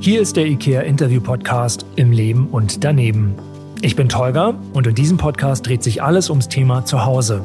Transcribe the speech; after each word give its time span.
Hier 0.00 0.20
ist 0.20 0.36
der 0.36 0.46
IKEA 0.46 0.82
Interview 0.82 1.20
Podcast 1.20 1.86
im 1.96 2.12
Leben 2.12 2.48
und 2.48 2.84
daneben. 2.84 3.34
Ich 3.80 3.96
bin 3.96 4.08
Tolga 4.08 4.54
und 4.72 4.86
in 4.86 4.94
diesem 4.94 5.16
Podcast 5.16 5.66
dreht 5.66 5.82
sich 5.82 6.02
alles 6.02 6.28
ums 6.28 6.48
Thema 6.48 6.84
Zuhause. 6.84 7.44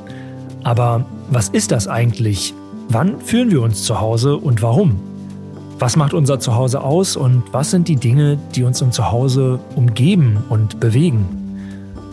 Aber 0.64 1.06
was 1.30 1.50
ist 1.50 1.72
das 1.72 1.88
eigentlich? 1.88 2.54
Wann 2.90 3.22
fühlen 3.22 3.52
wir 3.52 3.62
uns 3.62 3.84
zu 3.84 4.02
Hause 4.02 4.36
und 4.36 4.62
warum? 4.62 5.00
Was 5.80 5.96
macht 5.96 6.14
unser 6.14 6.40
Zuhause 6.40 6.82
aus 6.82 7.16
und 7.16 7.44
was 7.54 7.72
sind 7.72 7.88
die 7.88 7.96
Dinge, 7.96 8.38
die 8.56 8.64
uns 8.64 8.82
im 8.82 8.92
Zuhause 8.92 9.60
umgeben 9.76 10.44
und 10.50 10.80
bewegen? 10.82 11.26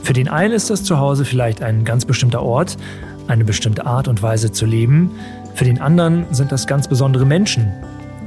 Für 0.02 0.12
den 0.12 0.28
einen 0.28 0.54
ist 0.54 0.70
das 0.70 0.84
Zuhause 0.84 1.24
vielleicht 1.24 1.62
ein 1.62 1.84
ganz 1.84 2.04
bestimmter 2.04 2.42
Ort, 2.42 2.76
eine 3.26 3.44
bestimmte 3.44 3.86
Art 3.86 4.06
und 4.06 4.22
Weise 4.22 4.52
zu 4.52 4.66
leben. 4.66 5.10
Für 5.54 5.64
den 5.64 5.80
anderen 5.80 6.26
sind 6.30 6.52
das 6.52 6.68
ganz 6.68 6.86
besondere 6.86 7.26
Menschen. 7.26 7.72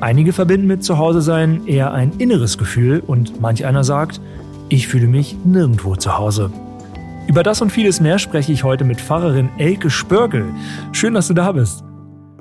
Einige 0.01 0.31
verbinden 0.31 0.67
mit 0.67 0.81
Zuhause 0.81 1.21
sein 1.21 1.67
eher 1.67 1.91
ein 1.91 2.13
inneres 2.19 2.57
Gefühl 2.57 3.03
und 3.05 3.41
manch 3.41 3.65
einer 3.65 3.83
sagt, 3.83 4.21
ich 4.69 4.87
fühle 4.87 5.07
mich 5.07 5.35
nirgendwo 5.43 5.97
zu 5.97 6.17
Hause. 6.17 6.51
Über 7.27 7.43
das 7.43 7.61
und 7.61 7.69
vieles 7.69 7.99
mehr 7.99 8.17
spreche 8.17 8.53
ich 8.53 8.63
heute 8.63 8.85
mit 8.85 9.01
Pfarrerin 9.01 9.49
Elke 9.57 9.89
Spörgel. 9.89 10.45
Schön, 10.93 11.15
dass 11.15 11.27
du 11.27 11.33
da 11.33 11.51
bist. 11.51 11.83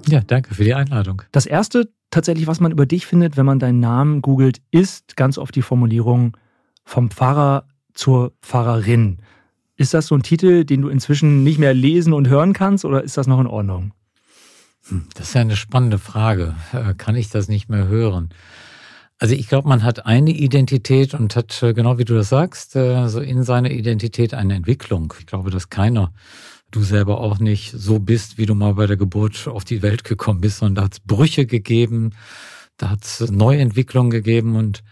Ja, 0.07 0.21
danke 0.21 0.55
für 0.55 0.63
die 0.63 0.75
Einladung. 0.75 1.23
Das 1.33 1.47
erste 1.47 1.89
tatsächlich, 2.11 2.47
was 2.47 2.61
man 2.61 2.71
über 2.71 2.87
dich 2.87 3.07
findet, 3.07 3.37
wenn 3.37 3.45
man 3.45 3.59
deinen 3.59 3.81
Namen 3.81 4.23
googelt, 4.23 4.61
ist 4.71 5.17
ganz 5.17 5.37
oft 5.37 5.55
die 5.57 5.63
Formulierung 5.63 6.37
vom 6.85 7.11
Pfarrer 7.11 7.65
zur 7.93 8.35
Pfarrerin. 8.41 9.19
Ist 9.77 9.95
das 9.95 10.07
so 10.07 10.15
ein 10.15 10.23
Titel, 10.23 10.65
den 10.65 10.83
du 10.83 10.91
inzwischen 10.91 11.43
nicht 11.43 11.59
mehr 11.59 11.75
lesen 11.75 12.13
und 12.13 12.29
hören 12.29 12.53
kannst 12.53 12.85
oder 12.85 13.03
ist 13.03 13.17
das 13.17 13.27
noch 13.27 13.41
in 13.41 13.49
Ordnung? 13.49 13.93
Hm, 14.89 15.05
das 15.15 15.29
ist 15.29 15.35
ja 15.35 15.43
eine 15.43 15.57
spannende 15.57 15.99
Frage. 15.99 16.55
Äh, 16.73 16.95
kann 16.95 17.17
ich 17.17 17.31
das 17.31 17.49
nicht 17.49 17.69
mehr 17.69 17.89
hören? 17.89 18.31
Also 19.19 19.35
ich 19.35 19.49
glaube, 19.49 19.69
man 19.69 19.83
hat 19.83 20.07
eine 20.07 20.31
Identität 20.31 21.13
und 21.15 21.35
hat, 21.37 21.63
äh, 21.63 21.75
genau 21.75 21.99
wie 21.99 22.05
du 22.05 22.15
das 22.15 22.29
sagst, 22.29 22.77
äh, 22.77 23.09
so 23.09 23.21
in 23.21 23.43
seiner 23.43 23.71
Identität 23.71 24.33
eine 24.33 24.55
Entwicklung. 24.55 25.13
Ich 25.19 25.27
glaube, 25.27 25.51
dass 25.51 25.71
keiner, 25.71 26.13
du 26.71 26.83
selber 26.83 27.21
auch 27.21 27.39
nicht, 27.39 27.73
so 27.73 27.99
bist, 27.99 28.39
wie 28.39 28.47
du 28.47 28.55
mal 28.55 28.75
bei 28.75 28.87
der 28.87 28.97
Geburt 28.97 29.49
auf 29.49 29.65
die 29.65 29.83
Welt 29.83 30.05
gekommen 30.05 30.41
bist, 30.41 30.59
sondern 30.59 30.75
da 30.77 30.83
hat 30.85 30.93
es 30.95 31.01
Brüche 31.01 31.47
gegeben, 31.47 32.13
da 32.77 32.91
hat 32.91 33.05
es 33.05 33.31
Neuentwicklungen 33.31 34.11
gegeben 34.11 34.57
und 34.57 34.85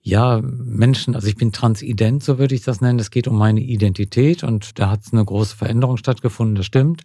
ja, 0.00 0.40
Menschen, 0.42 1.14
also 1.14 1.26
ich 1.26 1.36
bin 1.36 1.52
transident, 1.52 2.24
so 2.24 2.38
würde 2.38 2.54
ich 2.54 2.62
das 2.62 2.80
nennen. 2.80 2.98
Es 2.98 3.10
geht 3.10 3.28
um 3.28 3.36
meine 3.36 3.60
Identität 3.60 4.42
und 4.42 4.78
da 4.78 4.90
hat 4.90 5.02
es 5.02 5.12
eine 5.12 5.24
große 5.24 5.56
Veränderung 5.56 5.98
stattgefunden, 5.98 6.54
das 6.54 6.66
stimmt 6.66 7.02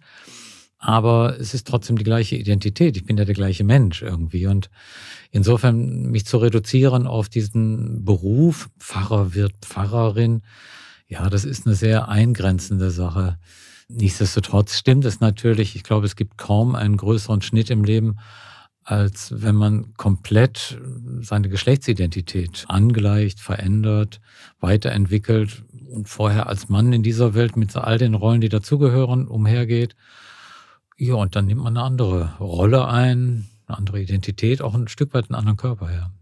aber 0.84 1.40
es 1.40 1.54
ist 1.54 1.66
trotzdem 1.66 1.96
die 1.96 2.04
gleiche 2.04 2.36
Identität. 2.36 2.94
Ich 2.98 3.06
bin 3.06 3.16
ja 3.16 3.24
der 3.24 3.34
gleiche 3.34 3.64
Mensch 3.64 4.02
irgendwie. 4.02 4.46
Und 4.46 4.68
insofern 5.30 6.10
mich 6.10 6.26
zu 6.26 6.36
reduzieren 6.36 7.06
auf 7.06 7.30
diesen 7.30 8.04
Beruf, 8.04 8.68
Pfarrer 8.78 9.34
wird 9.34 9.54
Pfarrerin, 9.62 10.42
ja, 11.08 11.30
das 11.30 11.46
ist 11.46 11.66
eine 11.66 11.74
sehr 11.74 12.08
eingrenzende 12.08 12.90
Sache. 12.90 13.38
Nichtsdestotrotz 13.88 14.76
stimmt 14.76 15.06
es 15.06 15.20
natürlich. 15.20 15.74
Ich 15.74 15.84
glaube, 15.84 16.04
es 16.04 16.16
gibt 16.16 16.36
kaum 16.36 16.74
einen 16.74 16.98
größeren 16.98 17.40
Schnitt 17.40 17.70
im 17.70 17.84
Leben, 17.84 18.18
als 18.82 19.32
wenn 19.34 19.54
man 19.54 19.94
komplett 19.94 20.78
seine 21.20 21.48
Geschlechtsidentität 21.48 22.66
angleicht, 22.68 23.40
verändert, 23.40 24.20
weiterentwickelt 24.60 25.64
und 25.88 26.10
vorher 26.10 26.46
als 26.46 26.68
Mann 26.68 26.92
in 26.92 27.02
dieser 27.02 27.32
Welt 27.32 27.56
mit 27.56 27.74
all 27.74 27.96
den 27.96 28.12
Rollen, 28.12 28.42
die 28.42 28.50
dazugehören, 28.50 29.28
umhergeht 29.28 29.96
ja, 30.96 31.14
und 31.14 31.34
dann 31.36 31.46
nimmt 31.46 31.62
man 31.62 31.76
eine 31.76 31.84
andere 31.84 32.36
Rolle 32.38 32.86
ein, 32.86 33.48
eine 33.66 33.78
andere 33.78 34.00
Identität, 34.00 34.62
auch 34.62 34.74
ein 34.74 34.88
Stück 34.88 35.14
weit 35.14 35.30
einen 35.30 35.36
anderen 35.36 35.56
Körper 35.56 35.88
her. 35.88 36.12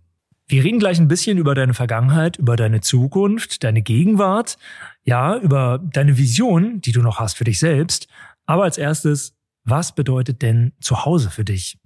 Wir 0.49 0.65
reden 0.65 0.79
gleich 0.79 0.99
ein 0.99 1.09
bisschen 1.09 1.39
über 1.39 1.55
deine 1.55 1.75
Vergangenheit, 1.75 2.37
über 2.37 2.57
deine 2.57 2.81
Zukunft, 2.81 3.65
deine 3.65 3.83
Gegenwart, 3.83 4.59
ja, 5.03 5.37
über 5.39 5.79
deine 5.79 6.19
Vision, 6.19 6.81
die 6.81 6.93
du 6.93 7.01
noch 7.01 7.21
hast 7.21 7.37
für 7.37 7.45
dich 7.45 7.59
selbst. 7.59 8.09
Aber 8.45 8.65
als 8.65 8.77
erstes, 8.77 9.35
was 9.65 9.95
bedeutet 9.95 10.43
denn 10.43 10.73
Zuhause 10.81 11.31
für 11.31 11.45
dich? 11.45 11.79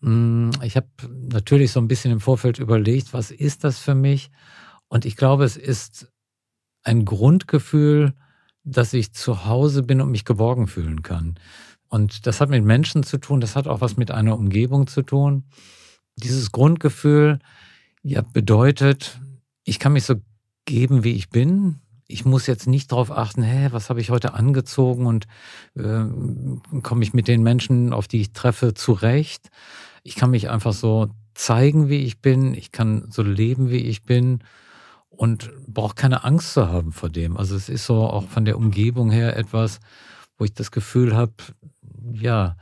Hm, 0.00 0.50
ich 0.62 0.76
habe 0.76 0.88
natürlich 1.30 1.72
so 1.72 1.80
ein 1.80 1.88
bisschen 1.88 2.12
im 2.12 2.20
Vorfeld 2.20 2.58
überlegt, 2.58 3.12
was 3.12 3.30
ist 3.30 3.64
das 3.64 3.78
für 3.78 3.94
mich? 3.94 4.30
Und 4.88 5.04
ich 5.04 5.16
glaube, 5.16 5.44
es 5.44 5.56
ist 5.56 6.12
ein 6.84 7.04
Grundgefühl, 7.04 8.14
dass 8.64 8.92
ich 8.92 9.12
zu 9.12 9.44
Hause 9.44 9.82
bin 9.82 10.00
und 10.00 10.10
mich 10.10 10.24
geborgen 10.24 10.66
fühlen 10.66 11.02
kann. 11.02 11.36
Und 11.88 12.26
das 12.26 12.40
hat 12.40 12.48
mit 12.48 12.64
Menschen 12.64 13.02
zu 13.02 13.18
tun, 13.18 13.40
das 13.40 13.56
hat 13.56 13.66
auch 13.66 13.80
was 13.80 13.96
mit 13.96 14.10
einer 14.10 14.38
Umgebung 14.38 14.86
zu 14.86 15.02
tun. 15.02 15.44
Dieses 16.16 16.52
Grundgefühl 16.52 17.38
ja 18.02 18.22
bedeutet, 18.22 19.20
ich 19.64 19.78
kann 19.78 19.92
mich 19.92 20.04
so 20.04 20.16
geben, 20.64 21.04
wie 21.04 21.12
ich 21.12 21.30
bin. 21.30 21.80
Ich 22.06 22.24
muss 22.24 22.46
jetzt 22.46 22.66
nicht 22.66 22.92
darauf 22.92 23.10
achten, 23.10 23.42
hä, 23.42 23.68
was 23.72 23.90
habe 23.90 24.00
ich 24.00 24.10
heute 24.10 24.34
angezogen 24.34 25.06
und 25.06 25.26
äh, 25.74 26.04
komme 26.82 27.02
ich 27.02 27.14
mit 27.14 27.28
den 27.28 27.42
Menschen, 27.42 27.92
auf 27.92 28.08
die 28.08 28.20
ich 28.20 28.32
treffe, 28.32 28.74
zurecht. 28.74 29.50
Ich 30.02 30.14
kann 30.14 30.30
mich 30.30 30.50
einfach 30.50 30.72
so 30.72 31.08
zeigen, 31.34 31.88
wie 31.88 32.04
ich 32.04 32.20
bin. 32.20 32.54
Ich 32.54 32.72
kann 32.72 33.06
so 33.10 33.22
leben, 33.22 33.70
wie 33.70 33.78
ich 33.78 34.02
bin 34.04 34.42
und 35.22 35.52
braucht 35.68 35.94
keine 35.94 36.24
Angst 36.24 36.52
zu 36.52 36.66
haben 36.66 36.90
vor 36.90 37.08
dem. 37.08 37.36
Also 37.36 37.54
es 37.54 37.68
ist 37.68 37.86
so 37.86 38.08
auch 38.08 38.26
von 38.26 38.44
der 38.44 38.56
Umgebung 38.56 39.12
her 39.12 39.36
etwas, 39.36 39.78
wo 40.36 40.44
ich 40.44 40.52
das 40.52 40.72
Gefühl 40.72 41.14
habe, 41.14 41.34
ja, 42.12 42.56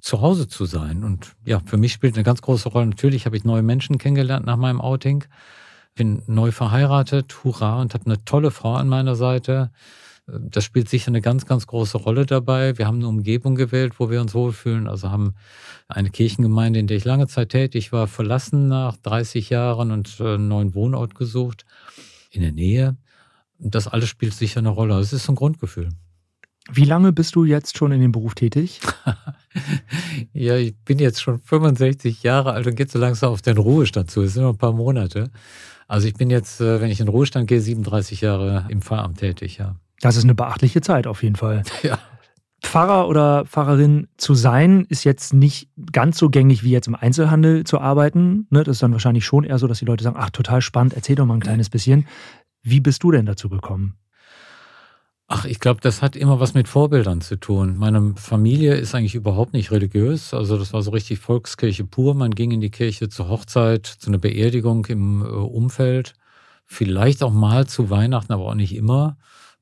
zu 0.00 0.22
Hause 0.22 0.48
zu 0.48 0.64
sein. 0.64 1.04
Und 1.04 1.36
ja, 1.44 1.60
für 1.66 1.76
mich 1.76 1.92
spielt 1.92 2.14
eine 2.14 2.24
ganz 2.24 2.40
große 2.40 2.70
Rolle. 2.70 2.86
Natürlich 2.86 3.26
habe 3.26 3.36
ich 3.36 3.44
neue 3.44 3.60
Menschen 3.60 3.98
kennengelernt 3.98 4.46
nach 4.46 4.56
meinem 4.56 4.80
Outing. 4.80 5.24
Bin 5.94 6.22
neu 6.26 6.50
verheiratet, 6.50 7.44
hurra, 7.44 7.78
und 7.78 7.92
habe 7.92 8.06
eine 8.06 8.24
tolle 8.24 8.50
Frau 8.50 8.76
an 8.76 8.88
meiner 8.88 9.14
Seite. 9.14 9.70
Das 10.26 10.64
spielt 10.64 10.88
sicher 10.88 11.08
eine 11.08 11.20
ganz, 11.20 11.44
ganz 11.44 11.66
große 11.66 11.98
Rolle 11.98 12.24
dabei. 12.24 12.78
Wir 12.78 12.86
haben 12.86 12.96
eine 12.96 13.08
Umgebung 13.08 13.56
gewählt, 13.56 13.94
wo 13.98 14.10
wir 14.10 14.22
uns 14.22 14.34
wohlfühlen. 14.34 14.88
Also 14.88 15.10
haben 15.10 15.34
eine 15.86 16.10
Kirchengemeinde, 16.10 16.78
in 16.78 16.86
der 16.86 16.96
ich 16.96 17.04
lange 17.04 17.26
Zeit 17.26 17.50
tätig 17.50 17.92
war, 17.92 18.06
verlassen 18.06 18.68
nach 18.68 18.96
30 18.96 19.50
Jahren 19.50 19.90
und 19.90 20.18
äh, 20.20 20.34
einen 20.34 20.48
neuen 20.48 20.74
Wohnort 20.74 21.14
gesucht 21.14 21.66
in 22.30 22.40
der 22.40 22.52
Nähe. 22.52 22.96
Das 23.58 23.86
alles 23.86 24.08
spielt 24.08 24.32
sicher 24.32 24.60
eine 24.60 24.70
Rolle. 24.70 24.98
Es 24.98 25.12
ist 25.12 25.24
so 25.24 25.32
ein 25.32 25.36
Grundgefühl. 25.36 25.90
Wie 26.72 26.84
lange 26.84 27.12
bist 27.12 27.34
du 27.34 27.44
jetzt 27.44 27.76
schon 27.76 27.92
in 27.92 28.00
dem 28.00 28.12
Beruf 28.12 28.34
tätig? 28.34 28.80
ja, 30.32 30.56
ich 30.56 30.74
bin 30.74 30.98
jetzt 30.98 31.20
schon 31.20 31.38
65 31.38 32.22
Jahre 32.22 32.52
alt 32.52 32.66
und 32.66 32.76
geht 32.76 32.90
so 32.90 32.98
langsam 32.98 33.32
auf 33.32 33.42
den 33.42 33.58
Ruhestand 33.58 34.10
zu. 34.10 34.22
Es 34.22 34.32
sind 34.32 34.42
noch 34.42 34.54
ein 34.54 34.58
paar 34.58 34.72
Monate. 34.72 35.30
Also 35.86 36.08
ich 36.08 36.14
bin 36.14 36.30
jetzt, 36.30 36.62
äh, 36.62 36.80
wenn 36.80 36.90
ich 36.90 37.00
in 37.00 37.06
den 37.06 37.12
Ruhestand 37.12 37.46
gehe, 37.46 37.60
37 37.60 38.22
Jahre 38.22 38.66
im 38.70 38.80
Pfarramt 38.80 39.18
tätig, 39.18 39.58
ja. 39.58 39.76
Das 40.04 40.16
ist 40.16 40.24
eine 40.24 40.34
beachtliche 40.34 40.82
Zeit 40.82 41.06
auf 41.06 41.22
jeden 41.22 41.36
Fall. 41.36 41.62
Ja. 41.82 41.98
Pfarrer 42.62 43.08
oder 43.08 43.44
Pfarrerin 43.44 44.08
zu 44.16 44.34
sein, 44.34 44.86
ist 44.88 45.04
jetzt 45.04 45.34
nicht 45.34 45.68
ganz 45.92 46.16
so 46.18 46.30
gängig 46.30 46.64
wie 46.64 46.70
jetzt 46.70 46.88
im 46.88 46.94
Einzelhandel 46.94 47.64
zu 47.64 47.78
arbeiten. 47.78 48.46
Ne, 48.48 48.64
das 48.64 48.76
ist 48.76 48.82
dann 48.82 48.92
wahrscheinlich 48.92 49.26
schon 49.26 49.44
eher 49.44 49.58
so, 49.58 49.66
dass 49.66 49.80
die 49.80 49.84
Leute 49.84 50.02
sagen, 50.02 50.16
ach, 50.18 50.30
total 50.30 50.62
spannend, 50.62 50.94
erzähl 50.94 51.14
doch 51.16 51.26
mal 51.26 51.34
ein 51.34 51.40
kleines 51.40 51.68
bisschen. 51.68 52.06
Wie 52.62 52.80
bist 52.80 53.02
du 53.02 53.10
denn 53.10 53.26
dazu 53.26 53.50
gekommen? 53.50 53.96
Ach, 55.26 55.44
ich 55.44 55.60
glaube, 55.60 55.80
das 55.82 56.00
hat 56.00 56.16
immer 56.16 56.40
was 56.40 56.54
mit 56.54 56.68
Vorbildern 56.68 57.20
zu 57.20 57.36
tun. 57.36 57.76
Meine 57.76 58.14
Familie 58.16 58.74
ist 58.74 58.94
eigentlich 58.94 59.14
überhaupt 59.14 59.52
nicht 59.52 59.70
religiös. 59.70 60.32
Also 60.32 60.58
das 60.58 60.72
war 60.72 60.82
so 60.82 60.90
richtig 60.90 61.18
Volkskirche 61.18 61.84
pur. 61.84 62.14
Man 62.14 62.30
ging 62.30 62.50
in 62.50 62.60
die 62.60 62.70
Kirche 62.70 63.10
zur 63.10 63.28
Hochzeit, 63.28 63.86
zu 63.86 64.08
einer 64.08 64.18
Beerdigung 64.18 64.86
im 64.86 65.22
äh, 65.22 65.26
Umfeld. 65.26 66.14
Vielleicht 66.64 67.22
auch 67.22 67.32
mal 67.32 67.66
zu 67.66 67.90
Weihnachten, 67.90 68.32
aber 68.32 68.46
auch 68.46 68.54
nicht 68.54 68.74
immer. 68.74 69.16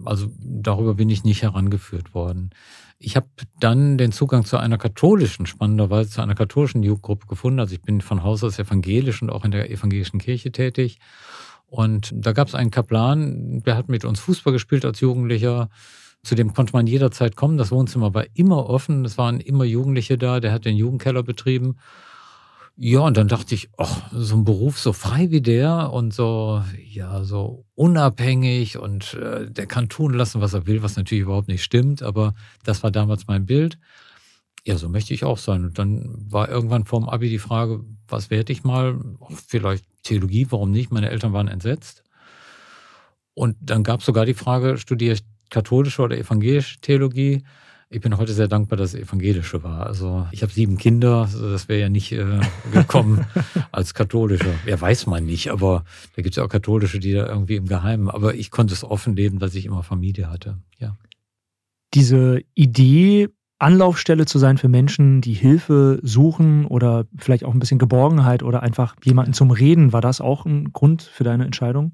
Also 0.05 0.31
darüber 0.39 0.95
bin 0.95 1.11
ich 1.11 1.25
nicht 1.25 1.43
herangeführt 1.43 2.15
worden. 2.15 2.51
Ich 2.99 3.17
habe 3.17 3.27
dann 3.59 3.99
den 3.99 4.13
Zugang 4.13 4.45
zu 4.45 4.59
einer 4.59 4.78
katholischen, 4.78 5.47
spannenderweise 5.47 6.10
zu 6.10 6.22
einer 6.22 6.34
katholischen 6.34 6.83
Jugendgruppe 6.83 7.27
gefunden. 7.27 7.60
Also 7.60 7.75
ich 7.75 7.83
bin 7.83 8.01
von 8.01 8.22
Haus 8.22 8.45
aus 8.45 8.59
evangelisch 8.59 9.22
und 9.22 9.31
auch 9.31 9.45
in 9.45 9.51
der 9.51 9.71
evangelischen 9.71 10.21
Kirche 10.21 10.53
tätig. 10.53 10.99
Und 11.66 12.13
da 12.15 12.33
gab 12.33 12.49
es 12.49 12.54
einen 12.54 12.71
Kaplan, 12.71 13.63
der 13.63 13.77
hat 13.77 13.89
mit 13.89 14.04
uns 14.04 14.21
Fußball 14.21 14.53
gespielt 14.53 14.84
als 14.84 15.01
Jugendlicher. 15.01 15.71
Zu 16.22 16.34
dem 16.37 16.55
konnte 16.55 16.75
man 16.75 16.87
jederzeit 16.87 17.34
kommen. 17.34 17.59
Das 17.59 17.72
Wohnzimmer 17.72 18.15
war 18.15 18.27
immer 18.34 18.69
offen. 18.69 19.05
Es 19.05 19.19
waren 19.19 19.41
immer 19.41 19.65
Jugendliche 19.65 20.16
da. 20.16 20.39
Der 20.39 20.53
hat 20.53 20.65
den 20.65 20.77
Jugendkeller 20.77 21.22
betrieben. 21.22 21.78
Ja, 22.77 23.01
und 23.01 23.16
dann 23.16 23.28
dachte 23.28 23.54
ich, 23.54 23.69
ach, 23.77 24.10
so 24.13 24.34
ein 24.34 24.45
Beruf 24.45 24.78
so 24.78 24.92
frei 24.92 25.30
wie 25.30 25.42
der 25.42 25.92
und 25.92 26.15
so, 26.15 26.65
ja, 26.83 27.22
so 27.22 27.66
unabhängig 27.74 28.78
und 28.78 29.15
äh, 29.15 29.51
der 29.51 29.66
kann 29.66 29.89
tun 29.89 30.15
lassen, 30.15 30.41
was 30.41 30.54
er 30.54 30.66
will, 30.66 30.83
was 30.83 30.97
natürlich 30.97 31.22
überhaupt 31.22 31.48
nicht 31.48 31.63
stimmt, 31.63 32.03
aber 32.03 32.34
das 32.65 32.83
war 32.83 32.91
damals 32.91 33.27
mein 33.27 33.45
Bild. 33.45 33.78
Ja, 34.65 34.78
so 34.78 34.89
möchte 34.89 35.13
ich 35.13 35.24
auch 35.24 35.39
sein. 35.39 35.65
Und 35.65 35.78
dann 35.78 36.15
war 36.30 36.48
irgendwann 36.48 36.84
vorm 36.84 37.09
Abi 37.09 37.28
die 37.28 37.39
Frage, 37.39 37.84
was 38.09 38.30
werde 38.30 38.53
ich 38.53 38.65
mal? 38.65 38.98
Vielleicht 39.48 39.84
Theologie, 40.03 40.47
warum 40.51 40.71
nicht? 40.71 40.92
Meine 40.92 41.10
Eltern 41.10 41.33
waren 41.33 41.48
entsetzt. 41.48 42.04
Und 43.34 43.57
dann 43.60 43.83
gab 43.83 44.01
es 44.01 44.07
sogar 44.07 44.24
die 44.24 44.34
Frage, 44.34 44.78
studiere 44.78 45.15
ich 45.15 45.24
katholische 45.51 46.03
oder 46.03 46.16
evangelische 46.16 46.80
Theologie? 46.80 47.45
Ich 47.94 48.00
bin 48.00 48.16
heute 48.16 48.33
sehr 48.33 48.48
dankbar, 48.48 48.78
dass 48.78 48.94
es 48.94 49.00
evangelische 49.00 49.62
war. 49.62 49.86
Also 49.86 50.27
ich 50.30 50.42
habe 50.42 50.50
sieben 50.50 50.78
Kinder, 50.78 51.28
also 51.30 51.50
das 51.50 51.68
wäre 51.68 51.78
ja 51.78 51.89
nicht 51.91 52.10
äh, 52.12 52.41
gekommen 52.72 53.27
als 53.71 53.92
katholische. 53.92 54.48
Ja, 54.66 54.80
weiß 54.80 55.06
man 55.06 55.27
nicht, 55.27 55.50
aber 55.50 55.84
da 56.16 56.22
gibt 56.22 56.33
es 56.33 56.36
ja 56.36 56.44
auch 56.44 56.48
katholische, 56.48 57.00
die 57.00 57.12
da 57.12 57.27
irgendwie 57.27 57.56
im 57.56 57.66
Geheimen. 57.66 58.09
Aber 58.09 58.34
ich 58.34 58.50
konnte 58.50 58.72
es 58.72 58.83
offen 58.83 59.15
leben, 59.15 59.41
dass 59.41 59.54
ich 59.54 59.66
immer 59.66 59.83
Familie 59.83 60.30
hatte. 60.30 60.56
Ja. 60.78 60.97
Diese 61.92 62.41
Idee, 62.54 63.28
Anlaufstelle 63.59 64.24
zu 64.24 64.38
sein 64.38 64.56
für 64.56 64.68
Menschen, 64.68 65.21
die 65.21 65.34
Hilfe 65.34 66.00
suchen 66.03 66.65
oder 66.65 67.04
vielleicht 67.18 67.45
auch 67.45 67.53
ein 67.53 67.60
bisschen 67.60 67.78
Geborgenheit 67.78 68.42
oder 68.42 68.62
einfach 68.62 68.97
jemanden 69.04 69.34
zum 69.34 69.50
Reden, 69.50 69.92
war 69.92 70.00
das 70.00 70.22
auch 70.22 70.47
ein 70.47 70.72
Grund 70.72 71.03
für 71.03 71.24
deine 71.24 71.45
Entscheidung? 71.45 71.92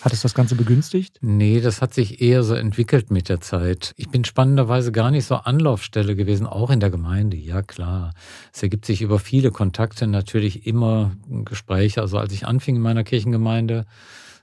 Hat 0.00 0.12
es 0.12 0.22
das 0.22 0.34
Ganze 0.34 0.54
begünstigt? 0.54 1.18
Nee, 1.20 1.60
das 1.60 1.80
hat 1.80 1.94
sich 1.94 2.20
eher 2.20 2.42
so 2.42 2.54
entwickelt 2.54 3.10
mit 3.10 3.28
der 3.28 3.40
Zeit. 3.40 3.94
Ich 3.96 4.08
bin 4.08 4.24
spannenderweise 4.24 4.92
gar 4.92 5.10
nicht 5.10 5.24
so 5.24 5.36
Anlaufstelle 5.36 6.16
gewesen, 6.16 6.46
auch 6.46 6.70
in 6.70 6.80
der 6.80 6.90
Gemeinde. 6.90 7.36
Ja, 7.36 7.62
klar. 7.62 8.12
Es 8.52 8.62
ergibt 8.62 8.84
sich 8.84 9.02
über 9.02 9.18
viele 9.18 9.50
Kontakte 9.50 10.06
natürlich 10.06 10.66
immer 10.66 11.12
Gespräche. 11.44 12.00
Also 12.00 12.18
als 12.18 12.32
ich 12.32 12.46
anfing 12.46 12.76
in 12.76 12.82
meiner 12.82 13.04
Kirchengemeinde, 13.04 13.86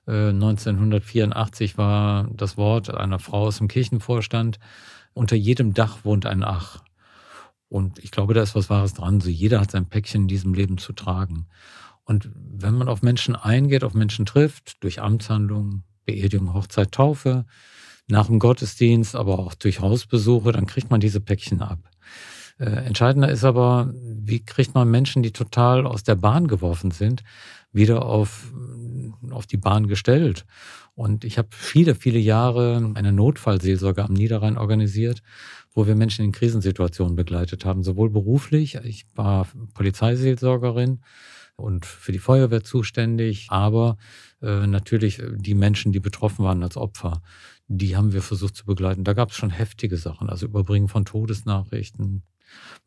1984 0.07 1.73
äh, 1.73 1.77
war 1.77 2.27
das 2.33 2.57
Wort 2.57 2.93
einer 2.93 3.19
Frau 3.19 3.43
aus 3.43 3.59
dem 3.59 3.67
Kirchenvorstand, 3.67 4.59
unter 5.13 5.35
jedem 5.35 5.73
Dach 5.73 5.99
wohnt 6.03 6.25
ein 6.25 6.43
Ach. 6.43 6.79
Und 7.67 7.99
ich 7.99 8.09
glaube, 8.09 8.33
da 8.33 8.41
ist 8.41 8.55
was 8.55 8.69
Wahres 8.69 8.95
dran. 8.95 9.21
So 9.21 9.29
jeder 9.29 9.61
hat 9.61 9.71
sein 9.71 9.85
Päckchen 9.85 10.23
in 10.23 10.27
diesem 10.27 10.53
Leben 10.53 10.79
zu 10.79 10.93
tragen. 10.93 11.45
Und 12.09 12.31
wenn 12.33 12.73
man 12.73 12.87
auf 12.89 13.03
Menschen 13.03 13.35
eingeht, 13.35 13.83
auf 13.83 13.93
Menschen 13.93 14.25
trifft, 14.25 14.83
durch 14.83 14.99
Amtshandlungen, 14.99 15.83
Beerdigung, 16.05 16.55
Hochzeit, 16.55 16.91
Taufe, 16.91 17.45
nach 18.07 18.25
dem 18.25 18.39
Gottesdienst, 18.39 19.15
aber 19.15 19.37
auch 19.37 19.53
durch 19.53 19.79
Hausbesuche, 19.79 20.51
dann 20.51 20.65
kriegt 20.65 20.89
man 20.89 20.99
diese 20.99 21.21
Päckchen 21.21 21.61
ab. 21.61 21.77
Äh, 22.57 22.65
entscheidender 22.65 23.29
ist 23.29 23.43
aber, 23.43 23.93
wie 23.93 24.43
kriegt 24.43 24.73
man 24.73 24.89
Menschen, 24.89 25.21
die 25.21 25.31
total 25.31 25.85
aus 25.85 26.01
der 26.01 26.15
Bahn 26.15 26.47
geworfen 26.47 26.89
sind, 26.89 27.23
wieder 27.71 28.03
auf, 28.03 28.51
auf 29.29 29.45
die 29.45 29.57
Bahn 29.57 29.85
gestellt. 29.85 30.47
Und 30.95 31.23
ich 31.23 31.37
habe 31.37 31.49
viele, 31.51 31.93
viele 31.93 32.17
Jahre 32.17 32.91
eine 32.95 33.11
Notfallseelsorge 33.11 34.03
am 34.03 34.13
Niederrhein 34.13 34.57
organisiert, 34.57 35.21
wo 35.75 35.85
wir 35.85 35.93
Menschen 35.93 36.25
in 36.25 36.31
Krisensituationen 36.31 37.15
begleitet 37.15 37.65
haben, 37.65 37.83
sowohl 37.83 38.09
beruflich, 38.09 38.79
ich 38.83 39.05
war 39.13 39.47
Polizeiseelsorgerin, 39.75 41.01
und 41.59 41.85
für 41.85 42.11
die 42.11 42.19
Feuerwehr 42.19 42.63
zuständig, 42.63 43.47
aber 43.49 43.97
äh, 44.41 44.67
natürlich 44.67 45.21
die 45.35 45.55
Menschen, 45.55 45.91
die 45.91 45.99
betroffen 45.99 46.45
waren 46.45 46.63
als 46.63 46.77
Opfer, 46.77 47.21
die 47.67 47.95
haben 47.95 48.13
wir 48.13 48.21
versucht 48.21 48.55
zu 48.55 48.65
begleiten. 48.65 49.03
Da 49.03 49.13
gab 49.13 49.31
es 49.31 49.35
schon 49.35 49.51
heftige 49.51 49.97
Sachen, 49.97 50.29
also 50.29 50.47
Überbringen 50.47 50.87
von 50.87 51.05
Todesnachrichten, 51.05 52.23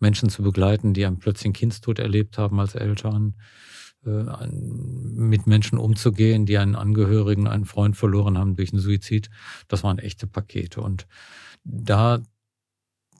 Menschen 0.00 0.28
zu 0.28 0.42
begleiten, 0.42 0.92
die 0.92 1.06
einen 1.06 1.18
plötzlichen 1.18 1.52
Kindstod 1.52 1.98
erlebt 1.98 2.36
haben 2.36 2.58
als 2.58 2.74
Eltern, 2.74 3.34
äh, 4.04 4.24
mit 4.48 5.46
Menschen 5.46 5.78
umzugehen, 5.78 6.46
die 6.46 6.58
einen 6.58 6.74
Angehörigen, 6.74 7.46
einen 7.46 7.64
Freund 7.64 7.96
verloren 7.96 8.38
haben 8.38 8.56
durch 8.56 8.72
einen 8.72 8.82
Suizid. 8.82 9.30
Das 9.68 9.84
waren 9.84 9.98
echte 9.98 10.26
Pakete. 10.26 10.80
Und 10.80 11.06
da 11.64 12.20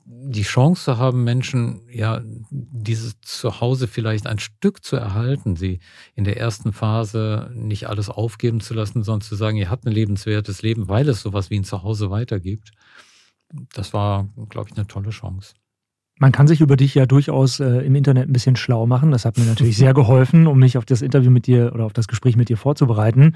die 0.05 0.43
Chance 0.43 0.97
haben, 0.97 1.23
Menschen 1.23 1.81
ja 1.89 2.21
dieses 2.49 3.19
Zuhause 3.21 3.87
vielleicht 3.87 4.27
ein 4.27 4.39
Stück 4.39 4.83
zu 4.83 4.95
erhalten, 4.95 5.55
sie 5.55 5.79
in 6.15 6.23
der 6.25 6.37
ersten 6.37 6.73
Phase 6.73 7.51
nicht 7.53 7.87
alles 7.87 8.09
aufgeben 8.09 8.59
zu 8.59 8.73
lassen, 8.73 9.03
sondern 9.03 9.21
zu 9.21 9.35
sagen, 9.35 9.57
ihr 9.57 9.69
habt 9.69 9.85
ein 9.85 9.93
lebenswertes 9.93 10.61
Leben, 10.61 10.89
weil 10.89 11.07
es 11.07 11.21
sowas 11.21 11.49
wie 11.49 11.59
ein 11.59 11.63
Zuhause 11.63 12.09
weitergibt. 12.09 12.71
Das 13.73 13.93
war, 13.93 14.27
glaube 14.49 14.69
ich, 14.71 14.77
eine 14.77 14.87
tolle 14.87 15.11
Chance. 15.11 15.53
Man 16.19 16.31
kann 16.31 16.47
sich 16.47 16.61
über 16.61 16.75
dich 16.75 16.93
ja 16.95 17.05
durchaus 17.05 17.59
äh, 17.59 17.79
im 17.79 17.95
Internet 17.95 18.29
ein 18.29 18.33
bisschen 18.33 18.55
schlau 18.55 18.85
machen. 18.85 19.11
Das 19.11 19.25
hat 19.25 19.37
mir 19.37 19.45
natürlich 19.45 19.77
sehr 19.77 19.93
geholfen, 19.93 20.47
um 20.47 20.59
mich 20.59 20.77
auf 20.77 20.85
das 20.85 21.01
Interview 21.01 21.31
mit 21.31 21.47
dir 21.47 21.73
oder 21.73 21.85
auf 21.85 21.93
das 21.93 22.07
Gespräch 22.07 22.35
mit 22.35 22.49
dir 22.49 22.57
vorzubereiten. 22.57 23.35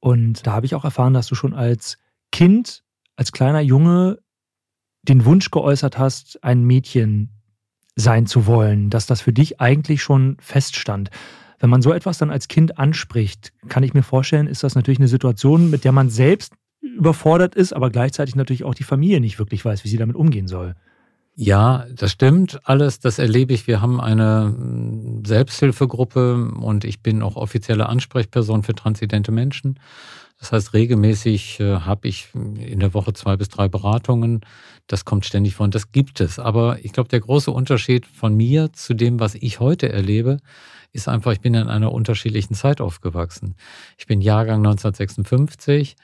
Und 0.00 0.46
da 0.46 0.52
habe 0.52 0.66
ich 0.66 0.74
auch 0.74 0.84
erfahren, 0.84 1.14
dass 1.14 1.28
du 1.28 1.34
schon 1.34 1.54
als 1.54 1.98
Kind, 2.32 2.82
als 3.16 3.32
kleiner 3.32 3.60
Junge 3.60 4.18
den 5.08 5.24
Wunsch 5.24 5.50
geäußert 5.50 5.98
hast, 5.98 6.42
ein 6.42 6.64
Mädchen 6.64 7.30
sein 7.96 8.26
zu 8.26 8.46
wollen, 8.46 8.90
dass 8.90 9.06
das 9.06 9.20
für 9.20 9.32
dich 9.32 9.60
eigentlich 9.60 10.02
schon 10.02 10.36
feststand. 10.40 11.10
Wenn 11.58 11.70
man 11.70 11.80
so 11.80 11.92
etwas 11.92 12.18
dann 12.18 12.30
als 12.30 12.48
Kind 12.48 12.78
anspricht, 12.78 13.52
kann 13.68 13.82
ich 13.82 13.94
mir 13.94 14.02
vorstellen, 14.02 14.46
ist 14.46 14.62
das 14.62 14.74
natürlich 14.74 14.98
eine 14.98 15.08
Situation, 15.08 15.70
mit 15.70 15.84
der 15.84 15.92
man 15.92 16.10
selbst 16.10 16.52
überfordert 16.82 17.54
ist, 17.54 17.72
aber 17.72 17.90
gleichzeitig 17.90 18.36
natürlich 18.36 18.64
auch 18.64 18.74
die 18.74 18.84
Familie 18.84 19.20
nicht 19.20 19.38
wirklich 19.38 19.64
weiß, 19.64 19.82
wie 19.84 19.88
sie 19.88 19.96
damit 19.96 20.16
umgehen 20.16 20.46
soll. 20.46 20.74
Ja, 21.38 21.84
das 21.94 22.12
stimmt 22.12 22.60
alles. 22.64 22.98
Das 22.98 23.18
erlebe 23.18 23.52
ich. 23.52 23.66
Wir 23.66 23.82
haben 23.82 24.00
eine 24.00 24.54
hm, 24.56 25.24
Selbsthilfegruppe 25.24 26.50
und 26.58 26.84
ich 26.84 27.02
bin 27.02 27.22
auch 27.22 27.36
offizielle 27.36 27.88
Ansprechperson 27.88 28.62
für 28.62 28.74
transidente 28.74 29.32
Menschen. 29.32 29.78
Das 30.38 30.52
heißt, 30.52 30.74
regelmäßig 30.74 31.60
äh, 31.60 31.80
habe 31.80 32.08
ich 32.08 32.28
in 32.34 32.80
der 32.80 32.92
Woche 32.92 33.14
zwei 33.14 33.36
bis 33.36 33.48
drei 33.48 33.68
Beratungen. 33.68 34.40
Das 34.86 35.04
kommt 35.04 35.24
ständig 35.24 35.54
vor 35.54 35.64
und 35.64 35.74
das 35.74 35.92
gibt 35.92 36.20
es. 36.20 36.38
Aber 36.38 36.78
ich 36.82 36.92
glaube, 36.92 37.08
der 37.08 37.20
große 37.20 37.50
Unterschied 37.50 38.06
von 38.06 38.36
mir 38.36 38.72
zu 38.72 38.94
dem, 38.94 39.18
was 39.18 39.34
ich 39.34 39.60
heute 39.60 39.90
erlebe, 39.90 40.38
ist 40.92 41.08
einfach, 41.08 41.32
ich 41.32 41.40
bin 41.40 41.54
in 41.54 41.68
einer 41.68 41.92
unterschiedlichen 41.92 42.54
Zeit 42.54 42.80
aufgewachsen. 42.80 43.54
Ich 43.98 44.06
bin 44.06 44.20
Jahrgang 44.20 44.58
1956. 44.58 45.96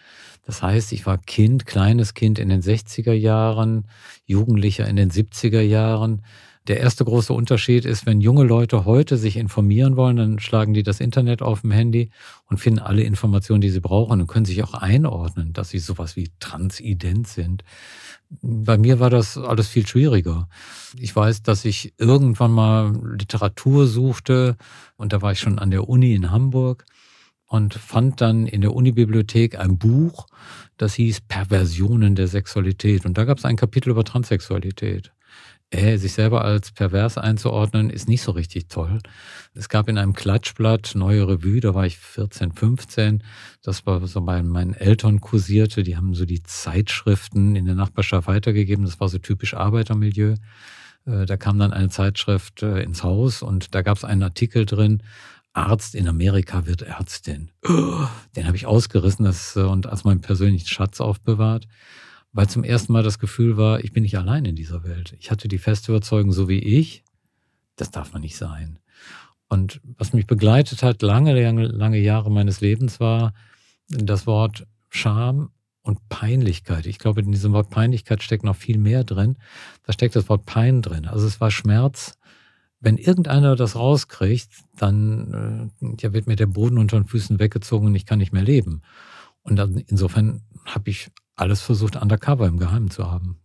Das 0.45 0.63
heißt, 0.63 0.93
ich 0.93 1.07
war 1.07 1.19
Kind, 1.19 1.67
kleines 1.67 2.15
Kind 2.15 2.39
in 2.39 2.49
den 2.49 2.63
60er 2.63 3.13
Jahren, 3.13 3.87
Jugendlicher 4.25 4.89
in 4.89 4.97
den 4.97 5.11
70er 5.11 5.61
Jahren. 5.61 6.23
Der 6.69 6.79
erste 6.79 7.05
große 7.05 7.33
Unterschied 7.33 7.85
ist, 7.85 8.07
wenn 8.07 8.21
junge 8.21 8.45
Leute 8.45 8.85
heute 8.85 9.17
sich 9.17 9.37
informieren 9.37 9.97
wollen, 9.97 10.17
dann 10.17 10.39
schlagen 10.39 10.75
die 10.75 10.85
das 10.85 11.01
Internet 11.01 11.43
auf 11.43 11.63
dem 11.63 11.73
Handy 11.73 12.11
und 12.49 12.59
finden 12.59 12.79
alle 12.79 13.03
Informationen, 13.03 13.61
die 13.61 13.71
sie 13.71 13.81
brauchen 13.81 14.21
und 14.21 14.29
können 14.29 14.45
sich 14.45 14.63
auch 14.63 14.75
einordnen, 14.75 15.53
dass 15.53 15.71
sie 15.71 15.81
sowas 15.81 16.15
wie 16.15 16.31
transident 16.39 17.27
sind. 17.27 17.65
Bei 18.43 18.79
mir 18.79 19.01
war 19.01 19.11
das 19.11 19.37
alles 19.37 19.67
viel 19.67 19.85
schwieriger. 19.89 20.49
Ich 20.97 21.15
weiß, 21.15 21.43
dass 21.43 21.65
ich 21.65 21.95
irgendwann 21.99 22.53
mal 22.53 22.93
Literatur 23.19 23.89
suchte 23.89 24.57
und 24.97 25.13
da 25.13 25.21
war 25.21 25.33
ich 25.33 25.41
schon 25.41 25.59
an 25.59 25.73
der 25.73 25.89
Uni 25.89 26.15
in 26.15 26.31
Hamburg 26.31 26.85
und 27.47 27.75
fand 27.75 28.21
dann 28.21 28.47
in 28.47 28.61
der 28.61 28.73
Unibibliothek 28.73 29.59
ein 29.59 29.79
Buch, 29.79 30.27
das 30.77 30.95
hieß 30.95 31.23
Perversionen 31.23 32.15
der 32.15 32.29
Sexualität. 32.29 33.05
Und 33.05 33.19
da 33.19 33.25
gab 33.25 33.39
es 33.39 33.45
ein 33.45 33.57
Kapitel 33.57 33.91
über 33.91 34.05
Transsexualität 34.05 35.13
äh, 35.73 35.97
sich 35.97 36.13
selber 36.13 36.45
als 36.45 36.71
pervers 36.71 37.17
einzuordnen, 37.19 37.91
ist 37.91 38.09
nicht 38.09 38.23
so 38.23 38.33
richtig 38.33 38.69
toll. 38.69 38.99
Es 39.55 39.69
gab 39.69 39.89
in 39.89 39.99
einem 39.99 40.13
Klatschblatt 40.13 40.93
Neue 40.95 41.27
Revue, 41.27 41.61
da 41.61 41.75
war 41.75 41.87
ich 41.87 41.99
14, 41.99 42.53
15. 42.53 43.23
Das 43.63 43.87
war 43.87 44.07
so 44.07 44.21
bei 44.21 44.43
meinen 44.43 44.75
Eltern 44.75 45.21
kursierte. 45.21 45.83
Die 45.83 45.97
haben 45.97 46.15
so 46.15 46.27
die 46.27 46.43
Zeitschriften 46.43 47.57
in 47.57 47.65
der 47.65 47.75
Nachbarschaft 47.75 48.29
weitergegeben. 48.29 48.85
Das 48.85 49.01
war 49.01 49.09
so 49.09 49.19
typisch 49.19 49.55
Arbeitermilieu. 49.55 50.35
Äh, 51.07 51.27
da 51.27 51.37
kam 51.37 51.59
dann 51.59 51.73
eine 51.73 51.89
Zeitschrift 51.89 52.63
äh, 52.63 52.83
ins 52.83 53.03
Haus 53.03 53.43
und 53.43 53.75
da 53.75 53.83
gab 53.83 53.97
es 53.97 54.05
einen 54.05 54.23
Artikel 54.23 54.67
drin, 54.67 55.03
Arzt 55.55 55.95
in 55.95 56.09
Amerika 56.09 56.67
wird 56.67 56.83
Ärztin. 56.83 57.51
Den 58.37 58.47
habe 58.47 58.57
ich 58.57 58.67
ausgerissen 58.67 59.25
das, 59.25 59.57
äh, 59.57 59.61
und 59.61 59.87
als 59.87 60.05
meinen 60.05 60.21
persönlichen 60.21 60.69
Schatz 60.69 61.01
aufbewahrt 61.01 61.67
weil 62.33 62.49
zum 62.49 62.65
ersten 62.65 62.93
Mal 62.93 63.03
das 63.03 63.19
Gefühl 63.19 63.57
war, 63.57 63.85
ich 63.85 63.93
bin 63.93 64.03
nicht 64.03 64.17
allein 64.17 64.45
in 64.45 64.57
dieser 64.57 64.85
Welt. 64.85 65.15
Ich 65.19 65.31
hatte 65.31 65.49
die 65.49 65.59
feste 65.59 65.93
Überzeugung, 65.93 66.33
so 66.33 66.49
wie 66.49 66.59
ich, 66.59 67.05
das 67.77 67.91
darf 67.91 68.13
man 68.13 68.23
nicht 68.23 68.37
sein. 68.37 68.79
Und 69.49 69.81
was 69.99 70.15
mich 70.15 70.27
begleitet 70.27 70.83
hat, 70.83 71.03
lange, 71.03 71.39
lange, 71.39 71.67
lange 71.67 71.99
Jahre 71.99 72.31
meines 72.31 72.63
Lebens, 72.63 73.01
war 73.01 73.35
das 73.89 74.27
Wort 74.27 74.67
Scham 74.89 75.51
und 75.83 76.09
Peinlichkeit. 76.09 76.87
Ich 76.87 76.99
glaube, 76.99 77.21
in 77.21 77.33
diesem 77.33 77.53
Wort 77.53 77.69
Peinlichkeit 77.69 78.23
steckt 78.23 78.45
noch 78.45 78.57
viel 78.57 78.79
mehr 78.79 79.05
drin. 79.05 79.37
Da 79.85 79.93
steckt 79.93 80.17
das 80.17 80.29
Wort 80.29 80.47
Pein 80.47 80.81
drin. 80.81 81.07
Also 81.07 81.27
es 81.27 81.41
war 81.41 81.51
Schmerz. 81.51 82.17
Wenn 82.81 82.97
irgendeiner 82.97 83.55
das 83.55 83.77
rauskriegt, 83.77 84.51
dann 84.77 85.71
äh, 85.83 85.97
ja, 86.01 86.13
wird 86.13 86.27
mir 86.27 86.37
der 86.37 86.47
Boden 86.47 86.79
unter 86.79 86.99
den 86.99 87.07
Füßen 87.07 87.39
weggezogen 87.39 87.89
und 87.89 87.95
ich 87.95 88.07
kann 88.07 88.19
nicht 88.19 88.33
mehr 88.33 88.43
leben. 88.43 88.83
Und 89.43 89.57
dann, 89.57 89.77
insofern 89.77 90.43
habe 90.65 90.91
ich 90.91 91.11
alles 91.43 91.61
versucht, 91.61 91.97
undercover 91.97 92.47
im 92.47 92.59
Geheimen 92.59 92.91
zu 92.91 93.11
haben. 93.11 93.37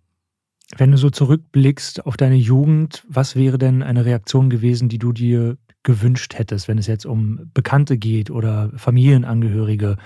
Wenn 0.77 0.91
du 0.91 0.97
so 0.97 1.09
zurückblickst 1.09 2.05
auf 2.05 2.17
deine 2.17 2.35
Jugend, 2.35 3.05
was 3.09 3.35
wäre 3.35 3.57
denn 3.57 3.83
eine 3.83 4.05
Reaktion 4.05 4.49
gewesen, 4.49 4.89
die 4.89 4.99
du 4.99 5.13
dir 5.13 5.57
gewünscht 5.83 6.37
hättest, 6.37 6.67
wenn 6.67 6.77
es 6.77 6.87
jetzt 6.87 7.05
um 7.05 7.49
Bekannte 7.53 7.97
geht 7.97 8.29
oder 8.29 8.71
Familienangehörige? 8.75 9.97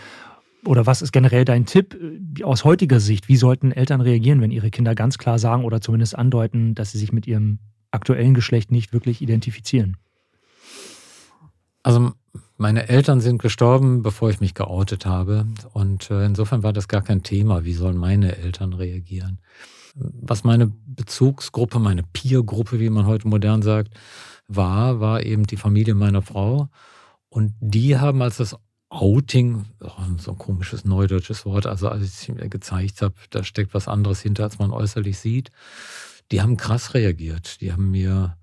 Oder 0.65 0.86
was 0.86 1.01
ist 1.01 1.12
generell 1.12 1.43
dein 1.45 1.65
Tipp 1.65 1.98
äh, 2.00 2.43
aus 2.43 2.63
heutiger 2.63 3.00
Sicht? 3.00 3.27
Wie 3.27 3.36
sollten 3.36 3.71
Eltern 3.71 4.01
reagieren, 4.01 4.41
wenn 4.41 4.51
ihre 4.51 4.69
Kinder 4.69 4.93
ganz 4.93 5.17
klar 5.17 5.39
sagen 5.39 5.65
oder 5.65 5.81
zumindest 5.81 6.15
andeuten, 6.15 6.75
dass 6.75 6.91
sie 6.91 7.00
sich 7.00 7.12
mit 7.12 7.25
ihrem 7.25 7.57
aktuellen 7.89 8.36
Geschlecht 8.36 8.71
nicht 8.71 8.93
wirklich 8.93 9.21
identifizieren? 9.21 9.98
Also 11.81 12.13
meine 12.57 12.89
Eltern 12.89 13.21
sind 13.21 13.41
gestorben, 13.41 14.03
bevor 14.03 14.29
ich 14.29 14.39
mich 14.39 14.53
geoutet 14.53 15.05
habe. 15.05 15.47
Und 15.73 16.11
äh, 16.11 16.25
insofern 16.25 16.63
war 16.63 16.73
das 16.73 16.88
gar 16.88 17.01
kein 17.01 17.23
Thema. 17.23 17.65
Wie 17.65 17.73
sollen 17.73 17.97
meine 17.97 18.38
Eltern 18.38 18.73
reagieren? 18.73 19.39
Was 19.95 20.43
meine 20.43 20.71
Bezugsgruppe, 20.85 21.79
meine 21.79 22.03
Peergruppe, 22.03 22.79
wie 22.79 22.89
man 22.89 23.05
heute 23.05 23.27
modern 23.27 23.61
sagt, 23.61 23.91
war, 24.47 25.00
war 25.00 25.23
eben 25.23 25.45
die 25.47 25.57
Familie 25.57 25.95
meiner 25.95 26.21
Frau. 26.21 26.69
Und 27.29 27.53
die 27.59 27.97
haben 27.97 28.21
als 28.21 28.38
das 28.38 28.55
Outing, 28.89 29.65
so 30.17 30.31
ein 30.31 30.38
komisches 30.38 30.83
neudeutsches 30.83 31.45
Wort, 31.45 31.65
also 31.65 31.88
als 31.88 32.21
ich 32.21 32.29
mir 32.29 32.50
gezeigt 32.50 33.01
habe, 33.01 33.15
da 33.29 33.41
steckt 33.43 33.73
was 33.73 33.88
anderes 33.88 34.21
hinter, 34.21 34.43
als 34.43 34.59
man 34.59 34.71
äußerlich 34.71 35.17
sieht, 35.17 35.50
die 36.31 36.41
haben 36.41 36.57
krass 36.57 36.93
reagiert. 36.93 37.61
Die 37.61 37.71
haben 37.71 37.89
mir 37.89 38.38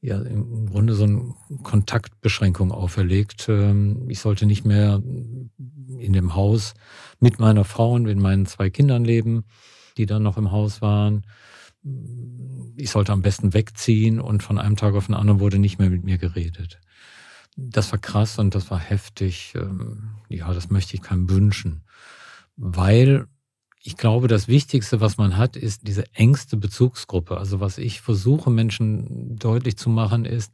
ja 0.00 0.20
im 0.20 0.66
Grunde 0.66 0.94
so 0.94 1.04
eine 1.04 1.34
Kontaktbeschränkung 1.62 2.72
auferlegt. 2.72 3.48
Ähm, 3.48 4.06
ich 4.08 4.20
sollte 4.20 4.46
nicht 4.46 4.64
mehr 4.64 5.02
in 5.98 6.12
dem 6.12 6.34
Haus 6.34 6.74
mit 7.20 7.38
meiner 7.38 7.64
Frau 7.64 7.92
und 7.92 8.04
mit 8.04 8.18
meinen 8.18 8.46
zwei 8.46 8.70
Kindern 8.70 9.04
leben, 9.04 9.44
die 9.96 10.06
dann 10.06 10.22
noch 10.22 10.36
im 10.36 10.50
Haus 10.52 10.82
waren. 10.82 11.26
Ich 12.76 12.90
sollte 12.90 13.12
am 13.12 13.22
besten 13.22 13.54
wegziehen 13.54 14.20
und 14.20 14.42
von 14.42 14.58
einem 14.58 14.76
Tag 14.76 14.94
auf 14.94 15.06
den 15.06 15.14
anderen 15.14 15.40
wurde 15.40 15.58
nicht 15.58 15.78
mehr 15.78 15.90
mit 15.90 16.04
mir 16.04 16.18
geredet. 16.18 16.80
Das 17.56 17.90
war 17.92 17.98
krass 17.98 18.38
und 18.38 18.54
das 18.54 18.70
war 18.70 18.78
heftig. 18.78 19.54
Ähm, 19.56 20.10
ja, 20.28 20.52
das 20.52 20.70
möchte 20.70 20.94
ich 20.94 21.02
keinem 21.02 21.30
wünschen. 21.30 21.84
Weil 22.56 23.26
ich 23.86 23.96
glaube, 23.96 24.26
das 24.26 24.48
Wichtigste, 24.48 25.00
was 25.00 25.16
man 25.16 25.36
hat, 25.36 25.56
ist 25.56 25.86
diese 25.86 26.12
engste 26.12 26.56
Bezugsgruppe. 26.56 27.38
Also 27.38 27.60
was 27.60 27.78
ich 27.78 28.00
versuche, 28.00 28.50
Menschen 28.50 29.38
deutlich 29.38 29.76
zu 29.76 29.90
machen, 29.90 30.24
ist, 30.24 30.50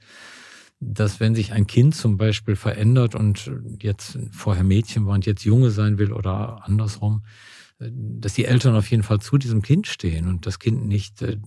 dass 0.80 1.18
wenn 1.18 1.34
sich 1.34 1.52
ein 1.52 1.66
Kind 1.66 1.94
zum 1.94 2.18
Beispiel 2.18 2.56
verändert 2.56 3.14
und 3.14 3.50
jetzt 3.80 4.18
vorher 4.32 4.64
Mädchen 4.64 5.06
war 5.06 5.14
und 5.14 5.24
jetzt 5.24 5.44
Junge 5.44 5.70
sein 5.70 5.96
will 5.96 6.12
oder 6.12 6.60
andersrum, 6.64 7.22
dass 7.90 8.34
die 8.34 8.44
Eltern 8.44 8.76
auf 8.76 8.90
jeden 8.90 9.02
Fall 9.02 9.20
zu 9.20 9.38
diesem 9.38 9.62
Kind 9.62 9.86
stehen 9.86 10.28
und 10.28 10.46
das 10.46 10.58
Kind 10.58 10.86
nicht 10.86 11.22
äh, 11.22 11.38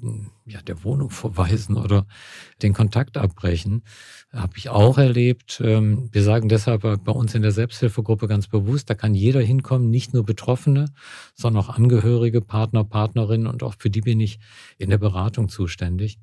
ja, 0.45 0.61
der 0.61 0.83
Wohnung 0.83 1.09
verweisen 1.09 1.77
oder 1.77 2.05
den 2.61 2.73
Kontakt 2.73 3.17
abbrechen. 3.17 3.83
Habe 4.31 4.57
ich 4.57 4.69
auch 4.69 4.97
erlebt. 4.97 5.61
Ähm, 5.63 6.09
wir 6.11 6.23
sagen 6.23 6.49
deshalb 6.49 6.81
bei 6.81 7.11
uns 7.11 7.35
in 7.35 7.41
der 7.41 7.51
Selbsthilfegruppe 7.51 8.27
ganz 8.27 8.47
bewusst, 8.47 8.89
da 8.89 8.95
kann 8.95 9.15
jeder 9.15 9.41
hinkommen, 9.41 9.89
nicht 9.89 10.13
nur 10.13 10.25
Betroffene, 10.25 10.85
sondern 11.33 11.63
auch 11.63 11.69
Angehörige, 11.69 12.41
Partner, 12.41 12.83
Partnerinnen 12.83 13.47
und 13.47 13.63
auch 13.63 13.75
für 13.77 13.89
die 13.89 14.01
bin 14.01 14.19
ich 14.19 14.39
in 14.77 14.89
der 14.89 14.97
Beratung 14.97 15.49
zuständig. 15.49 16.19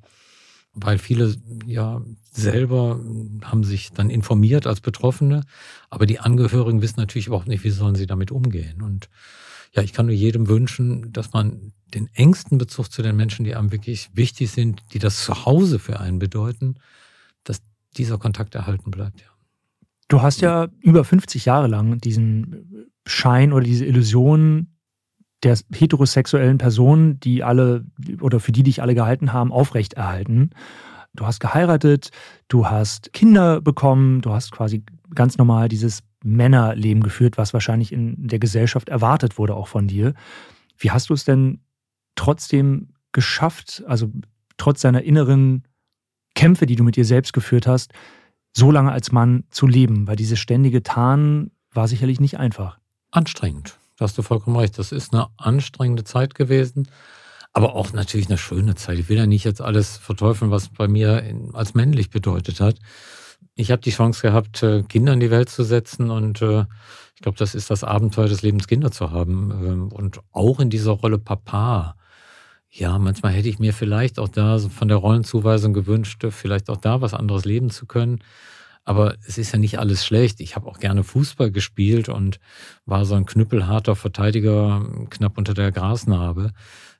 Weil 0.75 0.97
viele 0.97 1.35
ja 1.66 2.00
selber 2.31 2.99
haben 3.42 3.62
sich 3.62 3.92
dann 3.92 4.09
informiert 4.09 4.66
als 4.66 4.81
Betroffene, 4.81 5.45
aber 5.90 6.07
die 6.07 6.19
Angehörigen 6.19 6.81
wissen 6.81 6.99
natürlich 6.99 7.26
überhaupt 7.26 7.49
nicht, 7.49 7.62
wie 7.62 7.71
sollen 7.71 7.95
sie 7.95 8.07
damit 8.07 8.31
umgehen. 8.31 8.81
Und 8.81 9.11
ja, 9.75 9.83
ich 9.83 9.93
kann 9.93 10.07
nur 10.07 10.14
jedem 10.14 10.49
wünschen, 10.49 11.12
dass 11.12 11.33
man 11.33 11.73
den 11.95 12.09
engsten 12.14 12.59
Bezug 12.59 12.91
zu 12.91 13.02
den 13.02 13.17
Menschen, 13.17 13.45
die 13.45 13.55
einem 13.55 13.73
wirklich 13.73 14.11
wichtig 14.14 14.50
sind, 14.50 14.83
die 14.93 14.99
das 14.99 15.25
Zuhause 15.25 15.79
für 15.79 16.00
einen 16.00 16.19
bedeuten, 16.19 16.76
dass 17.45 17.62
dieser 17.97 18.19
Kontakt 18.19 18.55
erhalten 18.55 18.91
bleibt. 18.91 19.21
Ja. 19.21 19.26
Du 20.09 20.21
hast 20.21 20.41
ja 20.43 20.69
über 20.81 21.05
50 21.05 21.47
Jahre 21.47 21.69
lang 21.69 21.99
diesen 21.99 22.93
Schein 23.07 23.52
oder 23.52 23.64
diese 23.64 23.87
Illusion 23.87 24.69
der 25.43 25.59
heterosexuellen 25.73 26.59
Personen, 26.59 27.19
die 27.19 27.43
alle 27.43 27.85
oder 28.21 28.41
für 28.41 28.52
die 28.52 28.62
dich 28.62 28.83
alle 28.83 28.95
gehalten 28.95 29.33
haben, 29.33 29.52
aufrechterhalten. 29.52 30.50
Du 31.14 31.26
hast 31.26 31.41
geheiratet, 31.41 32.11
du 32.49 32.67
hast 32.67 33.12
Kinder 33.12 33.61
bekommen, 33.61 34.21
du 34.21 34.33
hast 34.33 34.52
quasi 34.52 34.85
ganz 35.14 35.37
normal 35.38 35.69
dieses 35.69 36.02
Männerleben 36.25 37.02
geführt, 37.02 37.38
was 37.38 37.52
wahrscheinlich 37.52 37.93
in 37.93 38.29
der 38.29 38.38
Gesellschaft 38.38 38.88
erwartet 38.88 39.38
wurde, 39.38 39.55
auch 39.55 39.69
von 39.69 39.88
dir. 39.88 40.14
Wie 40.79 40.91
hast 40.91 41.11
du 41.11 41.14
es 41.14 41.25
denn 41.25 41.61
trotzdem 42.14 42.88
geschafft, 43.12 43.83
also 43.87 44.11
trotz 44.57 44.81
deiner 44.81 45.02
inneren 45.02 45.64
Kämpfe, 46.35 46.67
die 46.67 46.76
du 46.76 46.85
mit 46.85 46.97
dir 46.97 47.05
selbst 47.05 47.33
geführt 47.33 47.67
hast, 47.67 47.93
so 48.57 48.71
lange 48.71 48.93
als 48.93 49.12
Mann 49.12 49.45
zu 49.50 49.67
leben? 49.67 50.07
Weil 50.07 50.17
dieses 50.17 50.38
ständige 50.38 50.83
Tarnen 50.83 51.50
war 51.73 51.88
sicherlich 51.88 52.21
nicht 52.21 52.38
einfach. 52.38 52.79
Anstrengend. 53.11 53.79
Da 53.97 54.05
hast 54.05 54.17
du 54.19 54.23
vollkommen 54.23 54.57
recht. 54.57 54.79
Das 54.79 54.93
ist 54.93 55.12
eine 55.12 55.29
anstrengende 55.37 56.05
Zeit 56.05 56.35
gewesen, 56.35 56.88
aber 57.52 57.75
auch 57.75 57.93
natürlich 57.93 58.29
eine 58.29 58.38
schöne 58.38 58.75
Zeit. 58.75 58.99
Ich 58.99 59.09
will 59.09 59.19
ja 59.19 59.26
nicht 59.26 59.45
jetzt 59.45 59.61
alles 59.61 59.99
verteufeln, 59.99 60.50
was 60.50 60.69
bei 60.69 60.88
mir 60.88 61.23
als 61.52 61.75
männlich 61.75 62.11
bedeutet 62.11 62.61
hat 62.61 62.76
ich 63.54 63.71
habe 63.71 63.82
die 63.82 63.90
Chance 63.90 64.23
gehabt, 64.23 64.62
äh, 64.62 64.82
Kinder 64.82 65.12
in 65.12 65.21
die 65.21 65.30
Welt 65.30 65.49
zu 65.50 65.62
setzen 65.62 66.11
und 66.11 66.40
äh, 66.42 66.64
ich 67.14 67.23
glaube, 67.23 67.38
das 67.38 67.54
ist 67.54 67.71
das 67.71 67.85
Abenteuer 67.85 68.28
des 68.28 68.42
Lebens, 68.42 68.66
Kinder 68.66 68.90
zu 68.90 69.11
haben. 69.11 69.50
Ähm, 69.50 69.88
und 69.92 70.21
auch 70.32 70.61
in 70.61 70.71
dieser 70.71 70.92
Rolle 70.92 71.18
Papa. 71.18 71.97
Ja, 72.71 72.99
manchmal 72.99 73.32
hätte 73.32 73.49
ich 73.49 73.59
mir 73.59 73.75
vielleicht 73.75 74.18
auch 74.18 74.28
da 74.28 74.59
von 74.59 74.88
der 74.88 74.97
Rollenzuweisung 74.97 75.75
gewünscht, 75.75 76.25
vielleicht 76.30 76.71
auch 76.71 76.78
da 76.78 77.02
was 77.02 77.12
anderes 77.12 77.44
leben 77.44 77.71
zu 77.71 77.87
können. 77.87 78.21
Aber 78.85 79.17
es 79.27 79.39
ist 79.39 79.53
ja 79.53 79.59
nicht 79.59 79.79
alles 79.79 80.05
schlecht. 80.05 80.41
Ich 80.41 80.57
habe 80.57 80.69
auch 80.69 80.79
gerne 80.79 81.05
Fußball 81.05 81.53
gespielt 81.53 82.09
und 82.09 82.41
war 82.85 83.05
so 83.05 83.15
ein 83.15 83.27
knüppelharter 83.27 83.95
Verteidiger 83.95 84.85
knapp 85.09 85.39
unter 85.39 85.55
der 85.55 85.71
Grasnarbe. 85.71 86.53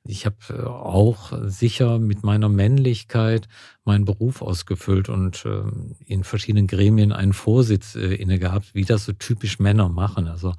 Ich 0.05 0.27
habe 0.27 0.37
äh, 0.51 0.62
auch 0.62 1.33
sicher 1.45 1.99
mit 1.99 2.25
meiner 2.25 2.49
Männlichkeit 2.49 3.47
meinen 3.85 4.05
Beruf 4.05 4.43
ausgefüllt 4.43 5.09
und 5.09 5.45
ähm, 5.45 5.95
in 6.05 6.25
verschiedenen 6.25 6.67
Gremien 6.67 7.12
einen 7.12 7.33
Vorsitz 7.33 7.95
äh, 7.95 8.15
inne 8.15 8.39
gehabt, 8.39 8.75
wie 8.75 8.85
das 8.85 9.05
so 9.05 9.12
typisch 9.12 9.61
Männer 9.61 9.89
machen. 9.89 10.27
Also 10.27 10.55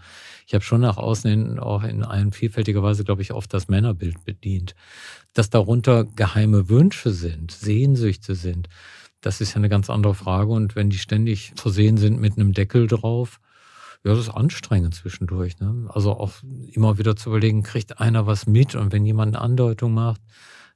ich 0.47 0.53
habe 0.53 0.63
schon 0.63 0.81
nach 0.81 0.97
außen 0.97 1.29
hin 1.29 1.59
auch 1.59 1.83
in 1.83 2.03
ein 2.03 2.31
vielfältiger 2.31 2.83
Weise, 2.83 3.03
glaube 3.03 3.21
ich, 3.21 3.33
oft 3.33 3.53
das 3.53 3.67
Männerbild 3.67 4.23
bedient. 4.23 4.75
Dass 5.33 5.49
darunter 5.49 6.05
geheime 6.05 6.69
Wünsche 6.69 7.11
sind, 7.11 7.51
Sehnsüchte 7.51 8.35
sind, 8.35 8.69
das 9.23 9.41
ist 9.41 9.51
ja 9.51 9.55
eine 9.57 9.69
ganz 9.69 9.89
andere 9.89 10.13
Frage. 10.13 10.51
Und 10.51 10.75
wenn 10.75 10.89
die 10.89 10.99
ständig 10.99 11.53
versehen 11.55 11.97
sind 11.97 12.19
mit 12.19 12.37
einem 12.37 12.53
Deckel 12.53 12.87
drauf, 12.87 13.39
ja, 14.03 14.11
das 14.11 14.27
ist 14.27 14.29
anstrengend 14.29 14.93
zwischendurch. 14.93 15.59
Ne? 15.59 15.89
Also 15.89 16.11
auch 16.11 16.33
immer 16.71 16.97
wieder 16.97 17.15
zu 17.15 17.29
überlegen, 17.29 17.63
kriegt 17.63 17.99
einer 17.99 18.27
was 18.27 18.47
mit? 18.47 18.75
Und 18.75 18.91
wenn 18.91 19.05
jemand 19.05 19.35
eine 19.35 19.43
Andeutung 19.43 19.93
macht, 19.93 20.21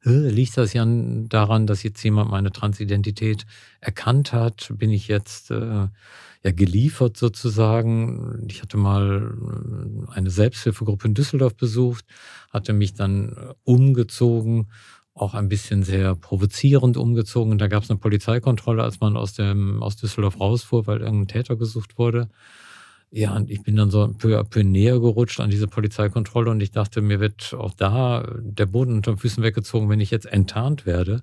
liegt 0.04 0.56
das 0.58 0.74
ja 0.74 0.86
daran, 0.86 1.68
dass 1.68 1.84
jetzt 1.84 2.02
jemand 2.04 2.32
meine 2.32 2.52
Transidentität 2.52 3.46
erkannt 3.82 4.32
hat? 4.32 4.72
Bin 4.74 4.92
ich 4.92 5.10
jetzt 5.10 5.52
äh, 5.52 5.88
ja 6.44 6.52
geliefert 6.52 7.18
sozusagen? 7.18 8.46
Ich 8.48 8.62
hatte 8.62 8.78
mal 8.78 9.36
äh, 10.10 10.12
eine 10.14 10.30
Selbsthilfegruppe 10.30 11.10
in 11.10 11.14
Düsseldorf 11.14 11.56
besucht, 11.56 12.06
hatte 12.52 12.72
mich 12.72 12.94
dann 12.94 13.34
äh, 13.34 13.54
umgezogen 13.66 14.68
auch 15.18 15.34
ein 15.34 15.50
bisschen 15.50 15.84
sehr 15.84 16.16
provozierend 16.16 16.98
umgezogen. 16.98 17.58
Da 17.58 17.68
gab 17.68 17.84
es 17.84 17.90
eine 17.90 18.00
Polizeikontrolle, 18.00 18.84
als 18.84 19.00
man 19.00 19.18
aus, 19.18 19.34
dem, 19.34 19.82
aus 19.82 19.98
Düsseldorf 19.98 20.40
rausfuhr, 20.40 20.88
weil 20.88 21.02
irgendein 21.02 21.28
Täter 21.28 21.56
gesucht 21.56 21.98
wurde. 21.98 22.30
Ja, 23.10 23.36
und 23.36 23.50
ich 23.50 23.64
bin 23.64 23.76
dann 23.78 23.90
so 23.90 24.06
peu 24.18 24.38
à 24.38 24.44
peu 24.44 24.64
näher 24.64 25.00
gerutscht 25.00 25.40
an 25.40 25.50
diese 25.50 25.68
Polizeikontrolle 25.68 26.52
und 26.52 26.62
ich 26.62 26.72
dachte, 26.72 27.02
mir 27.02 27.22
wird 27.22 27.54
auch 27.54 27.74
da 27.74 28.28
der 28.42 28.66
Boden 28.66 28.96
unter 28.96 29.14
den 29.14 29.18
Füßen 29.18 29.44
weggezogen, 29.44 29.90
wenn 29.90 30.02
ich 30.02 30.12
jetzt 30.12 30.26
enttarnt 30.26 30.86
werde. 30.86 31.22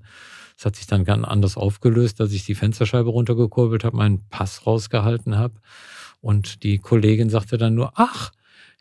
Das 0.56 0.66
hat 0.66 0.76
sich 0.76 0.86
dann 0.86 1.04
ganz 1.04 1.26
anders 1.26 1.56
aufgelöst, 1.56 2.20
dass 2.20 2.32
ich 2.32 2.44
die 2.44 2.54
Fensterscheibe 2.54 3.10
runtergekurbelt 3.10 3.84
habe, 3.84 3.96
meinen 3.96 4.26
Pass 4.30 4.66
rausgehalten 4.66 5.36
habe. 5.36 5.54
Und 6.20 6.62
die 6.62 6.78
Kollegin 6.78 7.28
sagte 7.28 7.58
dann 7.58 7.74
nur, 7.74 7.92
ach, 7.96 8.32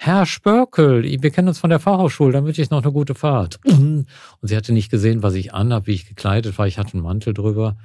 Herr 0.06 0.26
Spörkel, 0.26 1.04
wir 1.04 1.32
kennen 1.32 1.48
uns 1.48 1.60
von 1.60 1.70
der 1.70 1.80
Fachhochschule, 1.80 2.34
dann 2.34 2.44
wünsche 2.44 2.62
ich 2.62 2.70
noch 2.70 2.84
eine 2.84 2.92
gute 2.92 3.16
Fahrt. 3.16 3.62
Und 3.64 4.06
sie 4.42 4.58
hatte 4.58 4.74
nicht 4.74 4.92
gesehen, 4.92 5.24
was 5.24 5.34
ich 5.34 5.54
anhab, 5.54 5.88
wie 5.88 5.94
ich 5.94 6.10
gekleidet 6.10 6.58
war. 6.58 6.68
Ich 6.68 6.78
hatte 6.78 6.96
einen 6.96 7.04
Mantel 7.04 7.34
drüber. 7.34 7.78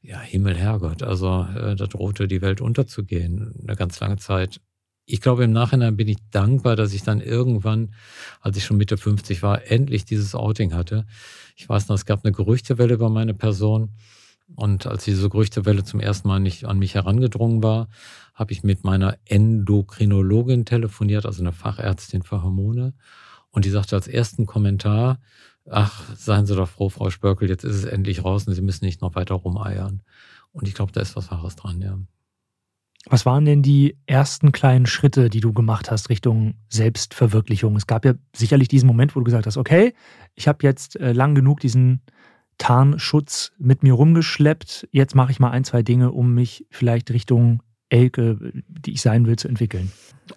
Ja, 0.00 0.20
Himmel, 0.20 0.54
Herrgott, 0.54 1.02
also 1.02 1.48
äh, 1.52 1.74
da 1.74 1.86
drohte 1.88 2.28
die 2.28 2.42
Welt 2.42 2.60
unterzugehen, 2.60 3.56
eine 3.66 3.74
ganz 3.74 3.98
lange 3.98 4.18
Zeit. 4.18 4.60
Ich 5.04 5.20
glaube, 5.20 5.42
im 5.42 5.50
Nachhinein 5.50 5.96
bin 5.96 6.06
ich 6.06 6.18
dankbar, 6.30 6.76
dass 6.76 6.92
ich 6.92 7.02
dann 7.02 7.20
irgendwann, 7.20 7.92
als 8.40 8.56
ich 8.56 8.64
schon 8.64 8.76
Mitte 8.76 8.96
50 8.96 9.42
war, 9.42 9.68
endlich 9.68 10.04
dieses 10.04 10.36
Outing 10.36 10.74
hatte. 10.74 11.06
Ich 11.56 11.68
weiß 11.68 11.88
noch, 11.88 11.96
es 11.96 12.06
gab 12.06 12.24
eine 12.24 12.30
Gerüchtewelle 12.30 12.94
über 12.94 13.10
meine 13.10 13.34
Person. 13.34 13.90
Und 14.54 14.86
als 14.86 15.04
diese 15.04 15.28
Gerüchtewelle 15.30 15.84
zum 15.84 16.00
ersten 16.00 16.28
Mal 16.28 16.40
nicht 16.40 16.64
an 16.66 16.78
mich 16.78 16.94
herangedrungen 16.94 17.62
war, 17.62 17.88
habe 18.34 18.52
ich 18.52 18.62
mit 18.62 18.84
meiner 18.84 19.16
Endokrinologin 19.24 20.64
telefoniert, 20.64 21.26
also 21.26 21.42
eine 21.42 21.52
Fachärztin 21.52 22.22
für 22.22 22.42
Hormone. 22.42 22.94
Und 23.50 23.64
die 23.64 23.70
sagte 23.70 23.96
als 23.96 24.08
ersten 24.08 24.46
Kommentar, 24.46 25.18
ach, 25.70 26.14
seien 26.16 26.46
Sie 26.46 26.54
doch 26.54 26.68
froh, 26.68 26.88
Frau 26.88 27.10
Spörkel, 27.10 27.48
jetzt 27.48 27.64
ist 27.64 27.76
es 27.76 27.84
endlich 27.84 28.24
raus 28.24 28.46
und 28.46 28.54
Sie 28.54 28.62
müssen 28.62 28.84
nicht 28.84 29.00
noch 29.00 29.14
weiter 29.14 29.34
rumeiern. 29.34 30.02
Und 30.52 30.68
ich 30.68 30.74
glaube, 30.74 30.92
da 30.92 31.00
ist 31.00 31.16
was 31.16 31.30
Wahres 31.30 31.56
dran, 31.56 31.80
ja. 31.80 31.98
Was 33.06 33.26
waren 33.26 33.44
denn 33.44 33.62
die 33.62 33.98
ersten 34.06 34.50
kleinen 34.50 34.86
Schritte, 34.86 35.28
die 35.28 35.40
du 35.40 35.52
gemacht 35.52 35.90
hast 35.90 36.08
Richtung 36.08 36.54
Selbstverwirklichung? 36.70 37.76
Es 37.76 37.86
gab 37.86 38.04
ja 38.06 38.14
sicherlich 38.34 38.68
diesen 38.68 38.86
Moment, 38.86 39.14
wo 39.14 39.20
du 39.20 39.24
gesagt 39.24 39.46
hast, 39.46 39.58
okay, 39.58 39.92
ich 40.34 40.48
habe 40.48 40.60
jetzt 40.62 40.98
äh, 40.98 41.12
lang 41.12 41.34
genug 41.34 41.60
diesen 41.60 42.00
Tarnschutz 42.58 43.52
mit 43.58 43.82
mir 43.82 43.94
rumgeschleppt. 43.94 44.88
Jetzt 44.90 45.14
mache 45.14 45.32
ich 45.32 45.40
mal 45.40 45.50
ein, 45.50 45.64
zwei 45.64 45.82
Dinge, 45.82 46.12
um 46.12 46.34
mich 46.34 46.66
vielleicht 46.70 47.10
Richtung 47.10 47.62
Elke, 47.88 48.52
die 48.66 48.92
ich 48.92 49.02
sein 49.02 49.26
will, 49.26 49.36
zu 49.36 49.48
entwickeln. 49.48 49.92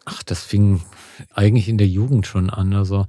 Ach, 0.06 0.22
das 0.24 0.44
fing 0.44 0.82
eigentlich 1.34 1.70
in 1.70 1.78
der 1.78 1.88
Jugend 1.88 2.28
schon 2.28 2.50
an. 2.50 2.74
Also 2.74 3.08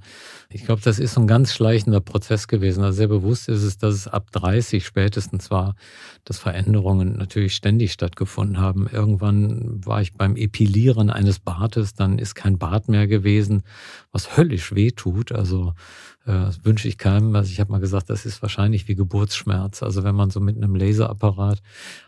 ich 0.51 0.65
glaube, 0.65 0.81
das 0.83 0.97
ist 0.97 1.13
so 1.13 1.21
ein 1.21 1.27
ganz 1.27 1.53
schleichender 1.53 2.01
Prozess 2.01 2.47
gewesen. 2.47 2.83
Also 2.83 2.97
sehr 2.97 3.07
bewusst 3.07 3.49
ist 3.49 3.61
es, 3.61 3.77
dass 3.77 3.93
es 3.93 4.07
ab 4.07 4.31
30 4.31 4.83
spätestens 4.83 5.51
war, 5.51 5.75
dass 6.25 6.39
Veränderungen 6.39 7.17
natürlich 7.17 7.53
ständig 7.53 7.93
stattgefunden 7.93 8.57
haben. 8.57 8.87
Irgendwann 8.91 9.85
war 9.85 10.01
ich 10.01 10.13
beim 10.15 10.35
Epilieren 10.35 11.11
eines 11.11 11.39
Bartes, 11.39 11.93
dann 11.93 12.17
ist 12.17 12.33
kein 12.33 12.57
Bart 12.57 12.89
mehr 12.89 13.05
gewesen, 13.05 13.61
was 14.11 14.37
höllisch 14.37 14.73
weh 14.73 14.89
tut. 14.89 15.31
Also 15.31 15.75
äh, 16.25 16.31
das 16.31 16.65
wünsche 16.65 16.87
ich 16.87 16.97
keinem. 16.97 17.35
Also 17.35 17.51
ich 17.51 17.59
habe 17.59 17.71
mal 17.71 17.79
gesagt, 17.79 18.09
das 18.09 18.25
ist 18.25 18.41
wahrscheinlich 18.41 18.87
wie 18.87 18.95
Geburtsschmerz. 18.95 19.83
Also 19.83 20.03
wenn 20.03 20.15
man 20.15 20.31
so 20.31 20.39
mit 20.39 20.57
einem 20.57 20.75
Laserapparat 20.75 21.61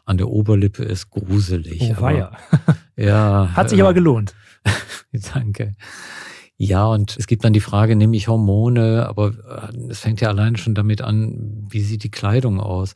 an 0.05 0.17
der 0.17 0.29
Oberlippe 0.29 0.83
ist, 0.83 1.11
gruselig. 1.11 1.79
Oh, 1.79 1.93
aber, 1.97 2.37
ja. 2.95 3.51
Hat 3.53 3.69
sich 3.69 3.77
äh, 3.77 3.83
aber 3.83 3.93
gelohnt. 3.93 4.33
Danke. 5.33 5.75
Ja, 6.63 6.85
und 6.85 7.17
es 7.17 7.25
gibt 7.25 7.43
dann 7.43 7.53
die 7.53 7.59
Frage, 7.59 7.95
nehme 7.95 8.15
ich 8.15 8.27
Hormone, 8.27 9.07
aber 9.09 9.71
äh, 9.73 9.89
es 9.89 10.01
fängt 10.01 10.21
ja 10.21 10.27
alleine 10.27 10.59
schon 10.59 10.75
damit 10.75 11.01
an, 11.01 11.65
wie 11.71 11.81
sieht 11.81 12.03
die 12.03 12.11
Kleidung 12.11 12.59
aus? 12.59 12.93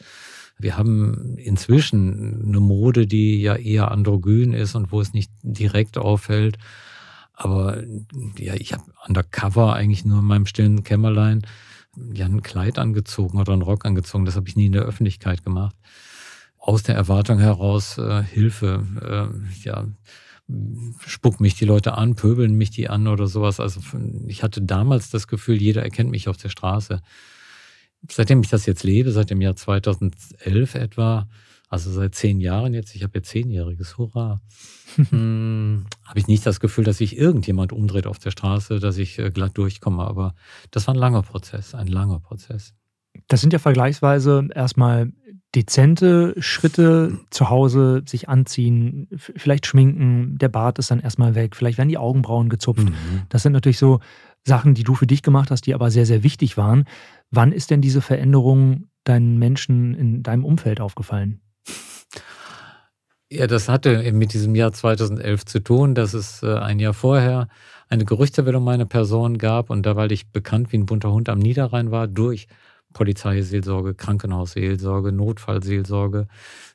Wir 0.59 0.77
haben 0.77 1.35
inzwischen 1.39 2.43
eine 2.45 2.59
Mode, 2.59 3.07
die 3.07 3.41
ja 3.41 3.55
eher 3.55 3.89
androgyn 3.89 4.53
ist 4.53 4.75
und 4.75 4.91
wo 4.91 5.01
es 5.01 5.13
nicht 5.13 5.31
direkt 5.41 5.97
auffällt. 5.97 6.59
Aber 7.33 7.81
ja, 8.37 8.53
ich 8.53 8.71
habe 8.73 8.83
undercover 9.07 9.73
eigentlich 9.73 10.05
nur 10.05 10.19
in 10.19 10.25
meinem 10.25 10.45
stillen 10.45 10.83
Kämmerlein 10.83 11.41
ja 12.13 12.27
ein 12.27 12.43
Kleid 12.43 12.77
angezogen 12.77 13.39
oder 13.39 13.53
einen 13.53 13.63
Rock 13.63 13.85
angezogen. 13.85 14.25
Das 14.25 14.35
habe 14.35 14.47
ich 14.47 14.55
nie 14.55 14.67
in 14.67 14.73
der 14.73 14.83
Öffentlichkeit 14.83 15.43
gemacht. 15.43 15.75
Aus 16.59 16.83
der 16.83 16.93
Erwartung 16.93 17.39
heraus 17.39 17.97
äh, 17.97 18.21
Hilfe, 18.21 18.85
äh, 19.01 19.65
ja, 19.67 19.85
spucken 21.05 21.43
mich 21.43 21.55
die 21.55 21.65
Leute 21.65 21.95
an, 21.95 22.15
pöbeln 22.15 22.53
mich 22.53 22.69
die 22.69 22.89
an 22.89 23.07
oder 23.07 23.27
sowas. 23.27 23.59
Also 23.59 23.81
ich 24.27 24.43
hatte 24.43 24.61
damals 24.61 25.09
das 25.09 25.27
Gefühl, 25.27 25.61
jeder 25.61 25.83
erkennt 25.83 26.11
mich 26.11 26.27
auf 26.27 26.37
der 26.37 26.49
Straße. 26.49 27.01
Seitdem 28.09 28.41
ich 28.41 28.49
das 28.49 28.67
jetzt 28.67 28.83
lebe, 28.83 29.11
seit 29.11 29.31
dem 29.31 29.41
Jahr 29.41 29.55
2011 29.55 30.75
etwa, 30.75 31.27
also 31.67 31.91
seit 31.91 32.13
zehn 32.13 32.39
Jahren 32.39 32.75
jetzt, 32.75 32.95
ich 32.95 33.01
habe 33.01 33.17
ja 33.17 33.23
zehnjähriges, 33.23 33.97
hurra, 33.97 34.41
hm, 35.09 35.87
habe 36.03 36.19
ich 36.19 36.27
nicht 36.27 36.45
das 36.45 36.59
Gefühl, 36.59 36.83
dass 36.83 36.99
sich 36.99 37.17
irgendjemand 37.17 37.73
umdreht 37.73 38.05
auf 38.05 38.19
der 38.19 38.31
Straße, 38.31 38.79
dass 38.79 38.97
ich 38.97 39.17
äh, 39.17 39.31
glatt 39.31 39.57
durchkomme. 39.57 40.03
Aber 40.03 40.35
das 40.69 40.85
war 40.85 40.93
ein 40.93 40.99
langer 40.99 41.23
Prozess, 41.23 41.73
ein 41.73 41.87
langer 41.87 42.19
Prozess. 42.19 42.75
Das 43.27 43.41
sind 43.41 43.53
ja 43.53 43.59
vergleichsweise 43.59 44.47
erstmal 44.53 45.11
dezente 45.55 46.35
Schritte 46.39 47.19
zu 47.29 47.49
Hause, 47.49 48.03
sich 48.05 48.27
anziehen, 48.27 49.07
vielleicht 49.15 49.65
schminken, 49.65 50.37
der 50.37 50.49
Bart 50.49 50.79
ist 50.79 50.91
dann 50.91 50.99
erstmal 50.99 51.35
weg, 51.35 51.55
vielleicht 51.55 51.77
werden 51.77 51.89
die 51.89 51.97
Augenbrauen 51.97 52.49
gezupft. 52.49 52.83
Mhm. 52.83 53.23
Das 53.29 53.43
sind 53.43 53.53
natürlich 53.53 53.77
so 53.77 53.99
Sachen, 54.43 54.73
die 54.73 54.83
du 54.83 54.95
für 54.95 55.07
dich 55.07 55.23
gemacht 55.23 55.51
hast, 55.51 55.65
die 55.65 55.73
aber 55.73 55.89
sehr, 55.89 56.05
sehr 56.05 56.23
wichtig 56.23 56.57
waren. 56.57 56.85
Wann 57.31 57.51
ist 57.51 57.71
denn 57.71 57.81
diese 57.81 58.01
Veränderung 58.01 58.89
deinen 59.03 59.39
Menschen 59.39 59.95
in 59.95 60.23
deinem 60.23 60.45
Umfeld 60.45 60.81
aufgefallen? 60.81 61.41
Ja, 63.31 63.47
das 63.47 63.69
hatte 63.69 64.11
mit 64.13 64.33
diesem 64.33 64.53
Jahr 64.53 64.71
2011 64.71 65.45
zu 65.45 65.59
tun, 65.59 65.95
dass 65.95 66.13
es 66.13 66.43
äh, 66.43 66.57
ein 66.57 66.79
Jahr 66.79 66.93
vorher 66.93 67.47
eine 67.89 68.05
Gerüchtewelle 68.05 68.57
um 68.57 68.63
meine 68.63 68.85
Person 68.85 69.37
gab 69.37 69.69
und 69.69 69.85
da, 69.85 69.95
weil 69.95 70.11
ich 70.11 70.31
bekannt 70.31 70.71
wie 70.71 70.77
ein 70.77 70.85
bunter 70.85 71.11
Hund 71.11 71.27
am 71.29 71.39
Niederrhein 71.39 71.91
war, 71.91 72.07
durch 72.07 72.47
Polizeiseelsorge, 72.95 73.93
Krankenhausseelsorge, 73.93 75.11
Notfallseelsorge. 75.11 76.27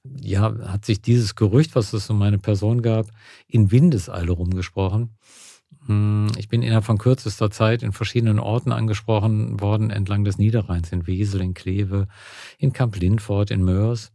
Ja, 0.05 0.55
hat 0.69 0.85
sich 0.85 1.01
dieses 1.01 1.35
Gerücht, 1.35 1.75
was 1.75 1.95
es 1.95 2.11
um 2.11 2.19
meine 2.19 2.39
Person 2.39 2.83
gab, 2.83 3.07
in 3.49 3.73
Windeseile 3.73 4.31
rumgesprochen. 4.31 5.17
Hm, 5.87 6.29
ich 6.37 6.49
bin 6.49 6.61
innerhalb 6.63 6.85
von 6.85 6.99
kürzester 6.99 7.51
Zeit 7.51 7.83
in 7.83 7.93
verschiedenen 7.93 8.39
Orten 8.39 8.71
angesprochen 8.71 9.61
worden, 9.61 9.89
entlang 9.91 10.25
des 10.25 10.37
Niederrheins, 10.37 10.93
in 10.93 11.07
Wesel, 11.07 11.41
in 11.41 11.55
Kleve, 11.55 12.07
in 12.59 12.75
Kamp 12.75 12.97
Lindfort, 12.97 13.51
in 13.51 13.65
Mörs. 13.65 14.13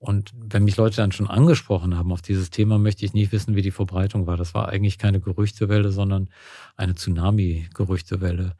Und 0.00 0.32
wenn 0.36 0.62
mich 0.62 0.76
Leute 0.76 0.96
dann 0.96 1.10
schon 1.10 1.26
angesprochen 1.26 1.96
haben 1.96 2.12
auf 2.12 2.22
dieses 2.22 2.50
Thema, 2.50 2.78
möchte 2.78 3.04
ich 3.04 3.14
nicht 3.14 3.32
wissen, 3.32 3.56
wie 3.56 3.62
die 3.62 3.72
Verbreitung 3.72 4.28
war. 4.28 4.36
Das 4.36 4.54
war 4.54 4.68
eigentlich 4.68 4.96
keine 4.96 5.18
Gerüchtewelle, 5.18 5.90
sondern 5.90 6.28
eine 6.76 6.94
Tsunami-Gerüchtewelle, 6.94 8.54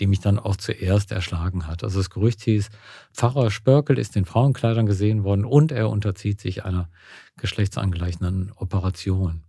die 0.00 0.08
mich 0.08 0.18
dann 0.18 0.40
auch 0.40 0.56
zuerst 0.56 1.12
erschlagen 1.12 1.68
hat. 1.68 1.84
Also 1.84 2.00
das 2.00 2.10
Gerücht 2.10 2.42
hieß, 2.42 2.70
Pfarrer 3.14 3.52
Spörkel 3.52 3.98
ist 3.98 4.16
in 4.16 4.24
Frauenkleidern 4.24 4.86
gesehen 4.86 5.22
worden 5.22 5.44
und 5.44 5.70
er 5.70 5.90
unterzieht 5.90 6.40
sich 6.40 6.64
einer 6.64 6.90
geschlechtsangleichenden 7.36 8.50
Operation. 8.56 9.44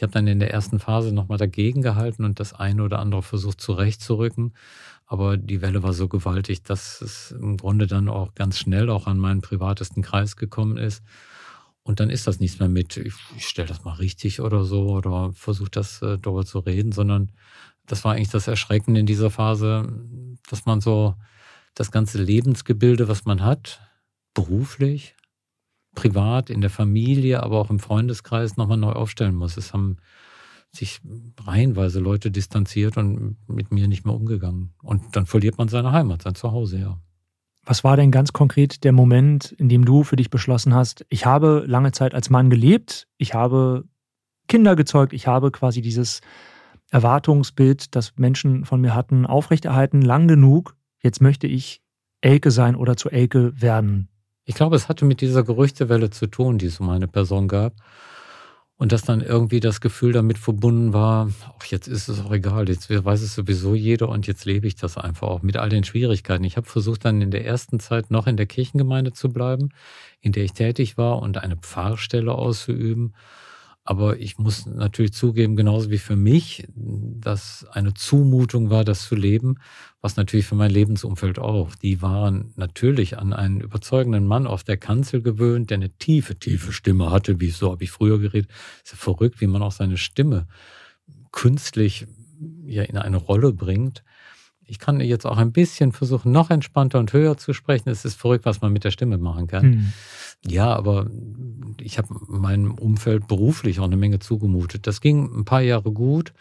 Ich 0.00 0.02
habe 0.02 0.12
dann 0.12 0.26
in 0.26 0.40
der 0.40 0.50
ersten 0.50 0.78
Phase 0.78 1.12
nochmal 1.12 1.36
dagegen 1.36 1.82
gehalten 1.82 2.24
und 2.24 2.40
das 2.40 2.54
eine 2.54 2.82
oder 2.82 3.00
andere 3.00 3.22
versucht 3.22 3.60
zurechtzurücken. 3.60 4.54
Aber 5.10 5.36
die 5.36 5.60
Welle 5.60 5.82
war 5.82 5.92
so 5.92 6.06
gewaltig, 6.06 6.62
dass 6.62 7.00
es 7.00 7.32
im 7.32 7.56
Grunde 7.56 7.88
dann 7.88 8.08
auch 8.08 8.32
ganz 8.36 8.60
schnell 8.60 8.88
auch 8.88 9.08
an 9.08 9.18
meinen 9.18 9.40
privatesten 9.40 10.04
Kreis 10.04 10.36
gekommen 10.36 10.76
ist. 10.76 11.02
Und 11.82 11.98
dann 11.98 12.10
ist 12.10 12.28
das 12.28 12.38
nichts 12.38 12.60
mehr 12.60 12.68
mit, 12.68 12.96
ich, 12.96 13.14
ich 13.36 13.48
stelle 13.48 13.66
das 13.66 13.82
mal 13.82 13.94
richtig 13.94 14.40
oder 14.40 14.62
so 14.62 14.90
oder 14.90 15.32
versuche 15.32 15.68
das 15.68 16.00
äh, 16.02 16.16
darüber 16.16 16.46
zu 16.46 16.60
reden, 16.60 16.92
sondern 16.92 17.32
das 17.86 18.04
war 18.04 18.12
eigentlich 18.12 18.30
das 18.30 18.46
Erschreckende 18.46 19.00
in 19.00 19.06
dieser 19.06 19.30
Phase, 19.30 19.92
dass 20.48 20.64
man 20.64 20.80
so 20.80 21.16
das 21.74 21.90
ganze 21.90 22.22
Lebensgebilde, 22.22 23.08
was 23.08 23.24
man 23.24 23.42
hat, 23.42 23.80
beruflich, 24.32 25.16
privat, 25.96 26.50
in 26.50 26.60
der 26.60 26.70
Familie, 26.70 27.42
aber 27.42 27.58
auch 27.58 27.70
im 27.70 27.80
Freundeskreis 27.80 28.56
nochmal 28.56 28.76
neu 28.76 28.92
aufstellen 28.92 29.34
muss. 29.34 29.56
Es 29.56 29.72
haben 29.72 29.96
sich 30.72 31.00
reihenweise 31.44 32.00
Leute 32.00 32.30
distanziert 32.30 32.96
und 32.96 33.36
mit 33.48 33.72
mir 33.72 33.88
nicht 33.88 34.04
mehr 34.04 34.14
umgegangen. 34.14 34.72
Und 34.82 35.16
dann 35.16 35.26
verliert 35.26 35.58
man 35.58 35.68
seine 35.68 35.92
Heimat, 35.92 36.22
sein 36.22 36.34
Zuhause, 36.34 36.78
ja. 36.78 36.98
Was 37.64 37.84
war 37.84 37.96
denn 37.96 38.10
ganz 38.10 38.32
konkret 38.32 38.84
der 38.84 38.92
Moment, 38.92 39.52
in 39.52 39.68
dem 39.68 39.84
du 39.84 40.02
für 40.02 40.16
dich 40.16 40.30
beschlossen 40.30 40.74
hast, 40.74 41.04
ich 41.08 41.26
habe 41.26 41.64
lange 41.66 41.92
Zeit 41.92 42.14
als 42.14 42.30
Mann 42.30 42.50
gelebt, 42.50 43.06
ich 43.18 43.34
habe 43.34 43.84
Kinder 44.48 44.76
gezeugt, 44.76 45.12
ich 45.12 45.26
habe 45.26 45.50
quasi 45.50 45.82
dieses 45.82 46.20
Erwartungsbild, 46.90 47.94
das 47.94 48.14
Menschen 48.16 48.64
von 48.64 48.80
mir 48.80 48.94
hatten, 48.94 49.26
aufrechterhalten, 49.26 50.02
lang 50.02 50.26
genug, 50.26 50.74
jetzt 51.02 51.20
möchte 51.20 51.46
ich 51.46 51.82
Elke 52.20 52.50
sein 52.50 52.76
oder 52.76 52.96
zu 52.96 53.10
Elke 53.10 53.52
werden. 53.60 54.08
Ich 54.44 54.54
glaube, 54.54 54.74
es 54.74 54.88
hatte 54.88 55.04
mit 55.04 55.20
dieser 55.20 55.44
Gerüchtewelle 55.44 56.10
zu 56.10 56.26
tun, 56.26 56.58
die 56.58 56.66
es 56.66 56.80
um 56.80 56.88
eine 56.90 57.06
Person 57.06 57.46
gab. 57.46 57.74
Und 58.80 58.92
dass 58.92 59.02
dann 59.02 59.20
irgendwie 59.20 59.60
das 59.60 59.82
Gefühl 59.82 60.12
damit 60.12 60.38
verbunden 60.38 60.94
war, 60.94 61.30
ach, 61.58 61.66
jetzt 61.66 61.86
ist 61.86 62.08
es 62.08 62.24
auch 62.24 62.32
egal, 62.32 62.66
jetzt 62.66 62.88
weiß 62.88 63.20
es 63.20 63.34
sowieso 63.34 63.74
jeder 63.74 64.08
und 64.08 64.26
jetzt 64.26 64.46
lebe 64.46 64.66
ich 64.66 64.74
das 64.74 64.96
einfach 64.96 65.28
auch 65.28 65.42
mit 65.42 65.58
all 65.58 65.68
den 65.68 65.84
Schwierigkeiten. 65.84 66.44
Ich 66.44 66.56
habe 66.56 66.66
versucht 66.66 67.04
dann 67.04 67.20
in 67.20 67.30
der 67.30 67.44
ersten 67.44 67.78
Zeit 67.78 68.10
noch 68.10 68.26
in 68.26 68.38
der 68.38 68.46
Kirchengemeinde 68.46 69.12
zu 69.12 69.28
bleiben, 69.28 69.68
in 70.22 70.32
der 70.32 70.44
ich 70.44 70.54
tätig 70.54 70.96
war 70.96 71.20
und 71.20 71.36
eine 71.36 71.58
Pfarrstelle 71.58 72.32
auszuüben 72.32 73.12
aber 73.84 74.18
ich 74.18 74.38
muss 74.38 74.66
natürlich 74.66 75.14
zugeben, 75.14 75.56
genauso 75.56 75.90
wie 75.90 75.98
für 75.98 76.16
mich, 76.16 76.66
dass 76.74 77.66
eine 77.72 77.94
Zumutung 77.94 78.70
war, 78.70 78.84
das 78.84 79.08
zu 79.08 79.14
leben, 79.14 79.56
was 80.00 80.16
natürlich 80.16 80.46
für 80.46 80.54
mein 80.54 80.70
Lebensumfeld 80.70 81.38
auch. 81.38 81.74
Die 81.74 82.02
waren 82.02 82.52
natürlich 82.56 83.18
an 83.18 83.32
einen 83.32 83.60
überzeugenden 83.60 84.26
Mann 84.26 84.46
auf 84.46 84.64
der 84.64 84.76
Kanzel 84.76 85.22
gewöhnt, 85.22 85.70
der 85.70 85.78
eine 85.78 85.90
tiefe, 85.90 86.38
tiefe 86.38 86.72
Stimme 86.72 87.10
hatte, 87.10 87.40
wie 87.40 87.50
so 87.50 87.72
habe 87.72 87.84
ich 87.84 87.90
früher 87.90 88.18
geredet. 88.18 88.50
Ist 88.84 88.92
ja 88.92 88.98
verrückt, 88.98 89.40
wie 89.40 89.46
man 89.46 89.62
auch 89.62 89.72
seine 89.72 89.96
Stimme 89.96 90.46
künstlich 91.32 92.06
ja 92.66 92.82
in 92.82 92.98
eine 92.98 93.16
Rolle 93.16 93.52
bringt. 93.52 94.04
Ich 94.64 94.78
kann 94.78 95.00
jetzt 95.00 95.26
auch 95.26 95.38
ein 95.38 95.50
bisschen 95.50 95.90
versuchen, 95.90 96.30
noch 96.30 96.50
entspannter 96.50 97.00
und 97.00 97.12
höher 97.12 97.36
zu 97.36 97.52
sprechen. 97.54 97.88
Es 97.88 98.04
ist 98.04 98.14
verrückt, 98.14 98.44
was 98.44 98.60
man 98.60 98.72
mit 98.72 98.84
der 98.84 98.92
Stimme 98.92 99.18
machen 99.18 99.48
kann. 99.48 99.62
Hm. 99.62 99.92
Ja, 100.46 100.74
aber 100.74 101.10
ich 101.80 101.98
habe 101.98 102.14
meinem 102.28 102.74
Umfeld 102.74 103.28
beruflich 103.28 103.80
auch 103.80 103.84
eine 103.84 103.96
Menge 103.96 104.18
zugemutet. 104.18 104.86
Das 104.86 105.00
ging 105.00 105.24
ein 105.24 105.44
paar 105.44 105.60
Jahre 105.60 105.92
gut, 105.92 106.32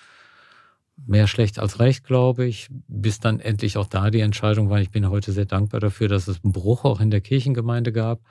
mehr 1.05 1.27
schlecht 1.27 1.59
als 1.59 1.79
recht, 1.79 2.05
glaube 2.05 2.45
ich, 2.45 2.69
bis 2.87 3.19
dann 3.19 3.39
endlich 3.39 3.77
auch 3.77 3.87
da 3.87 4.09
die 4.09 4.21
Entscheidung 4.21 4.69
war. 4.69 4.79
Ich 4.81 4.91
bin 4.91 5.09
heute 5.09 5.31
sehr 5.31 5.45
dankbar 5.45 5.79
dafür, 5.79 6.07
dass 6.07 6.27
es 6.27 6.43
einen 6.43 6.53
Bruch 6.53 6.85
auch 6.85 6.99
in 6.99 7.11
der 7.11 7.21
Kirchengemeinde 7.21 7.91
gab. 7.91 8.21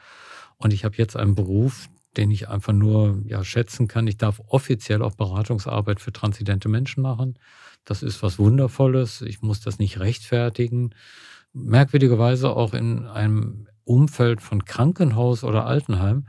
Und 0.57 0.73
ich 0.73 0.85
habe 0.85 0.97
jetzt 0.97 1.17
einen 1.17 1.35
Beruf, 1.35 1.89
den 2.17 2.31
ich 2.31 2.49
einfach 2.49 2.73
nur 2.73 3.23
ja, 3.27 3.45
schätzen 3.45 3.89
kann. 3.89 4.07
Ich 4.07 4.17
darf 4.17 4.41
offiziell 4.49 5.03
auch 5.03 5.15
Beratungsarbeit 5.15 6.01
für 6.01 6.13
transidente 6.13 6.69
Menschen 6.69 7.03
machen. 7.03 7.39
Das 7.85 8.03
ist 8.03 8.23
was 8.23 8.39
Wundervolles. 8.39 9.23
Ich 9.23 9.41
muss 9.41 9.61
das 9.61 9.79
nicht 9.79 10.01
rechtfertigen. 10.01 10.95
Merkwürdigerweise 11.53 12.51
auch 12.51 12.75
in 12.75 13.07
einem 13.07 13.69
Umfeld 13.89 14.41
von 14.41 14.65
Krankenhaus 14.65 15.45
oder 15.45 15.67
Altenheim 15.67 16.27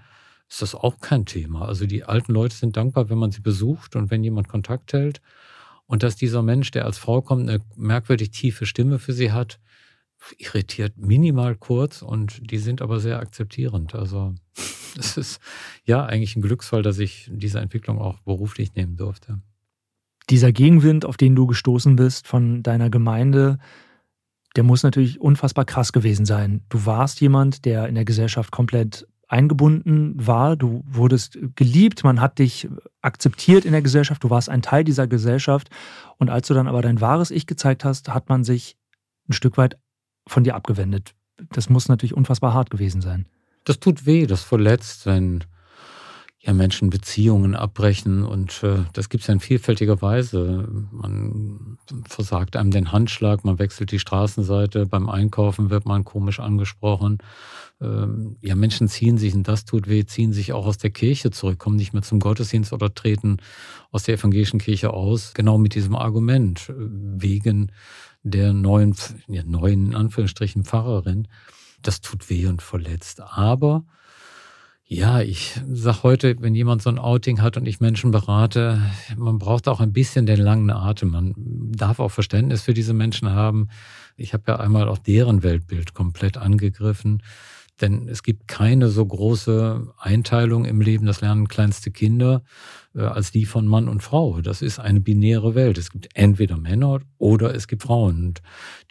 ist 0.47 0.61
das 0.61 0.73
auch 0.73 0.99
kein 0.99 1.25
Thema. 1.25 1.67
Also 1.67 1.85
die 1.85 2.03
alten 2.03 2.33
Leute 2.33 2.55
sind 2.55 2.77
dankbar, 2.77 3.09
wenn 3.09 3.17
man 3.17 3.31
sie 3.31 3.41
besucht 3.41 3.95
und 3.95 4.09
wenn 4.09 4.23
jemand 4.23 4.47
Kontakt 4.47 4.93
hält. 4.93 5.21
Und 5.85 6.03
dass 6.03 6.15
dieser 6.15 6.41
Mensch, 6.41 6.71
der 6.71 6.85
als 6.85 6.97
Frau 6.97 7.21
kommt, 7.21 7.49
eine 7.49 7.61
merkwürdig 7.75 8.31
tiefe 8.31 8.65
Stimme 8.65 8.99
für 8.99 9.13
sie 9.13 9.31
hat, 9.31 9.59
irritiert 10.37 10.97
minimal 10.97 11.55
kurz 11.55 12.01
und 12.01 12.51
die 12.51 12.57
sind 12.57 12.81
aber 12.81 12.99
sehr 12.99 13.19
akzeptierend. 13.19 13.95
Also 13.95 14.35
es 14.97 15.17
ist 15.17 15.39
ja 15.85 16.05
eigentlich 16.05 16.35
ein 16.35 16.41
Glücksfall, 16.41 16.81
dass 16.81 16.99
ich 16.99 17.29
diese 17.31 17.59
Entwicklung 17.59 17.99
auch 17.99 18.19
beruflich 18.21 18.75
nehmen 18.75 18.97
durfte. 18.97 19.41
Dieser 20.29 20.51
Gegenwind, 20.51 21.05
auf 21.05 21.17
den 21.17 21.35
du 21.35 21.47
gestoßen 21.47 21.95
bist 21.95 22.27
von 22.27 22.61
deiner 22.61 22.89
Gemeinde, 22.89 23.57
der 24.55 24.63
muss 24.63 24.83
natürlich 24.83 25.21
unfassbar 25.21 25.65
krass 25.65 25.93
gewesen 25.93 26.25
sein. 26.25 26.62
Du 26.69 26.85
warst 26.85 27.21
jemand, 27.21 27.65
der 27.65 27.88
in 27.88 27.95
der 27.95 28.05
Gesellschaft 28.05 28.51
komplett 28.51 29.07
eingebunden 29.27 30.13
war. 30.15 30.55
Du 30.55 30.83
wurdest 30.88 31.38
geliebt, 31.55 32.03
man 32.03 32.19
hat 32.19 32.39
dich 32.39 32.67
akzeptiert 33.01 33.63
in 33.63 33.71
der 33.71 33.83
Gesellschaft, 33.83 34.23
du 34.23 34.29
warst 34.29 34.49
ein 34.49 34.62
Teil 34.62 34.83
dieser 34.83 35.07
Gesellschaft. 35.07 35.69
Und 36.17 36.29
als 36.29 36.47
du 36.47 36.53
dann 36.53 36.67
aber 36.67 36.81
dein 36.81 36.99
wahres 36.99 37.31
Ich 37.31 37.45
gezeigt 37.45 37.85
hast, 37.85 38.09
hat 38.09 38.27
man 38.27 38.43
sich 38.43 38.75
ein 39.29 39.33
Stück 39.33 39.57
weit 39.57 39.77
von 40.27 40.43
dir 40.43 40.55
abgewendet. 40.55 41.13
Das 41.51 41.69
muss 41.69 41.88
natürlich 41.88 42.15
unfassbar 42.15 42.53
hart 42.53 42.69
gewesen 42.69 43.01
sein. 43.01 43.27
Das 43.63 43.79
tut 43.79 44.05
weh, 44.05 44.25
das 44.25 44.43
verletzt, 44.43 45.05
wenn 45.05 45.43
ja, 46.41 46.54
Menschen 46.54 46.89
Beziehungen 46.89 47.54
abbrechen 47.54 48.23
und 48.23 48.63
äh, 48.63 48.78
das 48.93 49.10
gibt 49.10 49.21
es 49.21 49.28
ja 49.28 49.34
in 49.34 49.41
vielfältiger 49.41 50.02
Weise. 50.02 50.69
Man 50.91 51.78
versagt 52.08 52.56
einem 52.56 52.71
den 52.71 52.93
Handschlag, 52.93 53.43
man 53.43 53.60
wechselt 53.60 53.91
die 53.91 53.99
Straßenseite, 53.99 54.86
beim 54.86 55.10
Einkaufen 55.10 55.69
wird 55.69 55.86
man 55.86 56.06
komisch 56.06 56.39
angesprochen. 56.39 57.17
Ähm, 57.82 58.38
ja, 58.41 58.56
Menschen 58.56 58.88
ziehen 58.88 59.17
sich, 59.17 59.34
und 59.36 59.49
das 59.49 59.65
tut 59.65 59.89
weh, 59.89 60.06
ziehen 60.06 60.32
sich 60.32 60.54
auch 60.54 60.65
aus 60.65 60.78
der 60.78 60.91
Kirche 60.91 61.30
zurück, 61.32 61.60
kommen 61.60 61.75
nicht 61.75 61.91
mehr 61.91 62.04
zum 62.04 62.21
Gottesdienst 62.21 62.71
oder 62.71 62.93
treten 62.93 63.38
aus 63.91 64.04
der 64.04 64.15
evangelischen 64.15 64.60
Kirche 64.60 64.93
aus, 64.93 65.34
genau 65.34 65.58
mit 65.58 65.75
diesem 65.75 65.95
Argument, 65.95 66.69
äh, 66.69 66.73
wegen 66.78 67.73
der 68.23 68.54
neuen, 68.54 68.95
ja, 69.28 69.43
neuen, 69.43 69.88
in 69.88 69.95
Anführungsstrichen, 69.95 70.63
Pfarrerin. 70.63 71.28
Das 71.82 71.99
tut 71.99 72.30
weh 72.30 72.47
und 72.47 72.62
verletzt. 72.62 73.21
Aber 73.21 73.84
ja, 74.91 75.21
ich 75.21 75.54
sag 75.71 76.02
heute, 76.02 76.36
wenn 76.39 76.56
jemand 76.56 76.82
so 76.82 76.89
ein 76.89 76.97
Outing 76.97 77.43
hat 77.43 77.58
und 77.58 77.67
ich 77.67 77.80
Menschen 77.80 78.10
berate, 78.10 78.82
man 79.15 79.38
braucht 79.38 79.67
auch 79.67 79.82
ein 79.82 79.93
bisschen 79.93 80.25
den 80.25 80.39
langen 80.39 80.71
Atem. 80.71 81.12
Man 81.12 81.36
darf 81.38 81.99
auch 81.99 82.10
Verständnis 82.10 82.63
für 82.63 82.73
diese 82.73 82.95
Menschen 82.95 83.30
haben. 83.30 83.69
Ich 84.17 84.34
habe 84.34 84.45
ja 84.47 84.56
einmal 84.56 84.89
auch 84.89 84.97
deren 84.97 85.43
Weltbild 85.43 85.93
komplett 85.93 86.38
angegriffen. 86.38 87.21
Denn 87.80 88.10
es 88.10 88.23
gibt 88.23 88.47
keine 88.47 88.89
so 88.89 89.06
große 89.06 89.93
Einteilung 89.99 90.65
im 90.65 90.82
Leben, 90.82 91.06
das 91.06 91.21
lernen 91.21 91.47
kleinste 91.47 91.91
Kinder, 91.91 92.41
als 93.07 93.31
die 93.31 93.45
von 93.45 93.67
Mann 93.67 93.88
und 93.88 94.01
Frau. 94.01 94.41
Das 94.41 94.62
ist 94.62 94.79
eine 94.79 94.99
binäre 94.99 95.55
Welt. 95.55 95.77
Es 95.77 95.91
gibt 95.91 96.09
entweder 96.13 96.57
Männer 96.57 96.99
oder 97.17 97.53
es 97.53 97.67
gibt 97.67 97.83
Frauen. 97.83 98.25
Und 98.25 98.41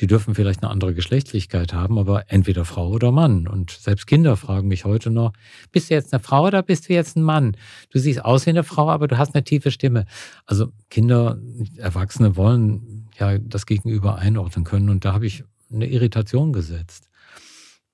die 0.01 0.07
dürfen 0.07 0.35
vielleicht 0.35 0.62
eine 0.62 0.71
andere 0.71 0.94
Geschlechtlichkeit 0.94 1.73
haben, 1.73 1.99
aber 1.99 2.25
entweder 2.29 2.64
Frau 2.64 2.88
oder 2.88 3.12
Mann. 3.12 3.47
Und 3.47 3.71
selbst 3.71 4.07
Kinder 4.07 4.37
fragen 4.37 4.68
mich 4.68 4.85
heute 4.85 5.11
noch, 5.11 5.33
bist 5.73 5.90
du 5.90 5.94
jetzt 5.94 6.12
eine 6.12 6.23
Frau 6.23 6.47
oder 6.47 6.62
bist 6.62 6.88
du 6.88 6.92
jetzt 6.94 7.16
ein 7.16 7.23
Mann? 7.23 7.57
Du 7.90 7.99
siehst 7.99 8.25
aus 8.25 8.47
wie 8.47 8.51
eine 8.51 8.64
Frau, 8.64 8.88
aber 8.90 9.09
du 9.09 9.18
hast 9.18 9.35
eine 9.35 9.44
tiefe 9.44 9.71
Stimme. 9.71 10.07
Also 10.47 10.68
Kinder, 10.90 11.38
Erwachsene 11.77 12.37
wollen 12.37 13.09
ja 13.18 13.38
das 13.38 13.66
Gegenüber 13.66 14.16
einordnen 14.16 14.64
können. 14.64 14.88
Und 14.88 15.05
da 15.05 15.12
habe 15.12 15.27
ich 15.27 15.44
eine 15.73 15.87
Irritation 15.87 16.53
gesetzt. 16.53 17.09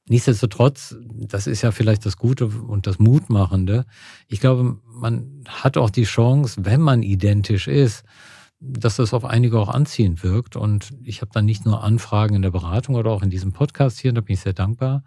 Nichtsdestotrotz, 0.09 0.97
das 1.01 1.47
ist 1.47 1.62
ja 1.62 1.71
vielleicht 1.71 2.05
das 2.05 2.19
Gute 2.19 2.47
und 2.47 2.87
das 2.87 2.99
Mutmachende. 2.99 3.87
Ich 4.29 4.40
glaube, 4.40 4.79
man 4.87 5.45
hat 5.49 5.79
auch 5.79 5.90
die 5.90 6.05
Chance, 6.05 6.61
wenn 6.64 6.83
man 6.83 7.03
identisch 7.03 7.69
ist, 7.69 8.05
dass 8.61 8.97
das 8.97 9.12
auf 9.12 9.25
einige 9.25 9.59
auch 9.59 9.69
anziehend 9.69 10.23
wirkt. 10.23 10.57
Und 10.57 10.93
ich 11.03 11.21
habe 11.21 11.31
dann 11.33 11.45
nicht 11.45 11.64
nur 11.64 11.83
Anfragen 11.83 12.35
in 12.35 12.43
der 12.43 12.51
Beratung 12.51 12.95
oder 12.95 13.11
auch 13.11 13.23
in 13.23 13.31
diesem 13.31 13.53
Podcast 13.53 13.99
hier, 13.99 14.12
da 14.12 14.21
bin 14.21 14.35
ich 14.35 14.40
sehr 14.40 14.53
dankbar, 14.53 15.05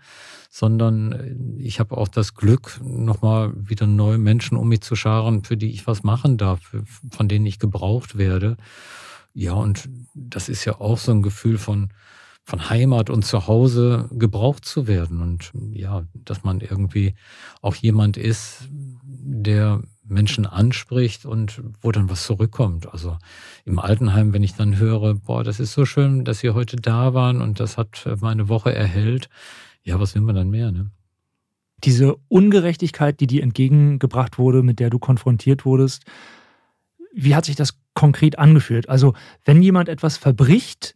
sondern 0.50 1.58
ich 1.58 1.80
habe 1.80 1.98
auch 1.98 2.08
das 2.08 2.36
Glück, 2.36 2.80
nochmal 2.84 3.54
wieder 3.56 3.88
neue 3.88 4.18
Menschen 4.18 4.58
um 4.58 4.68
mich 4.68 4.82
zu 4.82 4.96
scharen, 4.96 5.44
für 5.44 5.58
die 5.58 5.72
ich 5.72 5.88
was 5.88 6.04
machen 6.04 6.38
darf, 6.38 6.76
von 7.12 7.28
denen 7.28 7.46
ich 7.46 7.60
gebraucht 7.60 8.18
werde. 8.18 8.58
Ja, 9.34 9.54
und 9.54 9.90
das 10.14 10.50
ist 10.50 10.66
ja 10.66 10.80
auch 10.80 10.98
so 10.98 11.12
ein 11.12 11.22
Gefühl 11.22 11.58
von, 11.58 11.90
von 12.48 12.70
Heimat 12.70 13.10
und 13.10 13.26
Zuhause 13.26 14.08
gebraucht 14.14 14.64
zu 14.64 14.88
werden 14.88 15.20
und 15.20 15.52
ja, 15.74 16.06
dass 16.14 16.46
man 16.46 16.62
irgendwie 16.62 17.14
auch 17.62 17.76
jemand 17.76 18.16
ist, 18.16 18.70
der 18.72 19.82
Menschen 20.06 20.46
anspricht 20.46 21.26
und 21.26 21.62
wo 21.82 21.92
dann 21.92 22.10
was 22.10 22.24
zurückkommt. 22.24 22.90
Also 22.90 23.18
im 23.66 23.80
Altenheim, 23.80 24.32
wenn 24.32 24.44
ich 24.44 24.56
dann 24.56 24.78
höre, 24.78 25.16
boah, 25.16 25.44
das 25.44 25.60
ist 25.60 25.74
so 25.74 25.84
schön, 25.84 26.24
dass 26.24 26.40
Sie 26.40 26.52
heute 26.52 26.78
da 26.78 27.14
waren 27.14 27.42
und 27.42 27.60
das 27.60 27.78
hat 27.78 28.08
meine 28.22 28.48
Woche 28.48 28.74
erhellt. 28.74 29.28
Ja, 29.84 30.00
was 30.00 30.16
will 30.16 30.22
man 30.22 30.36
dann 30.36 30.50
mehr, 30.50 30.72
ne? 30.72 30.90
Diese 31.84 32.16
Ungerechtigkeit, 32.30 33.20
die 33.20 33.28
dir 33.28 33.44
entgegengebracht 33.44 34.40
wurde, 34.40 34.64
mit 34.64 34.80
der 34.80 34.90
du 34.90 35.00
konfrontiert 35.00 35.66
wurdest, 35.66 36.06
wie 37.14 37.36
hat 37.36 37.44
sich 37.44 37.58
das 37.58 37.78
konkret 37.94 38.40
angefühlt? 38.40 38.88
Also, 38.88 39.16
wenn 39.44 39.62
jemand 39.62 39.90
etwas 39.90 40.16
verbricht, 40.16 40.96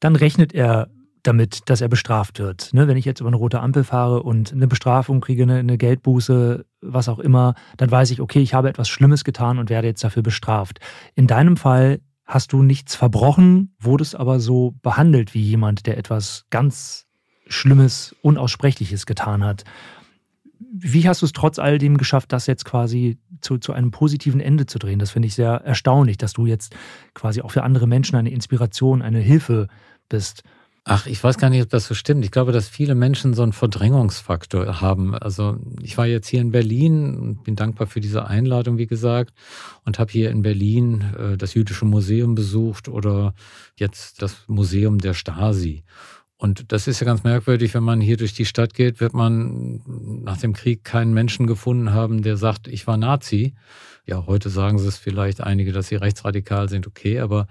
dann 0.00 0.16
rechnet 0.16 0.52
er 0.52 0.88
damit, 1.22 1.68
dass 1.68 1.80
er 1.80 1.88
bestraft 1.88 2.38
wird. 2.38 2.72
Ne, 2.72 2.86
wenn 2.88 2.96
ich 2.96 3.04
jetzt 3.04 3.20
über 3.20 3.28
eine 3.28 3.36
rote 3.36 3.60
Ampel 3.60 3.84
fahre 3.84 4.22
und 4.22 4.52
eine 4.52 4.68
Bestrafung 4.68 5.20
kriege, 5.20 5.42
eine, 5.42 5.56
eine, 5.56 5.78
Geldbuße, 5.78 6.64
was 6.80 7.08
auch 7.08 7.18
immer, 7.18 7.54
dann 7.76 7.90
weiß 7.90 8.10
ich, 8.12 8.20
okay, 8.20 8.40
ich 8.40 8.54
habe 8.54 8.68
etwas 8.68 8.88
Schlimmes 8.88 9.24
getan 9.24 9.58
und 9.58 9.70
werde 9.70 9.88
jetzt 9.88 10.04
dafür 10.04 10.22
bestraft. 10.22 10.78
In 11.14 11.26
deinem 11.26 11.56
Fall 11.56 12.00
hast 12.24 12.52
du 12.52 12.62
nichts 12.62 12.94
verbrochen, 12.94 13.74
wurdest 13.78 14.16
aber 14.16 14.40
so 14.40 14.74
behandelt 14.82 15.34
wie 15.34 15.42
jemand, 15.42 15.86
der 15.86 15.98
etwas 15.98 16.44
ganz 16.50 17.06
Schlimmes, 17.48 18.14
Unaussprechliches 18.22 19.06
getan 19.06 19.44
hat. 19.44 19.64
Wie 20.58 21.08
hast 21.08 21.22
du 21.22 21.26
es 21.26 21.32
trotz 21.32 21.58
all 21.58 21.78
dem 21.78 21.98
geschafft, 21.98 22.32
das 22.32 22.46
jetzt 22.46 22.64
quasi 22.64 23.18
zu, 23.40 23.58
zu 23.58 23.72
einem 23.72 23.90
positiven 23.90 24.40
Ende 24.40 24.66
zu 24.66 24.78
drehen? 24.78 24.98
Das 24.98 25.10
finde 25.10 25.28
ich 25.28 25.34
sehr 25.34 25.62
erstaunlich, 25.64 26.16
dass 26.18 26.32
du 26.32 26.46
jetzt 26.46 26.74
quasi 27.14 27.42
auch 27.42 27.50
für 27.50 27.62
andere 27.62 27.86
Menschen 27.86 28.16
eine 28.16 28.30
Inspiration, 28.30 29.02
eine 29.02 29.20
Hilfe 29.20 29.68
bist. 30.08 30.42
Ach, 30.88 31.08
ich 31.08 31.22
weiß 31.22 31.36
gar 31.38 31.50
nicht, 31.50 31.62
ob 31.62 31.68
das 31.68 31.88
so 31.88 31.94
stimmt. 31.94 32.24
Ich 32.24 32.30
glaube, 32.30 32.52
dass 32.52 32.68
viele 32.68 32.94
Menschen 32.94 33.34
so 33.34 33.42
einen 33.42 33.52
Verdrängungsfaktor 33.52 34.80
haben. 34.80 35.16
Also 35.16 35.58
ich 35.82 35.98
war 35.98 36.06
jetzt 36.06 36.28
hier 36.28 36.40
in 36.40 36.52
Berlin 36.52 37.16
und 37.16 37.42
bin 37.42 37.56
dankbar 37.56 37.88
für 37.88 37.98
diese 37.98 38.28
Einladung, 38.28 38.78
wie 38.78 38.86
gesagt, 38.86 39.34
und 39.84 39.98
habe 39.98 40.12
hier 40.12 40.30
in 40.30 40.42
Berlin 40.42 41.04
äh, 41.18 41.36
das 41.36 41.54
Jüdische 41.54 41.86
Museum 41.86 42.36
besucht 42.36 42.88
oder 42.88 43.34
jetzt 43.74 44.22
das 44.22 44.44
Museum 44.46 44.98
der 44.98 45.14
Stasi. 45.14 45.82
Und 46.38 46.70
das 46.70 46.86
ist 46.86 47.00
ja 47.00 47.06
ganz 47.06 47.24
merkwürdig, 47.24 47.72
wenn 47.72 47.82
man 47.82 48.00
hier 48.00 48.18
durch 48.18 48.34
die 48.34 48.44
Stadt 48.44 48.74
geht, 48.74 49.00
wird 49.00 49.14
man 49.14 49.80
nach 50.22 50.36
dem 50.36 50.52
Krieg 50.52 50.84
keinen 50.84 51.14
Menschen 51.14 51.46
gefunden 51.46 51.94
haben, 51.94 52.22
der 52.22 52.36
sagt, 52.36 52.68
ich 52.68 52.86
war 52.86 52.98
Nazi. 52.98 53.54
Ja, 54.04 54.26
heute 54.26 54.50
sagen 54.50 54.78
sie 54.78 54.86
es 54.86 54.98
vielleicht 54.98 55.40
einige, 55.40 55.72
dass 55.72 55.88
sie 55.88 55.96
rechtsradikal 55.96 56.68
sind, 56.68 56.86
okay, 56.86 57.20
aber 57.20 57.46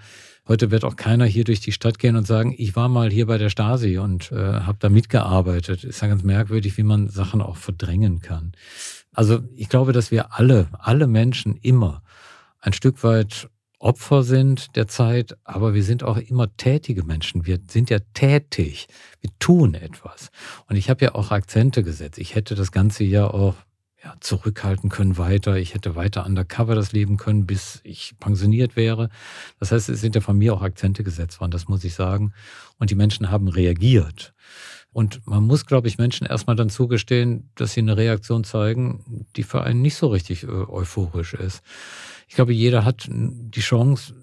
heute 0.47 0.69
wird 0.69 0.85
auch 0.85 0.95
keiner 0.95 1.25
hier 1.25 1.43
durch 1.45 1.61
die 1.61 1.71
Stadt 1.71 1.97
gehen 1.97 2.15
und 2.15 2.27
sagen, 2.27 2.53
ich 2.55 2.75
war 2.75 2.87
mal 2.87 3.09
hier 3.09 3.25
bei 3.25 3.39
der 3.39 3.49
Stasi 3.49 3.97
und 3.97 4.31
äh, 4.31 4.35
habe 4.35 4.77
da 4.79 4.89
mitgearbeitet. 4.89 5.83
Ist 5.83 6.01
ja 6.01 6.07
ganz 6.07 6.23
merkwürdig, 6.23 6.77
wie 6.77 6.83
man 6.83 7.09
Sachen 7.09 7.41
auch 7.41 7.57
verdrängen 7.57 8.21
kann. 8.21 8.53
Also 9.13 9.39
ich 9.55 9.67
glaube, 9.67 9.93
dass 9.93 10.11
wir 10.11 10.37
alle, 10.37 10.67
alle 10.77 11.07
Menschen 11.07 11.55
immer 11.55 12.03
ein 12.61 12.73
Stück 12.73 13.03
weit 13.03 13.49
Opfer 13.85 14.23
sind 14.23 14.75
der 14.75 14.87
Zeit, 14.87 15.37
aber 15.43 15.75
wir 15.75 15.83
sind 15.83 16.01
auch 16.03 16.17
immer 16.17 16.57
tätige 16.57 17.03
Menschen. 17.03 17.45
Wir 17.45 17.59
sind 17.69 17.91
ja 17.91 17.99
tätig. 18.15 18.87
Wir 19.21 19.29
tun 19.37 19.75
etwas. 19.75 20.31
Und 20.67 20.75
ich 20.75 20.89
habe 20.89 21.05
ja 21.05 21.13
auch 21.13 21.29
Akzente 21.29 21.83
gesetzt. 21.83 22.17
Ich 22.17 22.33
hätte 22.33 22.55
das 22.55 22.71
ganze 22.71 23.03
ja 23.03 23.27
auch 23.27 23.53
ja, 24.03 24.15
zurückhalten 24.21 24.89
können 24.89 25.19
weiter. 25.19 25.57
Ich 25.57 25.75
hätte 25.75 25.95
weiter 25.95 26.25
undercover 26.25 26.73
das 26.73 26.93
leben 26.93 27.17
können, 27.17 27.45
bis 27.45 27.81
ich 27.83 28.15
pensioniert 28.19 28.75
wäre. 28.75 29.09
Das 29.59 29.71
heißt, 29.71 29.89
es 29.89 30.01
sind 30.01 30.15
ja 30.15 30.21
von 30.21 30.35
mir 30.35 30.55
auch 30.55 30.63
Akzente 30.63 31.03
gesetzt 31.03 31.39
worden, 31.39 31.51
das 31.51 31.67
muss 31.67 31.83
ich 31.83 31.93
sagen. 31.93 32.33
Und 32.79 32.89
die 32.89 32.95
Menschen 32.95 33.29
haben 33.29 33.47
reagiert. 33.47 34.33
Und 34.93 35.27
man 35.27 35.43
muss, 35.43 35.67
glaube 35.67 35.89
ich, 35.89 35.99
Menschen 35.99 36.25
erstmal 36.25 36.55
dann 36.55 36.69
zugestehen, 36.69 37.51
dass 37.55 37.73
sie 37.73 37.81
eine 37.81 37.97
Reaktion 37.97 38.43
zeigen, 38.45 39.27
die 39.35 39.43
für 39.43 39.61
einen 39.61 39.83
nicht 39.83 39.95
so 39.95 40.07
richtig 40.07 40.43
äh, 40.43 40.47
euphorisch 40.47 41.35
ist. 41.35 41.61
Ich 42.27 42.35
glaube, 42.35 42.53
jeder 42.53 42.85
hat 42.85 43.07
die 43.09 43.61
Chance, 43.61 44.13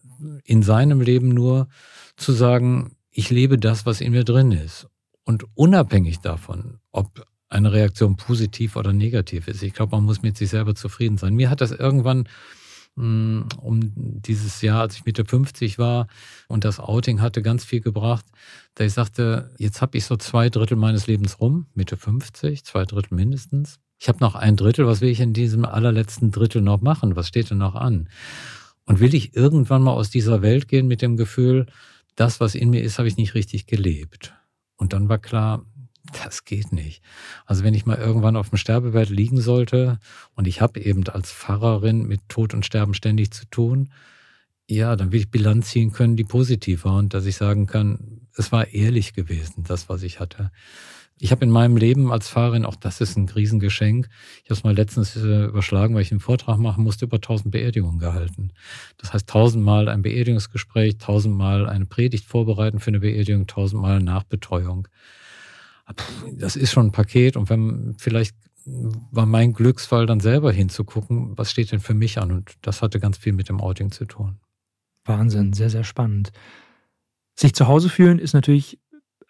in 0.45 0.63
seinem 0.63 1.01
Leben 1.01 1.29
nur 1.29 1.69
zu 2.17 2.33
sagen, 2.33 2.97
ich 3.11 3.31
lebe 3.31 3.59
das, 3.59 3.87
was 3.87 4.01
in 4.01 4.13
mir 4.13 4.25
drin 4.25 4.53
ist. 4.53 4.87
Und 5.25 5.45
unabhängig 5.55 6.21
davon, 6.21 6.79
ob 6.91 7.27
eine 7.49 7.73
Reaktion 7.73 8.17
positiv 8.17 8.77
oder 8.77 8.93
negativ 8.93 9.47
ist. 9.47 9.63
Ich 9.63 9.75
glaube, 9.75 9.97
man 9.97 10.05
muss 10.05 10.23
mit 10.23 10.37
sich 10.37 10.49
selber 10.49 10.75
zufrieden 10.75 11.19
sein. 11.19 11.35
Mir 11.35 11.51
hat 11.51 11.61
das 11.61 11.71
irgendwann 11.71 12.29
hm, 12.97 13.47
um 13.61 13.81
dieses 13.95 14.63
Jahr, 14.63 14.81
als 14.81 14.97
ich 14.97 15.05
Mitte 15.05 15.25
50 15.25 15.79
war 15.79 16.09
und 16.49 16.65
das 16.65 16.81
Outing 16.81 17.21
hatte, 17.21 17.43
ganz 17.43 17.65
viel 17.65 17.81
gebracht, 17.81 18.25
da 18.75 18.85
ich 18.85 18.93
sagte, 18.93 19.55
jetzt 19.59 19.81
habe 19.81 19.97
ich 19.99 20.05
so 20.05 20.17
zwei 20.17 20.49
Drittel 20.49 20.77
meines 20.77 21.07
Lebens 21.07 21.41
rum, 21.41 21.67
Mitte 21.75 21.97
50, 21.97 22.65
zwei 22.65 22.85
Drittel 22.85 23.15
mindestens 23.15 23.79
ich 24.03 24.09
habe 24.09 24.19
noch 24.19 24.35
ein 24.35 24.57
Drittel, 24.57 24.85
was 24.85 25.01
will 25.01 25.11
ich 25.11 25.21
in 25.21 25.33
diesem 25.33 25.65
allerletzten 25.65 26.33
Drittel 26.33 26.61
noch 26.61 26.81
machen? 26.81 27.15
Was 27.15 27.29
steht 27.29 27.51
denn 27.51 27.59
noch 27.59 27.77
an? 27.77 28.09
Und 28.85 28.99
will 28.99 29.15
ich 29.15 29.37
irgendwann 29.37 29.81
mal 29.81 29.93
aus 29.93 30.11
dieser 30.11 30.43
Welt 30.43 30.67
gehen 30.67 30.89
mit 30.89 31.03
dem 31.03 31.17
Gefühl, 31.17 31.67
das, 32.17 32.41
was 32.41 32.57
in 32.57 32.71
mir 32.71 32.83
ist, 32.83 32.99
habe 32.99 33.07
ich 33.07 33.17
nicht 33.17 33.37
richtig 33.37 33.69
gelebt. 33.69 34.35
Und 34.75 34.93
dann 34.93 35.09
war 35.09 35.21
klar, 35.21 35.65
das 36.25 36.45
geht 36.45 36.73
nicht. 36.73 37.01
Also 37.47 37.63
wenn 37.63 37.75
ich 37.75 37.87
mal 37.87 37.97
irgendwann 37.97 38.35
auf 38.35 38.49
dem 38.49 38.59
Sterbebett 38.59 39.09
liegen 39.09 39.41
sollte 39.41 40.01
und 40.35 40.49
ich 40.49 40.61
habe 40.61 40.81
eben 40.81 41.07
als 41.07 41.31
Pfarrerin 41.31 42.03
mit 42.03 42.29
Tod 42.29 42.55
und 42.55 42.67
Sterben 42.67 42.95
ständig 42.95 43.31
zu 43.31 43.47
tun, 43.51 43.93
ja, 44.67 44.97
dann 44.97 45.13
will 45.13 45.21
ich 45.21 45.31
Bilanz 45.31 45.69
ziehen 45.69 45.93
können, 45.93 46.17
die 46.17 46.25
positiv 46.25 46.85
war 46.85 46.97
und 46.97 47.15
dass 47.15 47.25
ich 47.25 47.37
sagen 47.37 47.69
kann, 47.69 48.23
es 48.35 48.51
war 48.51 48.67
ehrlich 48.67 49.13
gewesen, 49.13 49.63
das, 49.63 49.89
was 49.89 50.03
ich 50.03 50.19
hatte. 50.19 50.51
Ich 51.23 51.31
habe 51.31 51.45
in 51.45 51.53
meinem 51.53 51.77
Leben 51.77 52.11
als 52.11 52.29
Fahrerin, 52.29 52.65
auch 52.65 52.75
das 52.75 53.01
ist 53.01 53.17
ein 53.17 53.29
Riesengeschenk, 53.29 54.09
ich 54.43 54.51
habe 54.51 54.55
es 54.55 54.65
mal 54.65 54.75
letztens 54.75 55.15
äh, 55.15 55.45
überschlagen, 55.45 55.95
weil 55.95 56.03
ich 56.03 56.11
einen 56.11 56.19
Vortrag 56.19 56.59
machen 56.59 56.83
musste, 56.83 57.05
über 57.05 57.21
tausend 57.21 57.53
Beerdigungen 57.53 58.01
gehalten. 58.01 58.51
Das 58.99 59.15
heißt, 59.15 59.29
tausendmal 59.29 59.89
ein 59.89 60.03
Beerdigungsgespräch, 60.03 60.99
tausendmal 60.99 61.69
eine 61.69 61.87
Predigt 61.87 62.25
vorbereiten 62.25 62.81
für 62.81 62.89
eine 62.89 62.99
Beerdigung, 62.99 63.47
tausendmal 63.47 64.01
Nachbetreuung. 64.01 64.89
Das 66.33 66.57
ist 66.57 66.73
schon 66.73 66.87
ein 66.87 66.93
Paket 66.93 67.37
und 67.37 67.49
wenn 67.51 67.95
vielleicht 67.99 68.35
war 68.65 69.27
mein 69.27 69.53
Glücksfall 69.53 70.07
dann 70.07 70.19
selber 70.19 70.51
hinzugucken, 70.51 71.39
was 71.39 71.53
steht 71.53 71.71
denn 71.71 71.79
für 71.79 71.95
mich 71.95 72.19
an 72.19 72.33
und 72.33 72.55
das 72.63 72.83
hatte 72.83 72.99
ganz 72.99 73.17
viel 73.17 73.33
mit 73.33 73.49
dem 73.49 73.61
Outing 73.61 73.93
zu 73.93 74.07
tun. 74.07 74.41
Wahnsinn, 75.05 75.53
sehr, 75.53 75.71
sehr 75.71 75.85
spannend. 75.85 76.33
Sich 77.39 77.55
zu 77.55 77.69
Hause 77.69 77.89
fühlen 77.89 78.19
ist 78.19 78.35
natürlich 78.35 78.81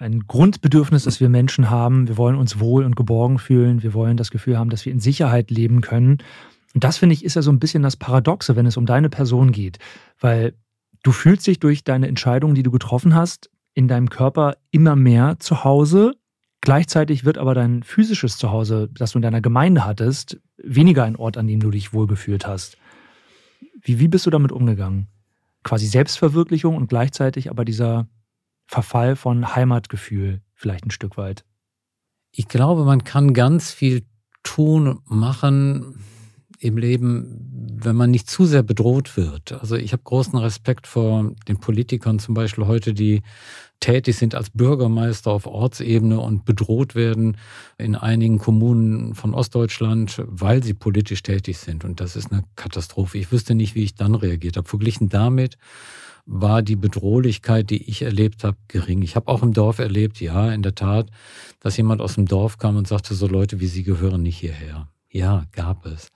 ein 0.03 0.27
Grundbedürfnis, 0.27 1.05
das 1.05 1.21
wir 1.21 1.29
Menschen 1.29 1.71
haben. 1.71 2.09
Wir 2.09 2.17
wollen 2.17 2.37
uns 2.37 2.61
wohl 2.61 2.85
und 2.85 2.97
geborgen 2.97 3.39
fühlen. 3.39 3.83
Wir 3.83 3.95
wollen 3.95 4.17
das 4.17 4.31
Gefühl 4.31 4.59
haben, 4.59 4.71
dass 4.71 4.85
wir 4.85 4.93
in 4.93 5.01
Sicherheit 5.01 5.51
leben 5.51 5.81
können. 5.81 6.19
Und 6.75 6.85
das, 6.85 6.99
finde 6.99 7.15
ich, 7.15 7.25
ist 7.25 7.37
ja 7.37 7.43
so 7.43 7.51
ein 7.51 7.59
bisschen 7.59 7.83
das 7.83 7.97
Paradoxe, 7.97 8.57
wenn 8.57 8.67
es 8.67 8.77
um 8.77 8.87
deine 8.87 9.09
Person 9.09 9.53
geht. 9.53 9.79
Weil 10.21 10.55
du 11.03 11.13
fühlst 11.13 11.47
dich 11.47 11.61
durch 11.61 11.85
deine 11.85 12.09
Entscheidungen, 12.09 12.55
die 12.55 12.63
du 12.63 12.71
getroffen 12.71 13.15
hast, 13.15 13.51
in 13.75 13.89
deinem 13.89 14.11
Körper 14.11 14.57
immer 14.71 14.97
mehr 14.97 15.37
zu 15.39 15.65
Hause. 15.65 16.15
Gleichzeitig 16.61 17.25
wird 17.25 17.39
aber 17.39 17.55
dein 17.55 17.83
physisches 17.83 18.37
Zuhause, 18.37 18.89
das 18.93 19.13
du 19.13 19.19
in 19.19 19.23
deiner 19.23 19.41
Gemeinde 19.41 19.85
hattest, 19.85 20.39
weniger 20.59 21.05
ein 21.05 21.17
Ort, 21.17 21.37
an 21.37 21.47
dem 21.47 21.61
du 21.61 21.71
dich 21.71 21.93
wohlgefühlt 21.93 22.47
hast. 22.47 22.77
Wie, 23.81 23.99
wie 23.99 24.09
bist 24.09 24.27
du 24.27 24.31
damit 24.31 24.53
umgegangen? 24.53 25.09
quasi 25.63 25.87
Selbstverwirklichung 25.87 26.77
und 26.77 26.89
gleichzeitig 26.89 27.51
aber 27.51 27.65
dieser 27.65 28.07
Verfall 28.73 29.17
von 29.17 29.55
Heimatgefühl 29.55 30.41
vielleicht 30.55 30.87
ein 30.87 30.91
Stück 30.91 31.19
weit. 31.19 31.45
Ich 32.31 32.49
glaube, 32.49 32.87
man 32.87 33.05
kann 33.05 33.35
ganz 33.35 33.71
viel 33.71 34.07
tun, 34.43 35.01
machen 35.05 36.03
im 36.59 36.79
Leben, 36.79 37.79
wenn 37.83 37.97
man 37.97 38.11
nicht 38.11 38.31
zu 38.31 38.47
sehr 38.47 38.63
bedroht 38.63 39.19
wird. 39.19 39.53
Also 39.53 39.77
ich 39.77 39.93
habe 39.93 40.05
großen 40.05 40.39
Respekt 40.39 40.87
vor 40.87 41.33
den 41.49 41.61
Politikern 41.61 42.19
zum 42.19 42.33
Beispiel 42.33 42.67
heute, 42.67 42.95
die 42.95 43.21
tätig 43.81 44.17
sind 44.17 44.35
als 44.35 44.49
Bürgermeister 44.49 45.33
auf 45.33 45.47
Ortsebene 45.47 46.19
und 46.19 46.47
bedroht 46.47 46.95
werden 46.95 47.37
in 47.77 47.95
einigen 47.95 48.39
Kommunen 48.39 49.15
von 49.15 49.35
Ostdeutschland, 49.35 50.23
weil 50.25 50.63
sie 50.63 50.73
politisch 50.73 51.23
tätig 51.23 51.59
sind. 51.59 51.85
Und 51.85 52.01
das 52.01 52.17
ist 52.17 52.33
eine 52.33 52.45
Katastrophe. 52.57 53.19
Ich 53.19 53.33
wüsste 53.33 53.55
nicht, 53.55 53.75
wie 53.75 53.83
ich 53.83 53.97
dann 53.97 54.15
reagiert 54.15 54.57
habe. 54.57 54.67
Verglichen 54.67 55.11
damit 55.11 55.59
war 56.25 56.63
die 56.63 56.77
Bedrohlichkeit, 56.77 57.71
die 57.71 57.89
ich 57.89 58.03
erlebt 58.03 58.45
habe, 58.45 58.57
gering. 58.69 59.03
Ich 59.03 59.17
habe 59.17 59.29
auch 59.29 59.43
im 59.43 59.53
Dorf 59.53 59.79
erlebt, 59.79 60.21
ja, 60.21 60.53
in 60.53 60.63
der 60.63 60.75
Tat, 60.75 61.11
dass 61.61 61.77
jemand 61.77 62.01
aus 62.01 62.15
dem 62.15 62.27
Dorf 62.27 62.59
kam 62.59 62.77
und 62.77 62.87
sagte, 62.87 63.15
so 63.15 63.27
Leute 63.27 63.61
wie 63.61 63.67
Sie 63.67 63.83
gehören 63.83 64.23
nicht 64.23 64.39
hierher. 64.39 64.89
Ja, 65.11 65.47
gab 65.53 65.85
es. 65.85 66.11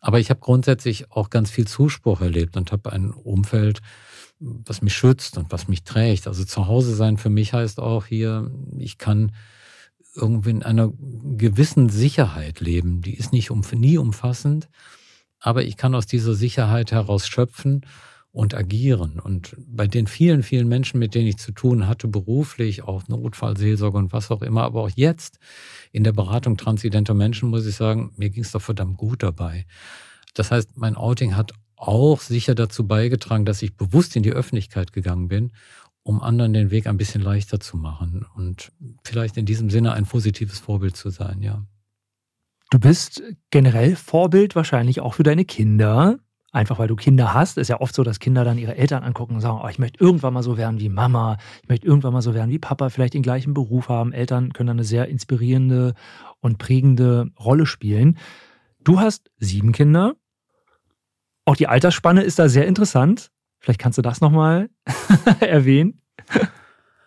Aber 0.00 0.20
ich 0.20 0.30
habe 0.30 0.40
grundsätzlich 0.40 1.10
auch 1.10 1.30
ganz 1.30 1.50
viel 1.50 1.66
Zuspruch 1.66 2.20
erlebt 2.20 2.56
und 2.56 2.72
habe 2.72 2.92
ein 2.92 3.10
Umfeld, 3.10 3.80
was 4.38 4.82
mich 4.82 4.94
schützt 4.94 5.38
und 5.38 5.50
was 5.50 5.66
mich 5.68 5.82
trägt. 5.84 6.26
Also 6.26 6.44
zu 6.44 6.66
Hause 6.66 6.94
sein 6.94 7.16
für 7.16 7.30
mich 7.30 7.52
heißt 7.52 7.80
auch 7.80 8.06
hier, 8.06 8.50
ich 8.78 8.98
kann 8.98 9.32
irgendwie 10.14 10.50
in 10.50 10.62
einer 10.62 10.92
gewissen 11.36 11.88
Sicherheit 11.88 12.60
leben. 12.60 13.00
Die 13.02 13.14
ist 13.14 13.32
nicht 13.32 13.50
um, 13.50 13.62
nie 13.72 13.98
umfassend, 13.98 14.68
aber 15.40 15.64
ich 15.64 15.76
kann 15.76 15.94
aus 15.94 16.06
dieser 16.06 16.34
Sicherheit 16.34 16.92
heraus 16.92 17.26
schöpfen 17.26 17.84
und 18.34 18.52
agieren. 18.52 19.20
Und 19.20 19.56
bei 19.64 19.86
den 19.86 20.08
vielen, 20.08 20.42
vielen 20.42 20.66
Menschen, 20.66 20.98
mit 20.98 21.14
denen 21.14 21.28
ich 21.28 21.36
zu 21.36 21.52
tun 21.52 21.86
hatte, 21.86 22.08
beruflich, 22.08 22.82
auch 22.82 23.06
Notfallseelsorge 23.06 23.96
und 23.96 24.12
was 24.12 24.32
auch 24.32 24.42
immer, 24.42 24.64
aber 24.64 24.82
auch 24.82 24.90
jetzt 24.92 25.38
in 25.92 26.02
der 26.02 26.10
Beratung 26.10 26.56
transidenter 26.56 27.14
Menschen, 27.14 27.48
muss 27.48 27.64
ich 27.64 27.76
sagen, 27.76 28.12
mir 28.16 28.30
ging 28.30 28.42
es 28.42 28.50
doch 28.50 28.60
verdammt 28.60 28.96
gut 28.96 29.22
dabei. 29.22 29.66
Das 30.34 30.50
heißt, 30.50 30.76
mein 30.76 30.96
Outing 30.96 31.36
hat 31.36 31.52
auch 31.76 32.20
sicher 32.20 32.56
dazu 32.56 32.88
beigetragen, 32.88 33.44
dass 33.44 33.62
ich 33.62 33.76
bewusst 33.76 34.16
in 34.16 34.24
die 34.24 34.32
Öffentlichkeit 34.32 34.92
gegangen 34.92 35.28
bin, 35.28 35.52
um 36.02 36.20
anderen 36.20 36.54
den 36.54 36.72
Weg 36.72 36.88
ein 36.88 36.96
bisschen 36.96 37.22
leichter 37.22 37.60
zu 37.60 37.76
machen 37.76 38.26
und 38.34 38.72
vielleicht 39.04 39.36
in 39.36 39.46
diesem 39.46 39.70
Sinne 39.70 39.92
ein 39.92 40.06
positives 40.06 40.58
Vorbild 40.58 40.96
zu 40.96 41.10
sein, 41.10 41.40
ja. 41.40 41.64
Du 42.70 42.80
bist 42.80 43.22
generell 43.50 43.94
Vorbild 43.94 44.56
wahrscheinlich 44.56 45.00
auch 45.00 45.14
für 45.14 45.22
deine 45.22 45.44
Kinder. 45.44 46.18
Einfach 46.54 46.78
weil 46.78 46.88
du 46.88 46.96
Kinder 46.96 47.34
hast, 47.34 47.58
ist 47.58 47.68
ja 47.68 47.80
oft 47.80 47.94
so, 47.94 48.02
dass 48.02 48.20
Kinder 48.20 48.44
dann 48.44 48.58
ihre 48.58 48.76
Eltern 48.76 49.02
angucken 49.02 49.34
und 49.34 49.40
sagen, 49.40 49.60
oh, 49.62 49.68
ich 49.68 49.78
möchte 49.78 50.02
irgendwann 50.02 50.32
mal 50.32 50.42
so 50.42 50.56
werden 50.56 50.80
wie 50.80 50.88
Mama, 50.88 51.36
ich 51.62 51.68
möchte 51.68 51.86
irgendwann 51.86 52.12
mal 52.12 52.22
so 52.22 52.32
werden 52.32 52.50
wie 52.50 52.58
Papa, 52.58 52.88
vielleicht 52.88 53.14
den 53.14 53.22
gleichen 53.22 53.54
Beruf 53.54 53.88
haben. 53.88 54.12
Eltern 54.12 54.52
können 54.52 54.68
dann 54.68 54.76
eine 54.78 54.84
sehr 54.84 55.08
inspirierende 55.08 55.94
und 56.40 56.58
prägende 56.58 57.30
Rolle 57.38 57.66
spielen. 57.66 58.18
Du 58.82 59.00
hast 59.00 59.30
sieben 59.38 59.72
Kinder 59.72 60.14
auch 61.44 61.56
die 61.56 61.68
Altersspanne 61.68 62.22
ist 62.22 62.38
da 62.38 62.48
sehr 62.48 62.66
interessant. 62.66 63.30
Vielleicht 63.60 63.80
kannst 63.80 63.98
du 63.98 64.02
das 64.02 64.20
nochmal 64.20 64.70
erwähnen. 65.40 66.00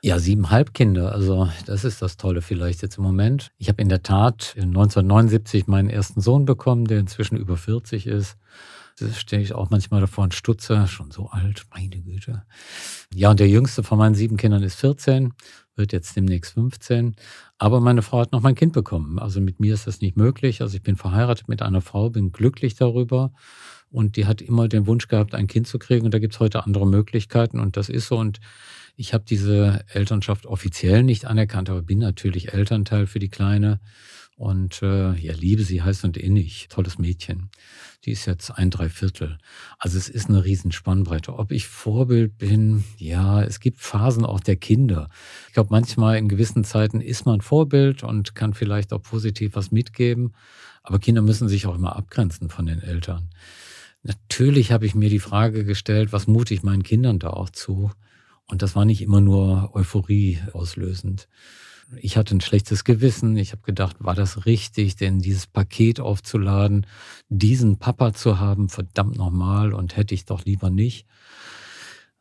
Ja, 0.03 0.19
siebeneinhalb 0.19 0.73
Kinder. 0.73 1.11
Also 1.11 1.49
das 1.65 1.83
ist 1.83 2.01
das 2.01 2.17
Tolle 2.17 2.41
vielleicht 2.41 2.81
jetzt 2.81 2.97
im 2.97 3.03
Moment. 3.03 3.51
Ich 3.57 3.67
habe 3.67 3.81
in 3.81 3.89
der 3.89 4.03
Tat 4.03 4.53
1979 4.55 5.67
meinen 5.67 5.89
ersten 5.89 6.21
Sohn 6.21 6.45
bekommen, 6.45 6.85
der 6.85 6.99
inzwischen 6.99 7.35
über 7.35 7.57
40 7.57 8.07
ist. 8.07 8.37
Da 8.99 9.11
stehe 9.11 9.41
ich 9.43 9.53
auch 9.53 9.69
manchmal 9.69 10.01
davor 10.01 10.23
und 10.23 10.33
stutze, 10.33 10.87
schon 10.87 11.11
so 11.11 11.27
alt, 11.27 11.65
meine 11.71 12.01
Güte. 12.01 12.43
Ja, 13.13 13.29
und 13.29 13.39
der 13.39 13.47
jüngste 13.47 13.83
von 13.83 13.99
meinen 13.99 14.15
sieben 14.15 14.37
Kindern 14.37 14.63
ist 14.63 14.75
14, 14.75 15.33
wird 15.75 15.93
jetzt 15.93 16.15
demnächst 16.15 16.53
15. 16.53 17.15
Aber 17.59 17.79
meine 17.79 18.01
Frau 18.01 18.21
hat 18.21 18.31
noch 18.31 18.41
mein 18.41 18.55
Kind 18.55 18.73
bekommen. 18.73 19.19
Also 19.19 19.39
mit 19.39 19.59
mir 19.59 19.75
ist 19.75 19.85
das 19.85 20.01
nicht 20.01 20.17
möglich. 20.17 20.61
Also 20.61 20.75
ich 20.75 20.81
bin 20.81 20.95
verheiratet 20.95 21.47
mit 21.47 21.61
einer 21.61 21.81
Frau, 21.81 22.09
bin 22.09 22.31
glücklich 22.31 22.73
darüber. 22.73 23.31
Und 23.89 24.17
die 24.17 24.25
hat 24.25 24.41
immer 24.41 24.67
den 24.67 24.87
Wunsch 24.87 25.07
gehabt, 25.07 25.35
ein 25.35 25.47
Kind 25.47 25.67
zu 25.67 25.77
kriegen. 25.77 26.05
Und 26.05 26.13
da 26.15 26.19
gibt 26.19 26.33
es 26.33 26.39
heute 26.39 26.65
andere 26.65 26.87
Möglichkeiten. 26.87 27.59
Und 27.59 27.77
das 27.77 27.89
ist 27.89 28.07
so. 28.07 28.17
Und 28.17 28.39
ich 28.95 29.13
habe 29.13 29.25
diese 29.27 29.85
Elternschaft 29.89 30.47
offiziell 30.47 31.03
nicht 31.03 31.25
anerkannt, 31.25 31.69
aber 31.69 31.83
bin 31.83 31.99
natürlich 31.99 32.51
Elternteil 32.51 33.05
für 33.05 33.19
die 33.19 33.29
Kleine. 33.29 33.79
Und 34.35 34.81
äh, 34.81 35.13
ja, 35.13 35.33
liebe 35.33 35.63
sie 35.63 35.81
heißt 35.81 36.03
und 36.03 36.17
innig. 36.17 36.67
Tolles 36.69 36.97
Mädchen. 36.97 37.49
Die 38.07 38.13
ist 38.13 38.25
jetzt 38.25 38.51
ein 38.51 38.69
Dreiviertel. 38.69 39.37
Also 39.79 39.97
es 39.97 40.07
ist 40.07 40.29
eine 40.29 40.45
Riesenspannbreite. 40.45 41.37
Ob 41.37 41.51
ich 41.51 41.67
Vorbild 41.67 42.37
bin, 42.37 42.85
ja, 42.95 43.43
es 43.43 43.59
gibt 43.59 43.81
Phasen 43.81 44.23
auch 44.23 44.39
der 44.39 44.55
Kinder. 44.55 45.09
Ich 45.47 45.53
glaube, 45.53 45.71
manchmal 45.71 46.17
in 46.17 46.29
gewissen 46.29 46.63
Zeiten 46.63 47.01
ist 47.01 47.25
man 47.25 47.41
Vorbild 47.41 48.03
und 48.03 48.33
kann 48.33 48.53
vielleicht 48.53 48.93
auch 48.93 49.01
positiv 49.01 49.55
was 49.55 49.71
mitgeben. 49.73 50.31
Aber 50.83 50.99
Kinder 50.99 51.21
müssen 51.21 51.49
sich 51.49 51.67
auch 51.67 51.75
immer 51.75 51.97
abgrenzen 51.97 52.49
von 52.49 52.65
den 52.65 52.81
Eltern. 52.81 53.29
Natürlich 54.03 54.71
habe 54.71 54.85
ich 54.85 54.95
mir 54.95 55.09
die 55.09 55.19
Frage 55.19 55.65
gestellt, 55.65 56.13
was 56.13 56.27
mute 56.27 56.53
ich 56.53 56.63
meinen 56.63 56.83
Kindern 56.83 57.19
da 57.19 57.31
auch 57.31 57.49
zu? 57.49 57.91
Und 58.45 58.61
das 58.61 58.73
war 58.73 58.85
nicht 58.85 59.01
immer 59.01 59.19
nur 59.19 59.75
Euphorie 59.75 60.39
auslösend. 60.53 61.27
Ich 61.95 62.17
hatte 62.17 62.35
ein 62.35 62.41
schlechtes 62.41 62.83
Gewissen. 62.83 63.37
Ich 63.37 63.51
habe 63.51 63.61
gedacht, 63.61 63.97
war 63.99 64.15
das 64.15 64.45
richtig, 64.45 64.95
denn 64.95 65.19
dieses 65.19 65.47
Paket 65.47 65.99
aufzuladen, 65.99 66.85
diesen 67.29 67.77
Papa 67.77 68.13
zu 68.13 68.39
haben, 68.39 68.69
verdammt 68.69 69.17
nochmal 69.17 69.73
und 69.73 69.95
hätte 69.95 70.13
ich 70.13 70.25
doch 70.25 70.43
lieber 70.45 70.69
nicht. 70.69 71.05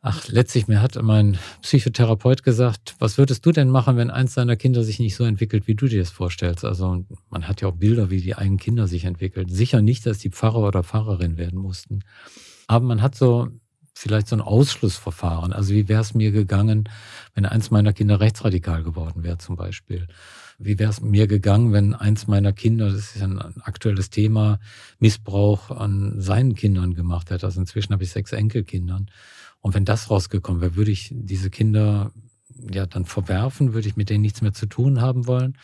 Ach, 0.01 0.27
letztlich, 0.29 0.67
mir 0.67 0.81
hat 0.81 1.01
mein 1.01 1.37
Psychotherapeut 1.63 2.43
gesagt, 2.43 2.95
was 2.99 3.17
würdest 3.17 3.45
du 3.45 3.51
denn 3.51 3.69
machen, 3.69 3.97
wenn 3.97 4.11
eins 4.11 4.35
deiner 4.35 4.55
Kinder 4.55 4.83
sich 4.83 4.99
nicht 4.99 5.15
so 5.15 5.25
entwickelt, 5.25 5.67
wie 5.67 5.75
du 5.75 5.87
dir 5.87 5.99
das 5.99 6.11
vorstellst? 6.11 6.63
Also 6.63 7.03
man 7.29 7.47
hat 7.47 7.61
ja 7.61 7.67
auch 7.67 7.75
Bilder, 7.75 8.09
wie 8.09 8.21
die 8.21 8.35
eigenen 8.35 8.59
Kinder 8.59 8.87
sich 8.87 9.05
entwickeln. 9.05 9.49
Sicher 9.49 9.81
nicht, 9.81 10.05
dass 10.05 10.19
die 10.19 10.29
Pfarrer 10.29 10.59
oder 10.59 10.83
Pfarrerin 10.83 11.37
werden 11.37 11.59
mussten. 11.59 12.03
Aber 12.67 12.85
man 12.85 13.01
hat 13.01 13.15
so 13.15 13.49
vielleicht 13.97 14.27
so 14.27 14.35
ein 14.35 14.41
Ausschlussverfahren. 14.41 15.53
Also 15.53 15.73
wie 15.73 15.87
wäre 15.87 16.01
es 16.01 16.13
mir 16.13 16.31
gegangen, 16.31 16.89
wenn 17.33 17.45
eins 17.45 17.71
meiner 17.71 17.93
Kinder 17.93 18.19
rechtsradikal 18.19 18.83
geworden 18.83 19.23
wäre 19.23 19.37
zum 19.37 19.55
Beispiel? 19.55 20.07
Wie 20.59 20.79
wäre 20.79 20.89
es 20.89 21.01
mir 21.01 21.27
gegangen, 21.27 21.71
wenn 21.71 21.93
eins 21.93 22.27
meiner 22.27 22.51
Kinder, 22.51 22.91
das 22.91 23.15
ist 23.15 23.21
ein 23.21 23.39
aktuelles 23.61 24.09
Thema, 24.09 24.59
Missbrauch 24.99 25.71
an 25.71 26.19
seinen 26.19 26.55
Kindern 26.55 26.93
gemacht 26.93 27.29
hätte? 27.29 27.45
Also 27.45 27.59
inzwischen 27.59 27.93
habe 27.93 28.03
ich 28.03 28.11
sechs 28.11 28.31
Enkelkindern. 28.31 29.11
Und 29.61 29.73
wenn 29.75 29.85
das 29.85 30.09
rausgekommen 30.09 30.61
wäre, 30.61 30.75
würde 30.75 30.91
ich 30.91 31.11
diese 31.13 31.49
Kinder 31.49 32.11
ja 32.71 32.85
dann 32.85 33.05
verwerfen, 33.05 33.73
würde 33.73 33.87
ich 33.87 33.97
mit 33.97 34.09
denen 34.09 34.21
nichts 34.21 34.41
mehr 34.41 34.53
zu 34.53 34.65
tun 34.65 35.01
haben 35.01 35.27
wollen. 35.27 35.57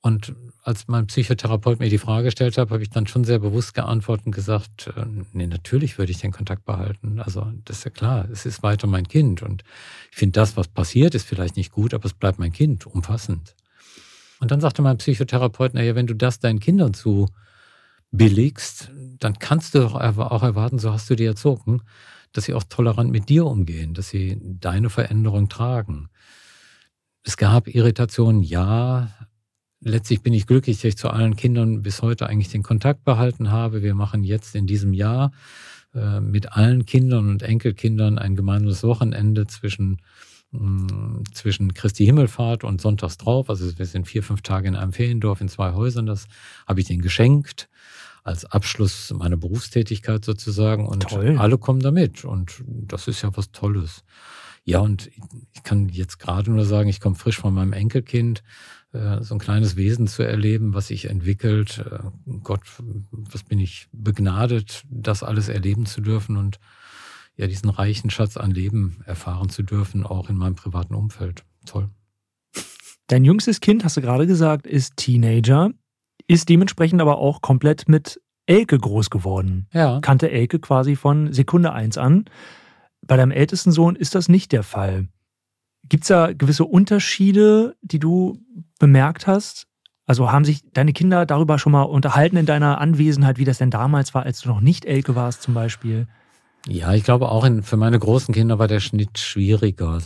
Und 0.00 0.34
als 0.62 0.88
mein 0.88 1.06
Psychotherapeut 1.06 1.80
mir 1.80 1.88
die 1.88 1.98
Frage 1.98 2.24
gestellt 2.24 2.58
hat, 2.58 2.70
habe 2.70 2.82
ich 2.82 2.90
dann 2.90 3.06
schon 3.06 3.24
sehr 3.24 3.38
bewusst 3.38 3.74
geantwortet 3.74 4.26
und 4.26 4.32
gesagt, 4.32 4.92
äh, 4.96 5.04
nee, 5.32 5.46
natürlich 5.46 5.98
würde 5.98 6.12
ich 6.12 6.18
den 6.18 6.32
Kontakt 6.32 6.64
behalten. 6.64 7.20
Also 7.20 7.52
das 7.64 7.78
ist 7.78 7.84
ja 7.84 7.90
klar, 7.90 8.28
es 8.30 8.46
ist 8.46 8.62
weiter 8.62 8.86
mein 8.86 9.08
Kind. 9.08 9.42
Und 9.42 9.64
ich 10.10 10.16
finde, 10.16 10.32
das, 10.40 10.56
was 10.56 10.68
passiert, 10.68 11.14
ist 11.14 11.26
vielleicht 11.26 11.56
nicht 11.56 11.72
gut, 11.72 11.94
aber 11.94 12.04
es 12.04 12.14
bleibt 12.14 12.38
mein 12.38 12.52
Kind, 12.52 12.86
umfassend. 12.86 13.54
Und 14.38 14.50
dann 14.50 14.60
sagte 14.60 14.82
mein 14.82 14.98
Psychotherapeut, 14.98 15.74
naja, 15.74 15.94
wenn 15.94 16.06
du 16.06 16.14
das 16.14 16.38
deinen 16.40 16.60
Kindern 16.60 16.94
zu 16.94 17.28
billigst, 18.10 18.90
dann 19.18 19.38
kannst 19.38 19.74
du 19.74 19.80
doch 19.80 19.94
auch 19.94 20.42
erwarten, 20.42 20.78
so 20.78 20.92
hast 20.92 21.08
du 21.10 21.16
die 21.16 21.24
erzogen, 21.24 21.82
dass 22.32 22.44
sie 22.44 22.54
auch 22.54 22.64
tolerant 22.64 23.10
mit 23.10 23.28
dir 23.28 23.46
umgehen, 23.46 23.94
dass 23.94 24.08
sie 24.08 24.38
deine 24.42 24.90
Veränderung 24.90 25.48
tragen. 25.48 26.08
Es 27.22 27.36
gab 27.36 27.66
Irritationen, 27.68 28.42
ja. 28.42 29.08
Letztlich 29.80 30.22
bin 30.22 30.32
ich 30.32 30.46
glücklich, 30.46 30.78
dass 30.78 30.84
ich 30.84 30.96
zu 30.96 31.10
allen 31.10 31.36
Kindern 31.36 31.82
bis 31.82 32.02
heute 32.02 32.26
eigentlich 32.26 32.48
den 32.48 32.62
Kontakt 32.62 33.04
behalten 33.04 33.50
habe. 33.50 33.82
Wir 33.82 33.94
machen 33.94 34.24
jetzt 34.24 34.54
in 34.54 34.66
diesem 34.66 34.92
Jahr 34.92 35.32
äh, 35.94 36.20
mit 36.20 36.52
allen 36.52 36.86
Kindern 36.86 37.28
und 37.28 37.42
Enkelkindern 37.42 38.18
ein 38.18 38.36
gemeinsames 38.36 38.82
Wochenende 38.82 39.46
zwischen 39.46 39.98
mm, 40.52 41.24
zwischen 41.32 41.74
Christi 41.74 42.06
Himmelfahrt 42.06 42.64
und 42.64 42.80
Sonntags 42.80 43.18
drauf. 43.18 43.50
Also 43.50 43.78
wir 43.78 43.86
sind 43.86 44.06
vier, 44.06 44.22
fünf 44.22 44.42
Tage 44.42 44.68
in 44.68 44.76
einem 44.76 44.92
Feriendorf 44.92 45.40
in 45.40 45.48
zwei 45.48 45.72
Häusern. 45.72 46.06
Das 46.06 46.26
habe 46.66 46.80
ich 46.80 46.86
denen 46.86 47.02
geschenkt 47.02 47.68
als 48.26 48.44
Abschluss 48.44 49.14
meiner 49.16 49.36
Berufstätigkeit 49.36 50.24
sozusagen. 50.24 50.86
Und 50.86 51.08
Toll. 51.08 51.36
alle 51.38 51.58
kommen 51.58 51.80
damit. 51.80 52.24
Und 52.24 52.64
das 52.66 53.06
ist 53.08 53.22
ja 53.22 53.30
was 53.36 53.52
Tolles. 53.52 54.02
Ja, 54.64 54.80
und 54.80 55.08
ich 55.54 55.62
kann 55.62 55.88
jetzt 55.88 56.18
gerade 56.18 56.50
nur 56.50 56.64
sagen, 56.64 56.88
ich 56.88 57.00
komme 57.00 57.14
frisch 57.14 57.38
von 57.38 57.54
meinem 57.54 57.72
Enkelkind, 57.72 58.42
so 59.22 59.34
ein 59.34 59.38
kleines 59.38 59.76
Wesen 59.76 60.06
zu 60.06 60.22
erleben, 60.22 60.74
was 60.74 60.88
sich 60.88 61.08
entwickelt. 61.08 61.84
Äh, 61.90 61.98
Gott, 62.42 62.62
was 63.10 63.42
bin 63.42 63.58
ich 63.58 63.88
begnadet, 63.92 64.84
das 64.90 65.22
alles 65.22 65.48
erleben 65.48 65.86
zu 65.86 66.00
dürfen 66.00 66.36
und 66.36 66.58
ja, 67.36 67.46
diesen 67.46 67.68
reichen 67.68 68.10
Schatz 68.10 68.36
an 68.36 68.50
Leben 68.50 69.02
erfahren 69.04 69.50
zu 69.50 69.62
dürfen, 69.62 70.04
auch 70.04 70.30
in 70.30 70.36
meinem 70.36 70.54
privaten 70.54 70.94
Umfeld. 70.94 71.44
Toll. 71.66 71.90
Dein 73.08 73.24
jüngstes 73.24 73.60
Kind, 73.60 73.84
hast 73.84 73.96
du 73.96 74.00
gerade 74.00 74.26
gesagt, 74.26 74.66
ist 74.66 74.96
Teenager, 74.96 75.70
ist 76.26 76.48
dementsprechend 76.48 77.00
aber 77.00 77.18
auch 77.18 77.40
komplett 77.42 77.88
mit 77.88 78.20
Elke 78.46 78.78
groß 78.78 79.10
geworden. 79.10 79.66
Ja. 79.72 80.00
Kannte 80.00 80.30
Elke 80.30 80.58
quasi 80.58 80.96
von 80.96 81.32
Sekunde 81.32 81.72
eins 81.72 81.98
an. 81.98 82.24
Bei 83.02 83.16
deinem 83.16 83.32
ältesten 83.32 83.70
Sohn 83.70 83.96
ist 83.96 84.14
das 84.14 84.28
nicht 84.28 84.52
der 84.52 84.62
Fall. 84.62 85.08
Gibt 85.88 86.04
es 86.04 86.08
da 86.08 86.32
gewisse 86.32 86.64
Unterschiede, 86.64 87.76
die 87.82 87.98
du 87.98 88.38
bemerkt 88.78 89.26
hast? 89.26 89.66
Also 90.06 90.30
haben 90.30 90.44
sich 90.44 90.62
deine 90.72 90.92
Kinder 90.92 91.26
darüber 91.26 91.58
schon 91.58 91.72
mal 91.72 91.82
unterhalten 91.82 92.36
in 92.36 92.46
deiner 92.46 92.80
Anwesenheit, 92.80 93.38
wie 93.38 93.44
das 93.44 93.58
denn 93.58 93.70
damals 93.70 94.14
war, 94.14 94.22
als 94.22 94.40
du 94.40 94.48
noch 94.48 94.60
nicht 94.60 94.84
Elke 94.84 95.16
warst 95.16 95.42
zum 95.42 95.54
Beispiel? 95.54 96.06
Ja, 96.68 96.94
ich 96.94 97.04
glaube 97.04 97.28
auch 97.28 97.44
in, 97.44 97.62
für 97.62 97.76
meine 97.76 97.98
großen 97.98 98.34
Kinder 98.34 98.58
war 98.58 98.66
der 98.66 98.80
Schnitt 98.80 99.18
schwieriger. 99.18 100.00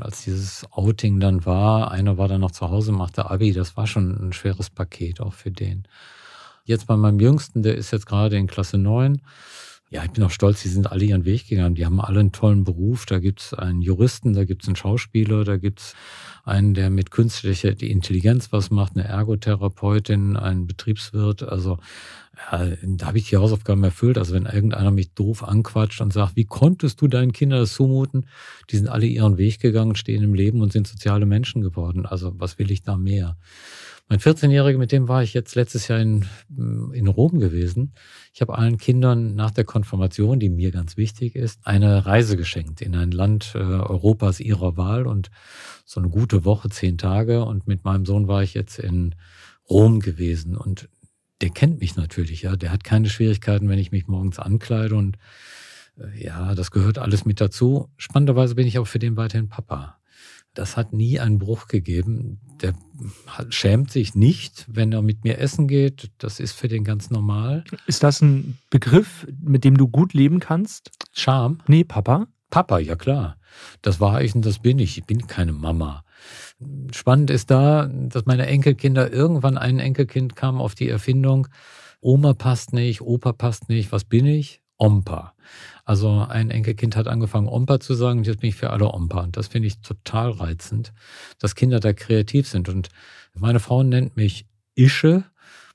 Als 0.00 0.24
dieses 0.24 0.66
Outing 0.72 1.20
dann 1.20 1.46
war, 1.46 1.90
einer 1.90 2.18
war 2.18 2.26
dann 2.26 2.40
noch 2.40 2.50
zu 2.50 2.68
Hause, 2.68 2.92
machte 2.92 3.30
Abi, 3.30 3.52
das 3.52 3.76
war 3.76 3.86
schon 3.86 4.28
ein 4.28 4.32
schweres 4.32 4.70
Paket 4.70 5.20
auch 5.20 5.34
für 5.34 5.52
den. 5.52 5.86
Jetzt 6.64 6.86
bei 6.86 6.96
meinem 6.96 7.20
Jüngsten, 7.20 7.62
der 7.62 7.76
ist 7.76 7.90
jetzt 7.90 8.06
gerade 8.06 8.36
in 8.36 8.46
Klasse 8.46 8.78
9 8.78 9.20
ja, 9.94 10.02
ich 10.04 10.10
bin 10.10 10.24
auch 10.24 10.30
stolz, 10.30 10.60
die 10.62 10.68
sind 10.68 10.90
alle 10.90 11.04
ihren 11.04 11.24
Weg 11.24 11.46
gegangen. 11.46 11.76
Die 11.76 11.86
haben 11.86 12.00
alle 12.00 12.18
einen 12.18 12.32
tollen 12.32 12.64
Beruf. 12.64 13.06
Da 13.06 13.20
gibt 13.20 13.40
es 13.40 13.54
einen 13.54 13.80
Juristen, 13.80 14.32
da 14.32 14.44
gibt 14.44 14.62
es 14.62 14.68
einen 14.68 14.74
Schauspieler, 14.74 15.44
da 15.44 15.56
gibt 15.56 15.78
es 15.78 15.94
einen, 16.44 16.74
der 16.74 16.90
mit 16.90 17.12
künstlicher 17.12 17.80
Intelligenz 17.80 18.50
was 18.50 18.72
macht, 18.72 18.96
eine 18.96 19.04
Ergotherapeutin, 19.04 20.36
einen 20.36 20.66
Betriebswirt. 20.66 21.44
Also 21.44 21.78
ja, 22.50 22.70
da 22.82 23.06
habe 23.06 23.18
ich 23.18 23.28
die 23.28 23.36
Hausaufgaben 23.36 23.84
erfüllt. 23.84 24.18
Also 24.18 24.34
wenn 24.34 24.46
irgendeiner 24.46 24.90
mich 24.90 25.14
doof 25.14 25.44
anquatscht 25.44 26.00
und 26.00 26.12
sagt, 26.12 26.34
wie 26.34 26.44
konntest 26.44 27.00
du 27.00 27.06
deinen 27.06 27.32
Kindern 27.32 27.60
das 27.60 27.74
zumuten? 27.74 28.26
Die 28.70 28.76
sind 28.76 28.88
alle 28.88 29.06
ihren 29.06 29.38
Weg 29.38 29.60
gegangen, 29.60 29.94
stehen 29.94 30.24
im 30.24 30.34
Leben 30.34 30.60
und 30.60 30.72
sind 30.72 30.88
soziale 30.88 31.24
Menschen 31.24 31.62
geworden. 31.62 32.04
Also 32.04 32.32
was 32.36 32.58
will 32.58 32.72
ich 32.72 32.82
da 32.82 32.96
mehr? 32.96 33.36
Mein 34.08 34.18
14-Jähriger, 34.18 34.76
mit 34.76 34.92
dem 34.92 35.08
war 35.08 35.22
ich 35.22 35.32
jetzt 35.32 35.54
letztes 35.54 35.88
Jahr 35.88 35.98
in, 35.98 36.26
in 36.92 37.06
Rom 37.06 37.38
gewesen. 37.40 37.94
Ich 38.34 38.42
habe 38.42 38.56
allen 38.56 38.76
Kindern 38.76 39.34
nach 39.34 39.50
der 39.50 39.64
Konfirmation, 39.64 40.38
die 40.38 40.50
mir 40.50 40.72
ganz 40.72 40.98
wichtig 40.98 41.34
ist, 41.34 41.66
eine 41.66 42.04
Reise 42.04 42.36
geschenkt 42.36 42.82
in 42.82 42.94
ein 42.96 43.12
Land 43.12 43.52
äh, 43.54 43.58
Europas 43.58 44.40
ihrer 44.40 44.76
Wahl 44.76 45.06
und 45.06 45.30
so 45.86 46.00
eine 46.00 46.10
gute 46.10 46.44
Woche, 46.44 46.68
zehn 46.68 46.98
Tage. 46.98 47.44
Und 47.46 47.66
mit 47.66 47.84
meinem 47.84 48.04
Sohn 48.04 48.28
war 48.28 48.42
ich 48.42 48.52
jetzt 48.52 48.78
in 48.78 49.14
Rom 49.70 50.00
gewesen 50.00 50.54
und 50.54 50.90
der 51.40 51.50
kennt 51.50 51.80
mich 51.80 51.96
natürlich, 51.96 52.42
ja. 52.42 52.56
Der 52.56 52.72
hat 52.72 52.84
keine 52.84 53.08
Schwierigkeiten, 53.08 53.70
wenn 53.70 53.78
ich 53.78 53.90
mich 53.90 54.06
morgens 54.06 54.38
ankleide 54.38 54.96
und 54.96 55.16
äh, 55.98 56.22
ja, 56.22 56.54
das 56.54 56.70
gehört 56.70 56.98
alles 56.98 57.24
mit 57.24 57.40
dazu. 57.40 57.88
Spannenderweise 57.96 58.54
bin 58.54 58.66
ich 58.66 58.78
auch 58.78 58.86
für 58.86 58.98
den 58.98 59.16
weiterhin 59.16 59.48
Papa 59.48 59.98
das 60.54 60.76
hat 60.76 60.92
nie 60.92 61.20
einen 61.20 61.38
Bruch 61.38 61.68
gegeben. 61.68 62.40
Der 62.62 62.74
schämt 63.50 63.90
sich 63.90 64.14
nicht, 64.14 64.66
wenn 64.68 64.92
er 64.92 65.02
mit 65.02 65.24
mir 65.24 65.38
essen 65.38 65.66
geht. 65.68 66.10
Das 66.18 66.40
ist 66.40 66.52
für 66.52 66.68
den 66.68 66.84
ganz 66.84 67.10
normal. 67.10 67.64
Ist 67.86 68.02
das 68.02 68.22
ein 68.22 68.58
Begriff, 68.70 69.26
mit 69.40 69.64
dem 69.64 69.76
du 69.76 69.88
gut 69.88 70.14
leben 70.14 70.40
kannst? 70.40 70.90
Scham? 71.12 71.58
Nee, 71.66 71.84
Papa. 71.84 72.28
Papa, 72.50 72.78
ja 72.78 72.94
klar. 72.94 73.36
Das 73.82 74.00
war 74.00 74.22
ich 74.22 74.34
und 74.34 74.46
das 74.46 74.60
bin 74.60 74.78
ich. 74.78 74.98
Ich 74.98 75.04
bin 75.04 75.26
keine 75.26 75.52
Mama. 75.52 76.04
Spannend 76.92 77.30
ist 77.30 77.50
da, 77.50 77.86
dass 77.86 78.26
meine 78.26 78.46
Enkelkinder 78.46 79.12
irgendwann 79.12 79.58
ein 79.58 79.80
Enkelkind 79.80 80.36
kam 80.36 80.60
auf 80.60 80.74
die 80.74 80.88
Erfindung, 80.88 81.48
Oma 82.00 82.34
passt 82.34 82.72
nicht, 82.72 83.00
Opa 83.00 83.32
passt 83.32 83.68
nicht, 83.68 83.90
was 83.90 84.04
bin 84.04 84.26
ich? 84.26 84.60
Ompa. 84.76 85.33
Also 85.84 86.26
ein 86.28 86.50
Enkelkind 86.50 86.96
hat 86.96 87.08
angefangen, 87.08 87.48
Ompa 87.48 87.78
zu 87.78 87.94
sagen, 87.94 88.20
und 88.20 88.26
jetzt 88.26 88.40
bin 88.40 88.48
ich 88.48 88.56
für 88.56 88.70
alle 88.70 88.92
Ompa. 88.92 89.22
Und 89.22 89.36
das 89.36 89.48
finde 89.48 89.68
ich 89.68 89.80
total 89.80 90.30
reizend, 90.30 90.92
dass 91.38 91.54
Kinder 91.54 91.80
da 91.80 91.92
kreativ 91.92 92.48
sind. 92.48 92.68
Und 92.68 92.88
meine 93.34 93.60
Frau 93.60 93.82
nennt 93.82 94.16
mich 94.16 94.46
Ische, 94.74 95.24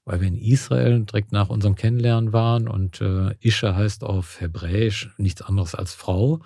weil 0.05 0.21
wir 0.21 0.27
in 0.27 0.37
Israel 0.37 1.03
direkt 1.05 1.31
nach 1.31 1.49
unserem 1.49 1.75
Kennenlernen 1.75 2.33
waren. 2.33 2.67
Und 2.67 3.01
äh, 3.01 3.35
Ische 3.39 3.75
heißt 3.75 4.03
auf 4.03 4.41
Hebräisch 4.41 5.11
nichts 5.17 5.43
anderes 5.43 5.75
als 5.75 5.93
Frau. 5.93 6.41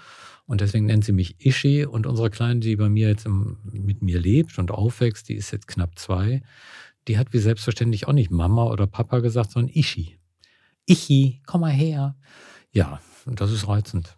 Und 0.45 0.61
deswegen 0.61 0.85
nennt 0.85 1.05
sie 1.05 1.13
mich 1.13 1.45
Ishi. 1.45 1.85
Und 1.85 2.05
unsere 2.05 2.29
Kleine, 2.29 2.59
die 2.59 2.75
bei 2.75 2.89
mir 2.89 3.07
jetzt 3.07 3.25
im, 3.25 3.57
mit 3.63 4.01
mir 4.01 4.19
lebt 4.19 4.59
und 4.59 4.71
aufwächst, 4.71 5.29
die 5.29 5.35
ist 5.35 5.51
jetzt 5.51 5.67
knapp 5.67 5.97
zwei, 5.97 6.41
die 7.07 7.17
hat 7.17 7.33
wie 7.33 7.39
selbstverständlich 7.39 8.07
auch 8.07 8.13
nicht 8.13 8.31
Mama 8.31 8.65
oder 8.65 8.87
Papa 8.87 9.19
gesagt, 9.19 9.51
sondern 9.51 9.73
Ishi. 9.73 10.17
Ichi, 10.85 11.41
komm 11.45 11.61
mal 11.61 11.71
her. 11.71 12.15
Ja, 12.71 12.99
das 13.25 13.51
ist 13.51 13.67
reizend. 13.67 14.15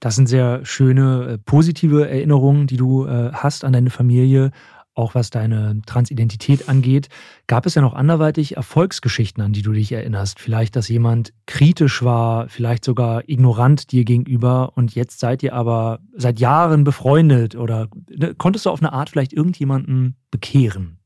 Das 0.00 0.14
sind 0.14 0.26
sehr 0.26 0.64
schöne, 0.64 1.26
äh, 1.26 1.38
positive 1.38 2.08
Erinnerungen, 2.08 2.66
die 2.66 2.76
du 2.76 3.06
äh, 3.06 3.32
hast 3.32 3.64
an 3.64 3.72
deine 3.72 3.90
Familie, 3.90 4.50
auch 4.94 5.14
was 5.14 5.30
deine 5.30 5.80
Transidentität 5.86 6.68
angeht. 6.68 7.08
Gab 7.46 7.66
es 7.66 7.74
ja 7.74 7.82
noch 7.82 7.94
anderweitig 7.94 8.56
Erfolgsgeschichten, 8.56 9.42
an 9.42 9.52
die 9.52 9.62
du 9.62 9.72
dich 9.72 9.92
erinnerst? 9.92 10.40
Vielleicht, 10.40 10.74
dass 10.74 10.88
jemand 10.88 11.32
kritisch 11.46 12.02
war, 12.02 12.48
vielleicht 12.48 12.84
sogar 12.84 13.28
ignorant 13.28 13.92
dir 13.92 14.04
gegenüber 14.04 14.72
und 14.74 14.94
jetzt 14.94 15.20
seid 15.20 15.42
ihr 15.42 15.54
aber 15.54 16.00
seit 16.14 16.40
Jahren 16.40 16.84
befreundet 16.84 17.56
oder 17.56 17.88
ne, 18.10 18.34
konntest 18.34 18.66
du 18.66 18.70
auf 18.70 18.80
eine 18.80 18.92
Art 18.92 19.10
vielleicht 19.10 19.32
irgendjemanden 19.32 20.16
bekehren? 20.30 20.98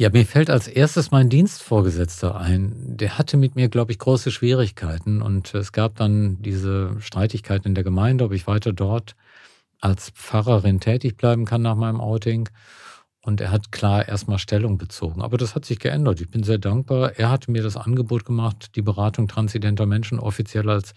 Ja, 0.00 0.10
mir 0.10 0.24
fällt 0.24 0.48
als 0.48 0.68
erstes 0.68 1.10
mein 1.10 1.28
Dienstvorgesetzter 1.28 2.36
ein. 2.36 2.72
Der 2.96 3.18
hatte 3.18 3.36
mit 3.36 3.56
mir, 3.56 3.68
glaube 3.68 3.90
ich, 3.90 3.98
große 3.98 4.30
Schwierigkeiten 4.30 5.20
und 5.20 5.52
es 5.54 5.72
gab 5.72 5.96
dann 5.96 6.40
diese 6.40 6.94
Streitigkeiten 7.00 7.66
in 7.66 7.74
der 7.74 7.82
Gemeinde, 7.82 8.24
ob 8.24 8.30
ich 8.32 8.46
weiter 8.46 8.72
dort 8.72 9.16
als 9.80 10.10
Pfarrerin 10.10 10.78
tätig 10.78 11.16
bleiben 11.16 11.46
kann 11.46 11.62
nach 11.62 11.74
meinem 11.74 12.00
Outing. 12.00 12.48
Und 13.20 13.40
er 13.40 13.50
hat 13.50 13.72
klar 13.72 14.06
erstmal 14.06 14.38
Stellung 14.38 14.78
bezogen. 14.78 15.22
Aber 15.22 15.36
das 15.36 15.54
hat 15.54 15.64
sich 15.64 15.80
geändert. 15.80 16.20
Ich 16.20 16.30
bin 16.30 16.44
sehr 16.44 16.58
dankbar. 16.58 17.18
Er 17.18 17.30
hat 17.30 17.48
mir 17.48 17.62
das 17.62 17.76
Angebot 17.76 18.24
gemacht, 18.24 18.76
die 18.76 18.82
Beratung 18.82 19.26
transidenter 19.26 19.86
Menschen 19.86 20.20
offiziell 20.20 20.70
als 20.70 20.94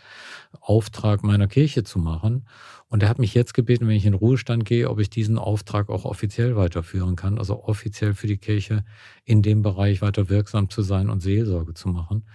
Auftrag 0.59 1.23
meiner 1.23 1.47
Kirche 1.47 1.83
zu 1.83 1.97
machen. 1.97 2.45
Und 2.89 3.03
er 3.03 3.09
hat 3.09 3.19
mich 3.19 3.33
jetzt 3.33 3.53
gebeten, 3.53 3.87
wenn 3.87 3.95
ich 3.95 4.05
in 4.05 4.13
Ruhestand 4.13 4.65
gehe, 4.65 4.89
ob 4.89 4.99
ich 4.99 5.09
diesen 5.09 5.37
Auftrag 5.37 5.89
auch 5.89 6.05
offiziell 6.05 6.55
weiterführen 6.55 7.15
kann, 7.15 7.37
also 7.39 7.63
offiziell 7.63 8.13
für 8.13 8.27
die 8.27 8.37
Kirche 8.37 8.83
in 9.23 9.41
dem 9.41 9.61
Bereich 9.61 10.01
weiter 10.01 10.29
wirksam 10.29 10.69
zu 10.69 10.83
sein 10.83 11.09
und 11.09 11.21
Seelsorge 11.21 11.73
zu 11.73 11.89
machen. 11.89 12.25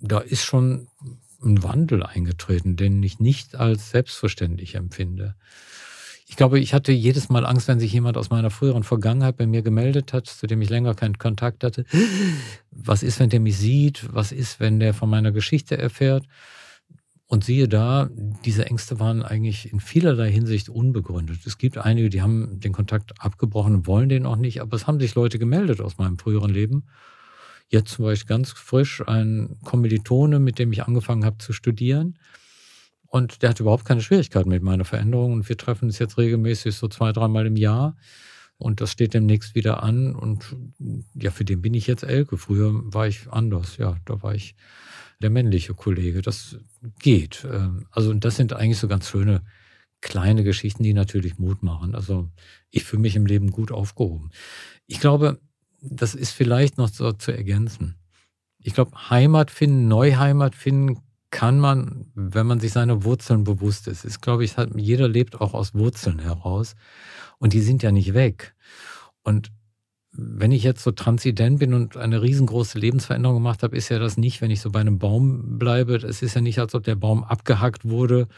Da 0.00 0.18
ist 0.18 0.44
schon 0.44 0.88
ein 1.42 1.62
Wandel 1.62 2.02
eingetreten, 2.02 2.76
den 2.76 3.02
ich 3.02 3.20
nicht 3.20 3.54
als 3.54 3.90
selbstverständlich 3.90 4.74
empfinde. 4.74 5.36
Ich 6.32 6.36
glaube, 6.36 6.58
ich 6.58 6.72
hatte 6.72 6.92
jedes 6.92 7.28
Mal 7.28 7.44
Angst, 7.44 7.68
wenn 7.68 7.78
sich 7.78 7.92
jemand 7.92 8.16
aus 8.16 8.30
meiner 8.30 8.48
früheren 8.48 8.84
Vergangenheit 8.84 9.36
bei 9.36 9.46
mir 9.46 9.60
gemeldet 9.60 10.14
hat, 10.14 10.26
zu 10.26 10.46
dem 10.46 10.62
ich 10.62 10.70
länger 10.70 10.94
keinen 10.94 11.18
Kontakt 11.18 11.62
hatte. 11.62 11.84
Was 12.70 13.02
ist, 13.02 13.20
wenn 13.20 13.28
der 13.28 13.38
mich 13.38 13.58
sieht? 13.58 14.08
Was 14.14 14.32
ist, 14.32 14.58
wenn 14.58 14.80
der 14.80 14.94
von 14.94 15.10
meiner 15.10 15.30
Geschichte 15.30 15.76
erfährt? 15.76 16.24
Und 17.26 17.44
siehe 17.44 17.68
da, 17.68 18.08
diese 18.46 18.64
Ängste 18.64 18.98
waren 18.98 19.22
eigentlich 19.22 19.70
in 19.74 19.78
vielerlei 19.78 20.32
Hinsicht 20.32 20.70
unbegründet. 20.70 21.40
Es 21.44 21.58
gibt 21.58 21.76
einige, 21.76 22.08
die 22.08 22.22
haben 22.22 22.60
den 22.60 22.72
Kontakt 22.72 23.12
abgebrochen 23.20 23.74
und 23.74 23.86
wollen 23.86 24.08
den 24.08 24.24
auch 24.24 24.36
nicht, 24.36 24.62
aber 24.62 24.74
es 24.74 24.86
haben 24.86 25.00
sich 25.00 25.14
Leute 25.14 25.38
gemeldet 25.38 25.82
aus 25.82 25.98
meinem 25.98 26.16
früheren 26.16 26.50
Leben. 26.50 26.84
Jetzt 27.68 27.92
zum 27.92 28.06
Beispiel 28.06 28.28
ganz 28.28 28.52
frisch 28.52 29.06
ein 29.06 29.58
Kommilitone, 29.64 30.38
mit 30.38 30.58
dem 30.58 30.72
ich 30.72 30.82
angefangen 30.82 31.26
habe 31.26 31.36
zu 31.36 31.52
studieren. 31.52 32.18
Und 33.12 33.42
der 33.42 33.50
hat 33.50 33.60
überhaupt 33.60 33.84
keine 33.84 34.00
Schwierigkeiten 34.00 34.48
mit 34.48 34.62
meiner 34.62 34.86
Veränderung. 34.86 35.34
Und 35.34 35.46
wir 35.46 35.58
treffen 35.58 35.84
uns 35.84 35.98
jetzt 35.98 36.16
regelmäßig 36.16 36.74
so 36.74 36.88
zwei, 36.88 37.12
dreimal 37.12 37.44
im 37.44 37.56
Jahr. 37.56 37.94
Und 38.56 38.80
das 38.80 38.90
steht 38.90 39.12
demnächst 39.12 39.54
wieder 39.54 39.82
an. 39.82 40.16
Und 40.16 40.56
ja, 41.14 41.30
für 41.30 41.44
den 41.44 41.60
bin 41.60 41.74
ich 41.74 41.86
jetzt 41.86 42.04
Elke. 42.04 42.38
Früher 42.38 42.72
war 42.72 43.06
ich 43.06 43.30
anders. 43.30 43.76
Ja, 43.76 43.96
da 44.06 44.22
war 44.22 44.34
ich 44.34 44.54
der 45.20 45.28
männliche 45.28 45.74
Kollege. 45.74 46.22
Das 46.22 46.56
geht. 47.00 47.46
Ähm, 47.52 47.86
also 47.90 48.14
das 48.14 48.36
sind 48.36 48.54
eigentlich 48.54 48.78
so 48.78 48.88
ganz 48.88 49.10
schöne 49.10 49.42
kleine 50.00 50.42
Geschichten, 50.42 50.82
die 50.82 50.94
natürlich 50.94 51.38
Mut 51.38 51.62
machen. 51.62 51.94
Also 51.94 52.30
ich 52.70 52.84
fühle 52.84 53.02
mich 53.02 53.14
im 53.14 53.26
Leben 53.26 53.50
gut 53.50 53.72
aufgehoben. 53.72 54.30
Ich 54.86 55.00
glaube, 55.00 55.38
das 55.82 56.14
ist 56.14 56.30
vielleicht 56.30 56.78
noch 56.78 56.88
so 56.88 57.12
zu 57.12 57.30
ergänzen. 57.30 57.96
Ich 58.58 58.72
glaube, 58.72 59.10
Heimat 59.10 59.50
finden, 59.50 59.86
Neuheimat 59.86 60.54
finden 60.54 61.02
kann 61.32 61.58
man, 61.58 62.06
wenn 62.14 62.46
man 62.46 62.60
sich 62.60 62.72
seiner 62.72 63.02
Wurzeln 63.02 63.42
bewusst 63.42 63.88
ist. 63.88 64.04
Ist, 64.04 64.20
glaube 64.20 64.44
ich, 64.44 64.54
jeder 64.76 65.08
lebt 65.08 65.40
auch 65.40 65.54
aus 65.54 65.74
Wurzeln 65.74 66.20
heraus. 66.20 66.76
Und 67.38 67.54
die 67.54 67.62
sind 67.62 67.82
ja 67.82 67.90
nicht 67.90 68.14
weg. 68.14 68.54
Und 69.24 69.50
wenn 70.12 70.52
ich 70.52 70.62
jetzt 70.62 70.84
so 70.84 70.92
transident 70.92 71.58
bin 71.58 71.72
und 71.72 71.96
eine 71.96 72.20
riesengroße 72.20 72.78
Lebensveränderung 72.78 73.38
gemacht 73.38 73.62
habe, 73.62 73.74
ist 73.74 73.88
ja 73.88 73.98
das 73.98 74.18
nicht, 74.18 74.42
wenn 74.42 74.50
ich 74.50 74.60
so 74.60 74.70
bei 74.70 74.80
einem 74.80 74.98
Baum 74.98 75.58
bleibe. 75.58 75.96
Es 75.96 76.20
ist 76.20 76.34
ja 76.34 76.42
nicht, 76.42 76.58
als 76.58 76.74
ob 76.74 76.84
der 76.84 76.96
Baum 76.96 77.24
abgehackt 77.24 77.88
wurde 77.88 78.28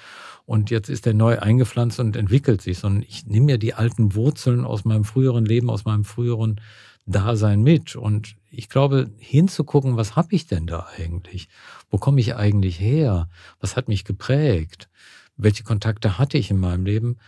und 0.46 0.70
jetzt 0.70 0.88
ist 0.88 1.04
der 1.04 1.14
neu 1.14 1.40
eingepflanzt 1.40 1.98
und 1.98 2.14
entwickelt 2.14 2.62
sich, 2.62 2.78
sondern 2.78 3.02
ich 3.02 3.26
nehme 3.26 3.50
ja 3.50 3.58
die 3.58 3.74
alten 3.74 4.14
Wurzeln 4.14 4.64
aus 4.64 4.84
meinem 4.84 5.04
früheren 5.04 5.44
Leben, 5.44 5.68
aus 5.68 5.84
meinem 5.84 6.04
früheren 6.04 6.60
Dasein 7.06 7.62
mit. 7.62 7.96
Und 7.96 8.36
ich 8.50 8.68
glaube, 8.68 9.10
hinzugucken, 9.18 9.96
was 9.96 10.16
habe 10.16 10.34
ich 10.34 10.46
denn 10.46 10.66
da 10.66 10.86
eigentlich? 10.96 11.48
Wo 11.90 11.98
komme 11.98 12.20
ich 12.20 12.36
eigentlich 12.36 12.80
her? 12.80 13.28
Was 13.60 13.76
hat 13.76 13.88
mich 13.88 14.04
geprägt? 14.04 14.88
Welche 15.36 15.64
Kontakte 15.64 16.18
hatte 16.18 16.38
ich 16.38 16.50
in 16.50 16.58
meinem 16.58 16.86
Leben? 16.86 17.18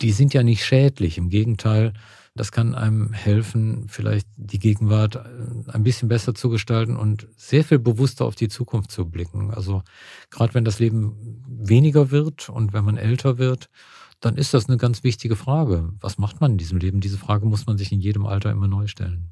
Die 0.00 0.12
sind 0.12 0.32
ja 0.34 0.42
nicht 0.42 0.64
schädlich. 0.64 1.18
Im 1.18 1.28
Gegenteil, 1.28 1.92
das 2.34 2.52
kann 2.52 2.74
einem 2.74 3.12
helfen, 3.12 3.86
vielleicht 3.88 4.26
die 4.36 4.58
Gegenwart 4.58 5.16
äh, 5.16 5.70
ein 5.72 5.82
bisschen 5.82 6.08
besser 6.08 6.34
zu 6.34 6.48
gestalten 6.48 6.96
und 6.96 7.28
sehr 7.36 7.64
viel 7.64 7.78
bewusster 7.78 8.24
auf 8.24 8.34
die 8.34 8.48
Zukunft 8.48 8.90
zu 8.90 9.04
blicken. 9.08 9.50
Also 9.50 9.82
gerade 10.30 10.54
wenn 10.54 10.64
das 10.64 10.78
Leben 10.78 11.44
weniger 11.46 12.10
wird 12.10 12.48
und 12.48 12.72
wenn 12.72 12.84
man 12.84 12.96
älter 12.96 13.38
wird, 13.38 13.68
dann 14.20 14.36
ist 14.36 14.54
das 14.54 14.68
eine 14.68 14.76
ganz 14.76 15.02
wichtige 15.02 15.34
Frage. 15.34 15.90
Was 16.00 16.18
macht 16.18 16.40
man 16.40 16.52
in 16.52 16.58
diesem 16.58 16.78
Leben? 16.78 17.00
Diese 17.00 17.18
Frage 17.18 17.46
muss 17.46 17.66
man 17.66 17.78
sich 17.78 17.90
in 17.90 18.00
jedem 18.00 18.26
Alter 18.26 18.50
immer 18.50 18.68
neu 18.68 18.86
stellen. 18.86 19.30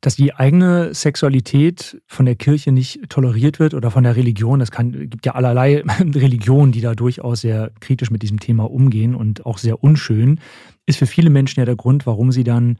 Dass 0.00 0.16
die 0.16 0.34
eigene 0.34 0.94
Sexualität 0.94 2.00
von 2.06 2.26
der 2.26 2.34
Kirche 2.34 2.72
nicht 2.72 3.08
toleriert 3.08 3.60
wird 3.60 3.74
oder 3.74 3.90
von 3.90 4.02
der 4.02 4.16
Religion, 4.16 4.60
es 4.60 4.70
gibt 4.72 5.26
ja 5.26 5.34
allerlei 5.34 5.82
Religionen, 6.00 6.72
die 6.72 6.80
da 6.80 6.94
durchaus 6.94 7.42
sehr 7.42 7.72
kritisch 7.80 8.10
mit 8.10 8.22
diesem 8.22 8.40
Thema 8.40 8.70
umgehen 8.70 9.14
und 9.14 9.46
auch 9.46 9.58
sehr 9.58 9.82
unschön, 9.82 10.40
ist 10.86 10.98
für 10.98 11.06
viele 11.06 11.30
Menschen 11.30 11.60
ja 11.60 11.66
der 11.66 11.76
Grund, 11.76 12.06
warum 12.06 12.32
sie 12.32 12.44
dann 12.44 12.78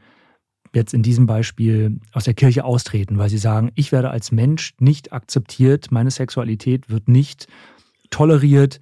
jetzt 0.73 0.93
in 0.93 1.03
diesem 1.03 1.25
Beispiel 1.25 1.99
aus 2.13 2.23
der 2.23 2.33
Kirche 2.33 2.65
austreten, 2.65 3.17
weil 3.17 3.29
sie 3.29 3.37
sagen, 3.37 3.71
ich 3.75 3.91
werde 3.91 4.09
als 4.09 4.31
Mensch 4.31 4.73
nicht 4.79 5.13
akzeptiert, 5.13 5.91
meine 5.91 6.11
Sexualität 6.11 6.89
wird 6.89 7.07
nicht 7.07 7.47
toleriert, 8.09 8.79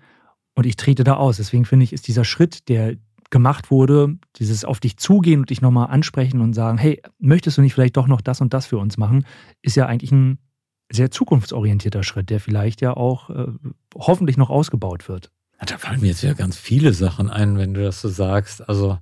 und 0.55 0.65
ich 0.65 0.75
trete 0.75 1.03
da 1.03 1.15
aus. 1.15 1.37
Deswegen 1.37 1.65
finde 1.65 1.83
ich, 1.83 1.93
ist 1.93 2.07
dieser 2.07 2.25
Schritt, 2.25 2.69
der 2.69 2.95
gemacht 3.29 3.71
wurde, 3.71 4.17
dieses 4.35 4.65
auf 4.65 4.79
dich 4.79 4.97
zugehen 4.97 5.39
und 5.39 5.49
dich 5.49 5.61
nochmal 5.61 5.89
ansprechen 5.89 6.41
und 6.41 6.53
sagen, 6.53 6.77
hey, 6.77 7.01
möchtest 7.17 7.57
du 7.57 7.61
nicht 7.61 7.73
vielleicht 7.73 7.97
doch 7.97 8.07
noch 8.07 8.21
das 8.21 8.41
und 8.41 8.53
das 8.53 8.65
für 8.65 8.77
uns 8.77 8.97
machen, 8.97 9.25
ist 9.61 9.75
ja 9.75 9.85
eigentlich 9.85 10.11
ein 10.11 10.37
sehr 10.91 11.09
zukunftsorientierter 11.09 12.03
Schritt, 12.03 12.29
der 12.29 12.41
vielleicht 12.41 12.81
ja 12.81 12.95
auch 12.95 13.29
äh, 13.29 13.47
hoffentlich 13.95 14.35
noch 14.35 14.49
ausgebaut 14.49 15.07
wird. 15.07 15.31
Da 15.65 15.77
fallen 15.77 16.01
mir 16.01 16.07
jetzt 16.07 16.23
ja 16.23 16.33
ganz 16.33 16.57
viele 16.57 16.91
Sachen 16.91 17.29
ein, 17.29 17.57
wenn 17.57 17.73
du 17.73 17.83
das 17.83 18.01
so 18.01 18.09
sagst. 18.09 18.67
Also 18.67 18.97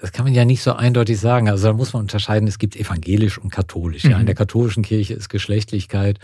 das 0.00 0.12
kann 0.12 0.24
man 0.24 0.34
ja 0.34 0.46
nicht 0.46 0.62
so 0.62 0.72
eindeutig 0.72 1.20
sagen. 1.20 1.48
Also 1.50 1.68
da 1.68 1.72
muss 1.74 1.92
man 1.92 2.00
unterscheiden, 2.02 2.48
es 2.48 2.58
gibt 2.58 2.74
evangelisch 2.74 3.36
und 3.38 3.50
katholisch. 3.50 4.04
Mhm. 4.04 4.10
Ja, 4.10 4.20
in 4.20 4.26
der 4.26 4.34
mhm. 4.34 4.38
katholischen 4.38 4.82
Kirche 4.82 5.14
ist 5.14 5.28
Geschlechtlichkeit, 5.28 6.18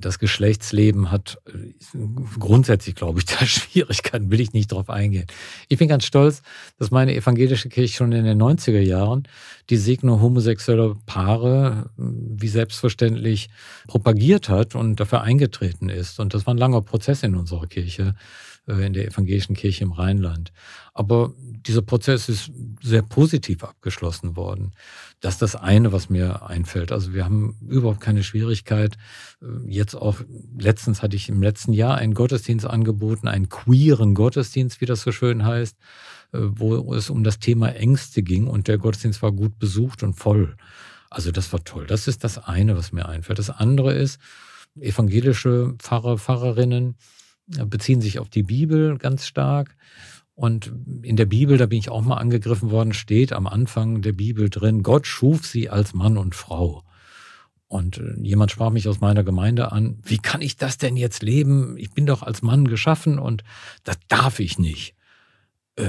das 0.00 0.18
Geschlechtsleben 0.18 1.12
hat 1.12 1.38
äh, 1.46 1.98
grundsätzlich, 2.38 2.96
glaube 2.96 3.20
ich, 3.20 3.24
da 3.26 3.46
Schwierigkeiten, 3.46 4.30
will 4.30 4.40
ich 4.40 4.52
nicht 4.52 4.72
drauf 4.72 4.90
eingehen. 4.90 5.26
Ich 5.68 5.78
bin 5.78 5.88
ganz 5.88 6.04
stolz, 6.04 6.42
dass 6.78 6.90
meine 6.90 7.14
evangelische 7.14 7.68
Kirche 7.68 7.94
schon 7.94 8.12
in 8.12 8.24
den 8.24 8.40
90er 8.40 8.80
Jahren 8.80 9.28
die 9.68 9.76
Segnung 9.76 10.20
homosexueller 10.20 10.96
Paare 11.06 11.90
äh, 11.98 12.02
wie 12.02 12.48
selbstverständlich 12.48 13.48
propagiert 13.86 14.48
hat 14.48 14.74
und 14.74 14.98
dafür 14.98 15.22
eingetreten 15.22 15.88
ist. 15.88 16.18
Und 16.18 16.34
das 16.34 16.46
war 16.46 16.54
ein 16.54 16.58
langer 16.58 16.82
Prozess 16.82 17.22
in 17.22 17.36
unserer 17.36 17.68
Kirche 17.68 18.16
äh, 18.66 18.86
in 18.86 18.92
der 18.92 19.06
evangelischen 19.06 19.54
Kirche 19.54 19.84
im 19.84 19.92
Rheinland. 19.92 20.52
Aber 21.00 21.32
dieser 21.38 21.80
Prozess 21.80 22.28
ist 22.28 22.52
sehr 22.82 23.00
positiv 23.00 23.64
abgeschlossen 23.64 24.36
worden. 24.36 24.72
Das 25.20 25.34
ist 25.34 25.42
das 25.42 25.56
eine, 25.56 25.92
was 25.92 26.10
mir 26.10 26.42
einfällt. 26.42 26.92
Also 26.92 27.14
wir 27.14 27.24
haben 27.24 27.56
überhaupt 27.66 28.02
keine 28.02 28.22
Schwierigkeit. 28.22 28.98
Äh, 29.40 29.46
jetzt 29.66 29.94
auch, 29.94 30.20
letztens 30.58 31.00
hatte 31.00 31.16
ich 31.16 31.30
im 31.30 31.42
letzten 31.42 31.72
Jahr 31.72 31.96
einen 31.96 32.12
Gottesdienst 32.12 32.66
angeboten, 32.66 33.28
einen 33.28 33.48
queeren 33.48 34.12
Gottesdienst, 34.14 34.82
wie 34.82 34.86
das 34.86 35.00
so 35.00 35.10
schön 35.10 35.46
heißt, 35.46 35.74
äh, 36.32 36.38
wo 36.38 36.92
es 36.92 37.08
um 37.08 37.24
das 37.24 37.38
Thema 37.38 37.74
Ängste 37.74 38.22
ging 38.22 38.46
und 38.46 38.68
der 38.68 38.76
Gottesdienst 38.76 39.22
war 39.22 39.32
gut 39.32 39.58
besucht 39.58 40.02
und 40.02 40.12
voll. 40.12 40.54
Also 41.08 41.32
das 41.32 41.50
war 41.54 41.64
toll. 41.64 41.86
Das 41.86 42.08
ist 42.08 42.24
das 42.24 42.36
eine, 42.36 42.76
was 42.76 42.92
mir 42.92 43.08
einfällt. 43.08 43.38
Das 43.38 43.48
andere 43.48 43.94
ist, 43.94 44.20
evangelische 44.78 45.76
Pfarrer, 45.78 46.18
Pfarrerinnen, 46.18 46.96
beziehen 47.66 48.02
sich 48.02 48.18
auf 48.18 48.28
die 48.28 48.42
Bibel 48.42 48.98
ganz 48.98 49.26
stark. 49.26 49.76
Und 50.40 50.72
in 51.02 51.16
der 51.16 51.26
Bibel, 51.26 51.58
da 51.58 51.66
bin 51.66 51.78
ich 51.78 51.90
auch 51.90 52.00
mal 52.00 52.16
angegriffen 52.16 52.70
worden, 52.70 52.94
steht 52.94 53.34
am 53.34 53.46
Anfang 53.46 54.00
der 54.00 54.14
Bibel 54.14 54.48
drin, 54.48 54.82
Gott 54.82 55.06
schuf 55.06 55.46
sie 55.46 55.68
als 55.68 55.92
Mann 55.92 56.16
und 56.16 56.34
Frau. 56.34 56.82
Und 57.68 57.98
äh, 57.98 58.14
jemand 58.22 58.50
sprach 58.50 58.70
mich 58.70 58.88
aus 58.88 59.02
meiner 59.02 59.22
Gemeinde 59.22 59.70
an, 59.70 59.98
wie 60.02 60.16
kann 60.16 60.40
ich 60.40 60.56
das 60.56 60.78
denn 60.78 60.96
jetzt 60.96 61.22
leben? 61.22 61.76
Ich 61.76 61.90
bin 61.90 62.06
doch 62.06 62.22
als 62.22 62.40
Mann 62.40 62.66
geschaffen 62.66 63.18
und 63.18 63.44
das 63.84 63.98
darf 64.08 64.40
ich 64.40 64.58
nicht. 64.58 64.94
Äh, 65.76 65.84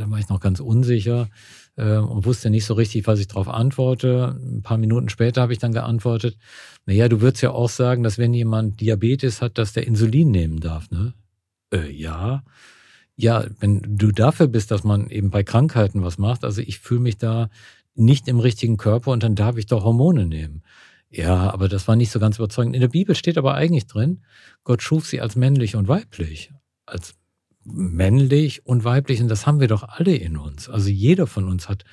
da 0.00 0.10
war 0.10 0.18
ich 0.18 0.28
noch 0.28 0.40
ganz 0.40 0.60
unsicher 0.60 1.30
äh, 1.76 1.96
und 1.96 2.26
wusste 2.26 2.50
nicht 2.50 2.66
so 2.66 2.74
richtig, 2.74 3.06
was 3.06 3.18
ich 3.18 3.28
darauf 3.28 3.48
antworte. 3.48 4.38
Ein 4.42 4.60
paar 4.60 4.76
Minuten 4.76 5.08
später 5.08 5.40
habe 5.40 5.54
ich 5.54 5.58
dann 5.58 5.72
geantwortet, 5.72 6.36
naja, 6.84 7.08
du 7.08 7.22
würdest 7.22 7.42
ja 7.42 7.52
auch 7.52 7.70
sagen, 7.70 8.02
dass 8.02 8.18
wenn 8.18 8.34
jemand 8.34 8.82
Diabetes 8.82 9.40
hat, 9.40 9.56
dass 9.56 9.72
der 9.72 9.86
Insulin 9.86 10.30
nehmen 10.30 10.60
darf, 10.60 10.90
ne? 10.90 11.14
Äh, 11.72 11.90
ja. 11.90 12.42
Ja, 13.22 13.44
wenn 13.60 13.80
du 13.84 14.10
dafür 14.10 14.48
bist, 14.48 14.72
dass 14.72 14.82
man 14.82 15.08
eben 15.08 15.30
bei 15.30 15.44
Krankheiten 15.44 16.02
was 16.02 16.18
macht, 16.18 16.42
also 16.42 16.60
ich 16.60 16.80
fühle 16.80 16.98
mich 16.98 17.18
da 17.18 17.50
nicht 17.94 18.26
im 18.26 18.40
richtigen 18.40 18.78
Körper 18.78 19.12
und 19.12 19.22
dann 19.22 19.36
darf 19.36 19.56
ich 19.58 19.66
doch 19.66 19.84
Hormone 19.84 20.26
nehmen. 20.26 20.64
Ja, 21.08 21.52
aber 21.52 21.68
das 21.68 21.86
war 21.86 21.94
nicht 21.94 22.10
so 22.10 22.18
ganz 22.18 22.38
überzeugend. 22.38 22.74
In 22.74 22.80
der 22.80 22.88
Bibel 22.88 23.14
steht 23.14 23.38
aber 23.38 23.54
eigentlich 23.54 23.86
drin, 23.86 24.24
Gott 24.64 24.82
schuf 24.82 25.06
sie 25.06 25.20
als 25.20 25.36
männlich 25.36 25.76
und 25.76 25.86
weiblich. 25.86 26.50
Als 26.84 27.14
männlich 27.62 28.66
und 28.66 28.82
weiblich 28.82 29.20
und 29.20 29.28
das 29.28 29.46
haben 29.46 29.60
wir 29.60 29.68
doch 29.68 29.84
alle 29.84 30.16
in 30.16 30.36
uns. 30.36 30.68
Also 30.68 30.88
jeder 30.88 31.28
von 31.28 31.48
uns 31.48 31.68
hat 31.68 31.84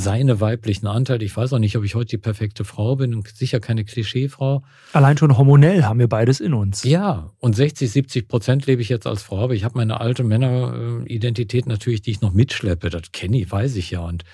seine 0.00 0.40
weiblichen 0.40 0.86
Anteile. 0.86 1.24
Ich 1.24 1.36
weiß 1.36 1.52
auch 1.52 1.58
nicht, 1.58 1.76
ob 1.76 1.84
ich 1.84 1.94
heute 1.94 2.08
die 2.08 2.18
perfekte 2.18 2.64
Frau 2.64 2.96
bin 2.96 3.14
und 3.14 3.28
sicher 3.28 3.60
keine 3.60 3.84
Klischeefrau. 3.84 4.62
Allein 4.92 5.16
schon 5.16 5.36
hormonell 5.36 5.84
haben 5.84 5.98
wir 5.98 6.08
beides 6.08 6.40
in 6.40 6.54
uns. 6.54 6.82
Ja, 6.84 7.30
und 7.38 7.54
60, 7.54 7.90
70 7.90 8.28
Prozent 8.28 8.66
lebe 8.66 8.82
ich 8.82 8.88
jetzt 8.88 9.06
als 9.06 9.22
Frau, 9.22 9.38
aber 9.38 9.54
ich 9.54 9.64
habe 9.64 9.78
meine 9.78 10.00
alte 10.00 10.24
Männeridentität 10.24 11.66
natürlich, 11.66 12.02
die 12.02 12.12
ich 12.12 12.20
noch 12.20 12.32
mitschleppe. 12.32 12.90
Das 12.90 13.12
kenne 13.12 13.38
ich, 13.38 13.50
weiß 13.50 13.76
ich 13.76 13.90
ja. 13.90 14.00
Und 14.00 14.24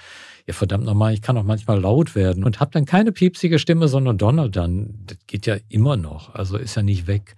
ja, 0.46 0.54
verdammt 0.54 0.84
nochmal, 0.84 1.12
ich 1.12 1.22
kann 1.22 1.36
auch 1.36 1.42
manchmal 1.42 1.80
laut 1.80 2.14
werden 2.14 2.44
und 2.44 2.60
habe 2.60 2.70
dann 2.70 2.84
keine 2.84 3.10
piepsige 3.10 3.58
Stimme, 3.58 3.88
sondern 3.88 4.16
donner 4.16 4.48
dann. 4.48 5.00
Das 5.06 5.18
geht 5.26 5.46
ja 5.46 5.56
immer 5.68 5.96
noch, 5.96 6.34
also 6.34 6.56
ist 6.56 6.76
ja 6.76 6.82
nicht 6.82 7.08
weg. 7.08 7.34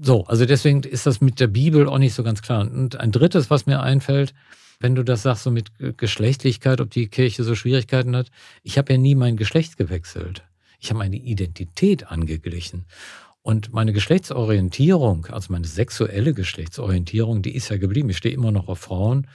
So, 0.00 0.24
also 0.26 0.44
deswegen 0.44 0.82
ist 0.82 1.06
das 1.06 1.20
mit 1.20 1.38
der 1.40 1.46
Bibel 1.46 1.88
auch 1.88 1.98
nicht 1.98 2.14
so 2.14 2.24
ganz 2.24 2.42
klar. 2.42 2.68
Und 2.70 2.98
ein 2.98 3.12
drittes, 3.12 3.48
was 3.48 3.66
mir 3.66 3.80
einfällt, 3.80 4.34
wenn 4.84 4.94
du 4.94 5.02
das 5.02 5.22
sagst, 5.22 5.44
so 5.44 5.50
mit 5.50 5.72
Geschlechtlichkeit, 5.96 6.78
ob 6.82 6.90
die 6.90 7.08
Kirche 7.08 7.42
so 7.42 7.54
Schwierigkeiten 7.54 8.14
hat. 8.14 8.30
Ich 8.62 8.76
habe 8.76 8.92
ja 8.92 8.98
nie 8.98 9.14
mein 9.14 9.38
Geschlecht 9.38 9.78
gewechselt. 9.78 10.44
Ich 10.78 10.90
habe 10.90 10.98
meine 10.98 11.16
Identität 11.16 12.08
angeglichen. 12.08 12.84
Und 13.40 13.72
meine 13.72 13.94
Geschlechtsorientierung, 13.94 15.24
also 15.30 15.54
meine 15.54 15.66
sexuelle 15.66 16.34
Geschlechtsorientierung, 16.34 17.40
die 17.40 17.54
ist 17.54 17.70
ja 17.70 17.78
geblieben. 17.78 18.10
Ich 18.10 18.18
stehe 18.18 18.34
immer 18.34 18.52
noch 18.52 18.68
auf 18.68 18.80
Frauen 18.80 19.26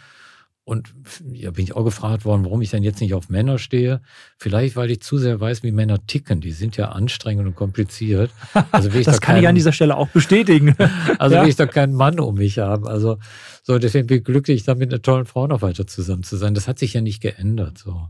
und 0.70 0.94
ja, 1.34 1.50
bin 1.50 1.64
ich 1.64 1.76
auch 1.76 1.84
gefragt 1.84 2.26
worden, 2.26 2.46
warum 2.46 2.62
ich 2.62 2.70
dann 2.70 2.84
jetzt 2.84 3.02
nicht 3.02 3.16
auf 3.16 3.30
Männer 3.30 3.58
stehe. 3.58 4.02
Vielleicht, 4.38 4.76
weil 4.76 4.92
ich 4.92 5.02
zu 5.02 5.18
sehr 5.18 5.42
weiß, 5.42 5.64
wie 5.64 5.72
Männer 5.72 6.06
ticken. 6.06 6.42
Die 6.42 6.52
sind 6.52 6.78
ja 6.78 6.90
anstrengend 6.90 7.48
und 7.48 7.56
kompliziert. 7.56 8.30
Also 8.72 8.94
will 8.94 9.00
ich 9.00 9.06
das 9.08 9.16
da 9.16 9.20
kann 9.20 9.34
keinen, 9.34 9.44
ich 9.44 9.48
an 9.50 9.56
dieser 9.56 9.72
Stelle 9.72 9.98
auch 9.98 10.10
bestätigen. 10.10 10.76
also 11.18 11.36
ja. 11.36 11.42
will 11.42 11.50
ich 11.50 11.56
da 11.56 11.66
keinen 11.66 11.96
Mann 11.96 12.20
um 12.20 12.36
mich 12.36 12.60
haben. 12.60 12.88
Also 12.88 13.18
so, 13.64 13.80
deswegen 13.80 14.06
bin 14.06 14.20
ich 14.20 14.24
glücklich, 14.24 14.64
da 14.64 14.76
mit 14.76 14.94
einer 14.94 15.02
tollen 15.02 15.26
Frau 15.26 15.48
noch 15.48 15.64
weiter 15.64 15.88
zusammen 15.88 16.22
zu 16.22 16.38
sein. 16.38 16.54
Das 16.54 16.68
hat 16.68 16.78
sich 16.78 16.94
ja 16.94 17.02
nicht 17.02 17.20
geändert. 17.20 17.80
So. 17.80 18.08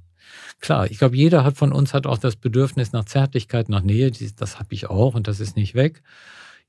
Klar, 0.59 0.91
ich 0.91 0.99
glaube, 0.99 1.15
jeder 1.15 1.45
hat 1.45 1.55
von 1.55 1.71
uns 1.71 1.93
hat 1.93 2.05
auch 2.07 2.17
das 2.17 2.35
Bedürfnis 2.35 2.91
nach 2.91 3.05
Zärtlichkeit, 3.05 3.69
nach 3.69 3.83
Nähe. 3.83 4.11
Das 4.35 4.59
habe 4.59 4.73
ich 4.73 4.89
auch 4.89 5.15
und 5.15 5.29
das 5.29 5.39
ist 5.39 5.55
nicht 5.55 5.75
weg. 5.75 6.03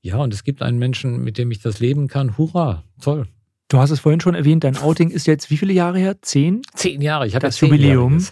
Ja, 0.03 0.19
und 0.19 0.33
es 0.33 0.45
gibt 0.45 0.63
einen 0.63 0.79
Menschen, 0.79 1.25
mit 1.25 1.37
dem 1.37 1.51
ich 1.51 1.59
das 1.59 1.81
leben 1.81 2.07
kann. 2.07 2.39
Hurra, 2.39 2.85
toll. 3.01 3.27
Du 3.71 3.79
hast 3.79 3.91
es 3.91 4.01
vorhin 4.01 4.21
schon 4.21 4.35
erwähnt, 4.35 4.65
dein 4.65 4.77
Outing 4.77 5.11
ist 5.11 5.29
jetzt 5.29 5.49
wie 5.49 5.57
viele 5.57 5.73
Jahre 5.73 5.97
her? 5.97 6.21
Zehn? 6.23 6.61
Zehn 6.75 7.01
Jahre, 7.01 7.29
ich 7.29 7.37
habe 7.37 7.47
das 7.47 7.61
Jubiläum. 7.61 8.19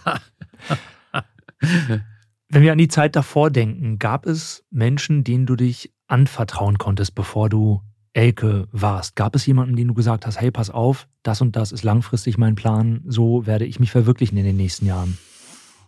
Wenn 2.49 2.61
wir 2.61 2.73
an 2.73 2.77
die 2.77 2.89
Zeit 2.89 3.15
davor 3.15 3.49
denken, 3.49 3.99
gab 3.99 4.25
es 4.25 4.65
Menschen, 4.69 5.23
denen 5.23 5.45
du 5.45 5.55
dich 5.55 5.93
anvertrauen 6.07 6.77
konntest, 6.77 7.15
bevor 7.15 7.47
du 7.47 7.81
Elke 8.11 8.67
warst? 8.73 9.15
Gab 9.15 9.33
es 9.33 9.45
jemanden, 9.45 9.77
den 9.77 9.87
du 9.87 9.93
gesagt 9.93 10.25
hast, 10.25 10.41
hey, 10.41 10.51
pass 10.51 10.69
auf, 10.69 11.07
das 11.23 11.39
und 11.39 11.55
das 11.55 11.71
ist 11.71 11.83
langfristig 11.83 12.37
mein 12.37 12.55
Plan, 12.55 13.01
so 13.07 13.45
werde 13.45 13.65
ich 13.65 13.79
mich 13.79 13.91
verwirklichen 13.91 14.37
in 14.37 14.43
den 14.43 14.57
nächsten 14.57 14.87
Jahren? 14.87 15.17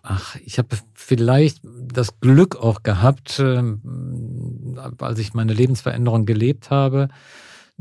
Ach, 0.01 0.37
ich 0.45 0.59
habe 0.59 0.77
vielleicht 0.93 1.59
das 1.63 2.21
Glück 2.21 2.55
auch 2.55 2.83
gehabt, 2.83 3.37
ähm, 3.39 4.77
als 4.97 5.19
ich 5.19 5.33
meine 5.33 5.53
Lebensveränderung 5.53 6.25
gelebt 6.25 6.69
habe, 6.69 7.09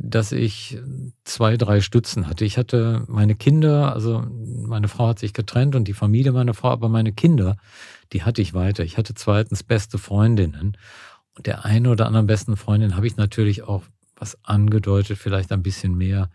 dass 0.03 0.33
ich 0.33 0.79
zwei, 1.25 1.59
drei 1.59 1.83
Stützen 1.83 2.27
hatte. 2.27 2.45
Ich 2.47 2.57
hatte 2.57 3.05
meine 3.07 3.35
Kinder, 3.35 3.93
also 3.93 4.25
meine 4.67 4.89
Frau 4.89 5.09
hat 5.09 5.19
sich 5.19 5.35
getrennt 5.35 5.77
und 5.77 5.87
die 5.89 5.93
Familie 5.93 6.33
meiner 6.33 6.55
Frau, 6.55 6.71
aber 6.71 6.89
meine 6.89 7.13
Kinder, 7.13 7.57
die 8.13 8.23
hatte 8.23 8.41
ich 8.41 8.55
weiter. 8.55 8.83
Ich 8.83 8.97
hatte 8.97 9.15
zweitens 9.15 9.63
beste 9.63 9.99
Freundinnen. 9.99 10.77
Und 11.37 11.47
der 11.47 11.65
eine 11.67 11.91
oder 11.91 12.07
anderen 12.07 12.27
besten 12.27 12.57
Freundin 12.57 12.97
habe 12.97 13.07
ich 13.07 13.17
natürlich 13.17 13.63
auch 13.63 13.85
was 14.17 14.39
angedeutet, 14.43 15.19
vielleicht 15.19 15.53
ein 15.53 15.63
bisschen 15.63 15.95
mehr 15.95 16.31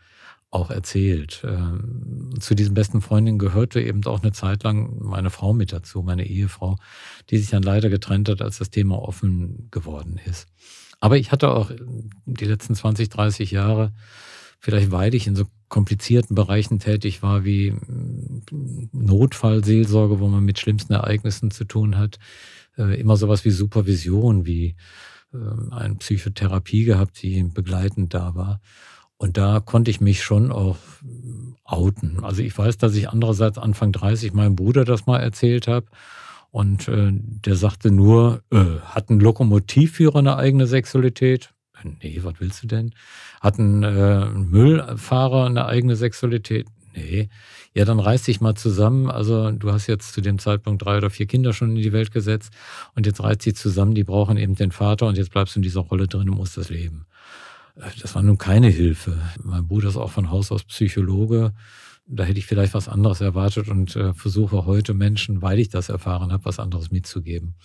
auch 0.51 0.69
erzählt. 0.69 1.43
Ähm, 1.43 2.35
zu 2.39 2.53
diesen 2.53 2.75
besten 2.75 3.01
Freundinnen 3.01 3.39
gehörte 3.39 3.81
eben 3.81 4.05
auch 4.05 4.21
eine 4.21 4.31
Zeit 4.31 4.63
lang 4.63 5.03
meine 5.03 5.31
Frau 5.31 5.53
mit 5.53 5.73
dazu, 5.73 6.03
meine 6.03 6.25
Ehefrau, 6.25 6.77
die 7.29 7.37
sich 7.37 7.49
dann 7.49 7.63
leider 7.63 7.89
getrennt 7.89 8.29
hat, 8.29 8.41
als 8.41 8.59
das 8.59 8.69
Thema 8.69 9.01
offen 9.01 9.69
geworden 9.71 10.19
ist. 10.23 10.47
Aber 11.05 11.17
ich 11.17 11.31
hatte 11.31 11.51
auch 11.51 11.69
die 12.25 12.45
letzten 12.45 12.73
20, 12.73 13.09
30 13.09 13.51
Jahre, 13.51 13.93
vielleicht 14.59 14.89
weil 14.89 15.13
ich 15.13 15.27
in 15.27 15.35
so 15.35 15.45
komplizierten 15.67 16.33
Bereichen 16.33 16.79
tätig 16.79 17.21
war, 17.21 17.45
wie 17.45 17.73
mm, 17.73 18.41
Notfallseelsorge, 18.91 20.19
wo 20.19 20.27
man 20.29 20.43
mit 20.43 20.57
schlimmsten 20.57 20.93
Ereignissen 20.93 21.51
zu 21.51 21.63
tun 21.65 21.99
hat, 21.99 22.17
äh, 22.75 22.99
immer 22.99 23.17
sowas 23.17 23.45
wie 23.45 23.51
Supervision, 23.51 24.47
wie 24.47 24.77
ähm, 25.31 25.71
eine 25.71 25.93
Psychotherapie 25.93 26.85
gehabt, 26.85 27.21
die 27.21 27.43
begleitend 27.43 28.15
da 28.15 28.33
war. 28.33 28.59
Und 29.17 29.37
da 29.37 29.59
konnte 29.59 29.91
ich 29.91 30.01
mich 30.01 30.23
schon 30.23 30.51
auch 30.51 30.77
outen. 31.63 32.23
Also 32.23 32.41
ich 32.41 32.57
weiß, 32.57 32.79
dass 32.79 32.95
ich 32.95 33.09
andererseits 33.09 33.59
Anfang 33.59 33.91
30 33.91 34.33
meinem 34.33 34.55
Bruder 34.55 34.85
das 34.85 35.05
mal 35.05 35.19
erzählt 35.19 35.67
habe. 35.67 35.85
Und 36.55 36.87
äh, 36.87 37.09
der 37.11 37.57
sagte 37.57 37.91
nur, 37.91 38.41
äh, 38.49 38.79
hat 38.85 39.09
ein 39.09 39.19
Lokomotivführer 39.19 40.19
eine 40.19 40.37
eigene 40.37 40.67
Sexualität? 40.67 41.53
Nee, 41.83 42.21
was 42.23 42.35
willst 42.39 42.63
du 42.63 42.67
denn? 42.67 42.95
Hat 43.41 43.59
ein 43.59 43.83
äh, 43.83 44.27
Müllfahrer 44.27 45.47
eine 45.47 45.65
eigene 45.65 45.97
Sexualität? 45.97 46.67
Nee. 46.95 47.27
Ja, 47.73 47.83
dann 47.83 47.99
reiß 47.99 48.23
dich 48.23 48.39
mal 48.39 48.55
zusammen. 48.55 49.11
Also 49.11 49.51
du 49.51 49.73
hast 49.73 49.87
jetzt 49.87 50.13
zu 50.13 50.21
dem 50.21 50.39
Zeitpunkt 50.39 50.85
drei 50.85 50.95
oder 50.95 51.09
vier 51.09 51.25
Kinder 51.25 51.51
schon 51.51 51.71
in 51.71 51.83
die 51.83 51.91
Welt 51.91 52.13
gesetzt 52.13 52.53
und 52.95 53.05
jetzt 53.05 53.21
reißt 53.21 53.41
sie 53.41 53.53
zusammen, 53.53 53.93
die 53.93 54.05
brauchen 54.05 54.37
eben 54.37 54.55
den 54.55 54.71
Vater 54.71 55.07
und 55.07 55.17
jetzt 55.17 55.31
bleibst 55.31 55.55
du 55.55 55.59
in 55.59 55.63
dieser 55.63 55.81
Rolle 55.81 56.07
drin 56.07 56.29
und 56.29 56.37
musst 56.37 56.55
das 56.55 56.69
leben. 56.69 57.05
Das 58.01 58.15
war 58.15 58.23
nun 58.23 58.37
keine 58.37 58.69
Hilfe. 58.69 59.19
Mein 59.43 59.67
Bruder 59.67 59.89
ist 59.89 59.97
auch 59.97 60.11
von 60.11 60.31
Haus 60.31 60.53
aus 60.53 60.63
Psychologe. 60.63 61.51
Da 62.07 62.23
hätte 62.23 62.39
ich 62.39 62.45
vielleicht 62.45 62.73
was 62.73 62.87
anderes 62.87 63.21
erwartet 63.21 63.67
und 63.67 63.95
äh, 63.95 64.13
versuche 64.13 64.65
heute 64.65 64.93
Menschen, 64.93 65.41
weil 65.41 65.59
ich 65.59 65.69
das 65.69 65.89
erfahren 65.89 66.31
habe, 66.31 66.45
was 66.45 66.59
anderes 66.59 66.91
mitzugeben. 66.91 67.55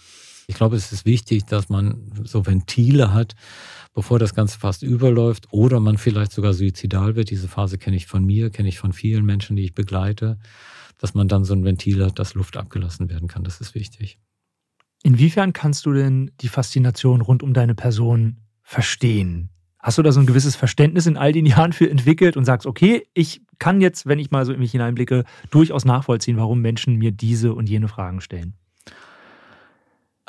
Ich 0.46 0.56
glaube, 0.56 0.76
es 0.76 0.90
ist 0.92 1.06
wichtig, 1.06 1.44
dass 1.44 1.68
man 1.68 2.10
so 2.24 2.46
Ventile 2.46 3.12
hat, 3.12 3.36
bevor 3.94 4.18
das 4.18 4.34
Ganze 4.34 4.58
fast 4.58 4.82
überläuft 4.82 5.46
oder 5.52 5.78
man 5.78 5.98
vielleicht 5.98 6.32
sogar 6.32 6.54
suizidal 6.54 7.14
wird. 7.14 7.30
Diese 7.30 7.48
Phase 7.48 7.78
kenne 7.78 7.96
ich 7.96 8.06
von 8.06 8.24
mir, 8.24 8.50
kenne 8.50 8.68
ich 8.68 8.78
von 8.78 8.92
vielen 8.92 9.24
Menschen, 9.24 9.56
die 9.56 9.62
ich 9.62 9.74
begleite, 9.74 10.38
dass 10.98 11.14
man 11.14 11.28
dann 11.28 11.44
so 11.44 11.54
ein 11.54 11.64
Ventil 11.64 12.04
hat, 12.04 12.18
dass 12.18 12.34
Luft 12.34 12.56
abgelassen 12.56 13.08
werden 13.08 13.28
kann. 13.28 13.44
Das 13.44 13.60
ist 13.60 13.74
wichtig. 13.74 14.18
Inwiefern 15.02 15.52
kannst 15.52 15.86
du 15.86 15.92
denn 15.92 16.30
die 16.40 16.48
Faszination 16.48 17.20
rund 17.20 17.42
um 17.42 17.54
deine 17.54 17.74
Person 17.74 18.38
verstehen? 18.62 19.50
Hast 19.82 19.98
du 19.98 20.02
da 20.02 20.12
so 20.12 20.20
ein 20.20 20.26
gewisses 20.26 20.56
Verständnis 20.56 21.06
in 21.06 21.16
all 21.16 21.32
den 21.32 21.46
Jahren 21.46 21.72
für 21.72 21.90
entwickelt 21.90 22.36
und 22.36 22.44
sagst, 22.44 22.66
okay, 22.66 23.06
ich 23.14 23.42
kann 23.58 23.80
jetzt, 23.80 24.06
wenn 24.06 24.18
ich 24.18 24.30
mal 24.30 24.44
so 24.44 24.52
in 24.52 24.60
mich 24.60 24.72
hineinblicke, 24.72 25.24
durchaus 25.50 25.84
nachvollziehen, 25.84 26.36
warum 26.36 26.60
Menschen 26.60 26.96
mir 26.96 27.12
diese 27.12 27.54
und 27.54 27.68
jene 27.68 27.88
Fragen 27.88 28.20
stellen? 28.20 28.54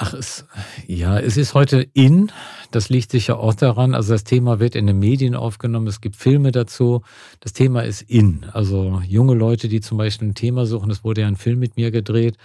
Ach, 0.04 0.16
es, 0.16 0.46
ja, 0.88 1.20
es 1.20 1.38
ist 1.38 1.54
heute 1.54 1.88
in. 1.94 2.32
Das 2.72 2.90
liegt 2.90 3.12
sicher 3.12 3.38
auch 3.40 3.54
daran. 3.54 3.94
Also 3.94 4.14
das 4.14 4.24
Thema 4.24 4.60
wird 4.60 4.76
in 4.76 4.88
den 4.88 4.98
Medien 4.98 5.36
aufgenommen. 5.36 5.86
Es 5.86 6.02
gibt 6.02 6.16
Filme 6.16 6.52
dazu. 6.52 7.04
Das 7.40 7.54
Thema 7.54 7.82
ist 7.82 8.02
in. 8.02 8.48
Also 8.52 9.00
junge 9.08 9.36
Leute, 9.36 9.68
die 9.68 9.80
zum 9.80 10.00
Beispiel 10.00 10.30
ein 10.30 10.34
Thema 10.34 10.66
suchen. 10.66 10.90
Es 10.90 11.04
wurde 11.04 11.22
ja 11.22 11.28
ein 11.28 11.36
Film 11.36 11.60
mit 11.60 11.76
mir 11.76 11.92
gedreht 11.92 12.38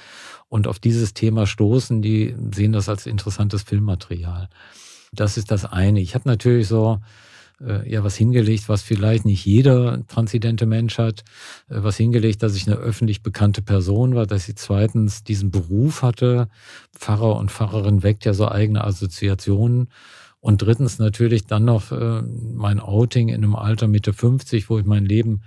und 0.51 0.67
auf 0.67 0.79
dieses 0.79 1.15
Thema 1.15 1.47
stoßen, 1.47 2.03
die 2.03 2.37
sehen 2.53 2.73
das 2.73 2.91
als 2.91 3.07
interessantes 3.07 3.63
Filmmaterial. 3.63 4.51
Das 5.17 5.37
ist 5.37 5.51
das 5.51 5.65
eine. 5.65 6.01
Ich 6.01 6.15
habe 6.15 6.29
natürlich 6.29 6.69
so 6.69 7.01
äh, 7.61 7.91
ja 7.91 8.05
was 8.05 8.17
hingelegt, 8.17 8.69
was 8.69 8.83
vielleicht 8.83 9.25
nicht 9.25 9.45
jeder 9.45 10.07
transidente 10.07 10.67
Mensch 10.67 10.99
hat, 10.99 11.21
äh, 11.69 11.77
was 11.83 11.97
hingelegt, 11.97 12.43
dass 12.43 12.57
ich 12.57 12.67
eine 12.67 12.77
öffentlich 12.77 13.23
bekannte 13.23 13.63
Person 13.63 14.15
war, 14.15 14.27
dass 14.27 14.49
ich 14.49 14.57
zweitens 14.57 15.25
diesen 15.25 15.51
Beruf 15.51 16.03
hatte. 16.03 16.49
Pfarrer 16.95 17.37
und 17.37 17.51
Pfarrerin 17.51 18.03
weckt 18.03 18.25
ja 18.25 18.35
so 18.35 18.49
eigene 18.49 18.85
Assoziationen. 18.85 19.89
Und 20.41 20.63
drittens 20.63 20.99
natürlich 20.99 21.47
dann 21.47 21.65
noch 21.65 21.91
äh, 21.91 22.23
mein 22.23 22.79
Outing 22.79 23.29
in 23.31 23.37
einem 23.37 23.57
Alter 23.57 23.89
Mitte 23.89 24.13
50, 24.13 24.71
wo 24.71 24.79
ich 24.79 24.85
mein 24.85 25.05
Leben 25.05 25.43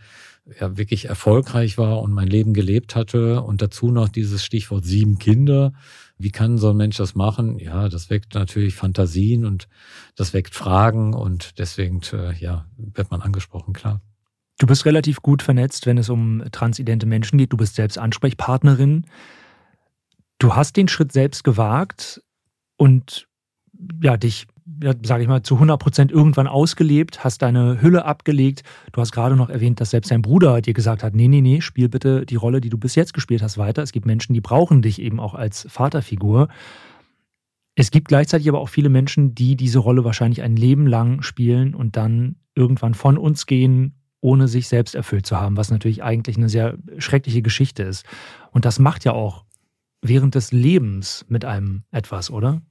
ja 0.60 0.78
wirklich 0.78 1.06
erfolgreich 1.06 1.78
war 1.78 2.02
und 2.02 2.14
mein 2.14 2.28
Leben 2.28 2.54
gelebt 2.54 2.96
hatte. 2.96 3.42
Und 3.42 3.62
dazu 3.62 3.92
noch 3.92 4.10
dieses 4.10 4.44
Stichwort 4.44 4.86
sieben 4.86 5.20
Kinder. 5.20 5.74
Wie 6.18 6.32
kann 6.32 6.58
so 6.58 6.70
ein 6.72 6.78
Mensch 6.78 6.98
das 6.98 7.16
machen? 7.16 7.60
Ja, 7.60 7.90
das 7.90 8.10
weckt 8.10 8.36
natürlich 8.36 8.76
Fantasien 8.76 9.46
und 9.46 9.68
das 10.16 10.34
weckt 10.34 10.54
Fragen 10.54 11.14
und 11.14 11.58
deswegen, 11.60 12.02
ja, 12.40 12.66
wird 12.78 13.12
man 13.12 13.22
angesprochen, 13.22 13.74
klar. 13.74 14.02
Du 14.58 14.68
bist 14.68 14.86
relativ 14.86 15.22
gut 15.22 15.42
vernetzt, 15.42 15.86
wenn 15.86 15.98
es 15.98 16.10
um 16.10 16.44
transidente 16.52 17.06
Menschen 17.06 17.38
geht. 17.38 17.54
Du 17.54 17.58
bist 17.58 17.76
selbst 17.76 17.98
Ansprechpartnerin. 17.98 19.06
Du 20.38 20.56
hast 20.56 20.76
den 20.76 20.90
Schritt 20.90 21.14
selbst 21.14 21.46
gewagt 21.46 22.22
und 22.76 23.28
ja, 24.04 24.18
dich 24.18 24.48
ja, 24.84 24.94
sage 25.04 25.24
ich 25.24 25.30
mal, 25.30 25.44
zu 25.44 25.56
100 25.56 25.80
Prozent 25.80 26.12
irgendwann 26.12 26.48
ausgelebt, 26.48 27.24
hast 27.24 27.42
deine 27.42 27.82
Hülle 27.82 28.06
abgelegt. 28.06 28.64
Du 28.92 29.02
hast 29.02 29.12
gerade 29.12 29.36
noch 29.36 29.50
erwähnt, 29.50 29.82
dass 29.82 29.92
selbst 29.92 30.12
dein 30.12 30.22
Bruder 30.22 30.62
dir 30.62 30.74
gesagt 30.74 31.04
hat, 31.04 31.16
nee, 31.16 31.28
nee, 31.28 31.42
nee, 31.42 31.62
spiel 31.62 31.90
bitte 31.90 32.26
die 32.26 32.36
Rolle, 32.36 32.62
die 32.62 32.70
du 32.70 32.78
bis 32.78 32.96
jetzt 32.96 33.14
gespielt 33.14 33.42
hast, 33.42 33.58
weiter. 33.58 33.84
Es 33.84 33.92
gibt 33.92 34.06
Menschen, 34.06 34.34
die 34.34 34.42
brauchen 34.42 34.82
dich 34.82 35.02
eben 35.02 35.20
auch 35.20 35.34
als 35.34 35.68
Vaterfigur. 35.70 36.48
Es 37.76 37.92
gibt 37.92 38.08
gleichzeitig 38.10 38.50
aber 38.50 38.60
auch 38.60 38.70
viele 38.70 38.90
Menschen, 38.90 39.36
die 39.36 39.56
diese 39.56 39.80
Rolle 39.80 40.04
wahrscheinlich 40.04 40.42
ein 40.42 40.56
Leben 40.56 40.86
lang 40.86 41.22
spielen 41.22 41.74
und 41.74 41.96
dann 41.96 42.36
irgendwann 42.56 42.94
von 42.94 43.18
uns 43.18 43.46
gehen, 43.46 43.96
ohne 44.22 44.48
sich 44.48 44.68
selbst 44.68 44.96
erfüllt 44.96 45.26
zu 45.26 45.40
haben, 45.40 45.56
was 45.56 45.72
natürlich 45.72 46.04
eigentlich 46.04 46.38
eine 46.38 46.50
sehr 46.50 46.78
schreckliche 46.98 47.42
Geschichte 47.42 47.84
ist. 47.84 48.06
Und 48.52 48.66
das 48.66 48.80
macht 48.80 49.06
ja 49.06 49.14
auch 49.14 49.46
während 50.02 50.36
des 50.36 50.52
Lebens 50.52 51.26
mit 51.30 51.46
einem 51.46 51.84
etwas, 51.92 52.30
oder? 52.30 52.62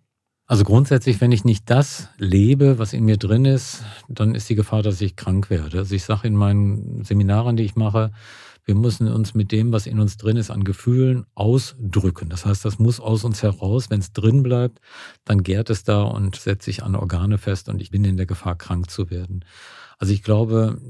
Also 0.50 0.64
grundsätzlich, 0.64 1.20
wenn 1.20 1.30
ich 1.30 1.44
nicht 1.44 1.68
das 1.68 2.08
lebe, 2.16 2.78
was 2.78 2.94
in 2.94 3.04
mir 3.04 3.18
drin 3.18 3.44
ist, 3.44 3.84
dann 4.08 4.34
ist 4.34 4.48
die 4.48 4.54
Gefahr, 4.54 4.82
dass 4.82 4.98
ich 5.02 5.14
krank 5.14 5.50
werde. 5.50 5.76
Also 5.76 5.94
ich 5.94 6.04
sage 6.04 6.26
in 6.26 6.34
meinen 6.34 7.04
Seminaren, 7.04 7.58
die 7.58 7.64
ich 7.64 7.76
mache, 7.76 8.12
wir 8.64 8.74
müssen 8.74 9.08
uns 9.08 9.34
mit 9.34 9.52
dem, 9.52 9.72
was 9.72 9.86
in 9.86 10.00
uns 10.00 10.16
drin 10.16 10.38
ist, 10.38 10.50
an 10.50 10.64
Gefühlen 10.64 11.26
ausdrücken. 11.34 12.30
Das 12.30 12.46
heißt, 12.46 12.64
das 12.64 12.78
muss 12.78 12.98
aus 12.98 13.24
uns 13.24 13.42
heraus. 13.42 13.90
Wenn 13.90 14.00
es 14.00 14.14
drin 14.14 14.42
bleibt, 14.42 14.80
dann 15.26 15.42
gärt 15.42 15.68
es 15.68 15.84
da 15.84 16.00
und 16.02 16.36
setzt 16.36 16.64
sich 16.64 16.82
an 16.82 16.94
Organe 16.94 17.36
fest 17.36 17.68
und 17.68 17.82
ich 17.82 17.90
bin 17.90 18.06
in 18.06 18.16
der 18.16 18.26
Gefahr, 18.26 18.56
krank 18.56 18.90
zu 18.90 19.10
werden. 19.10 19.44
Also 19.98 20.14
ich 20.14 20.22
glaube, 20.22 20.80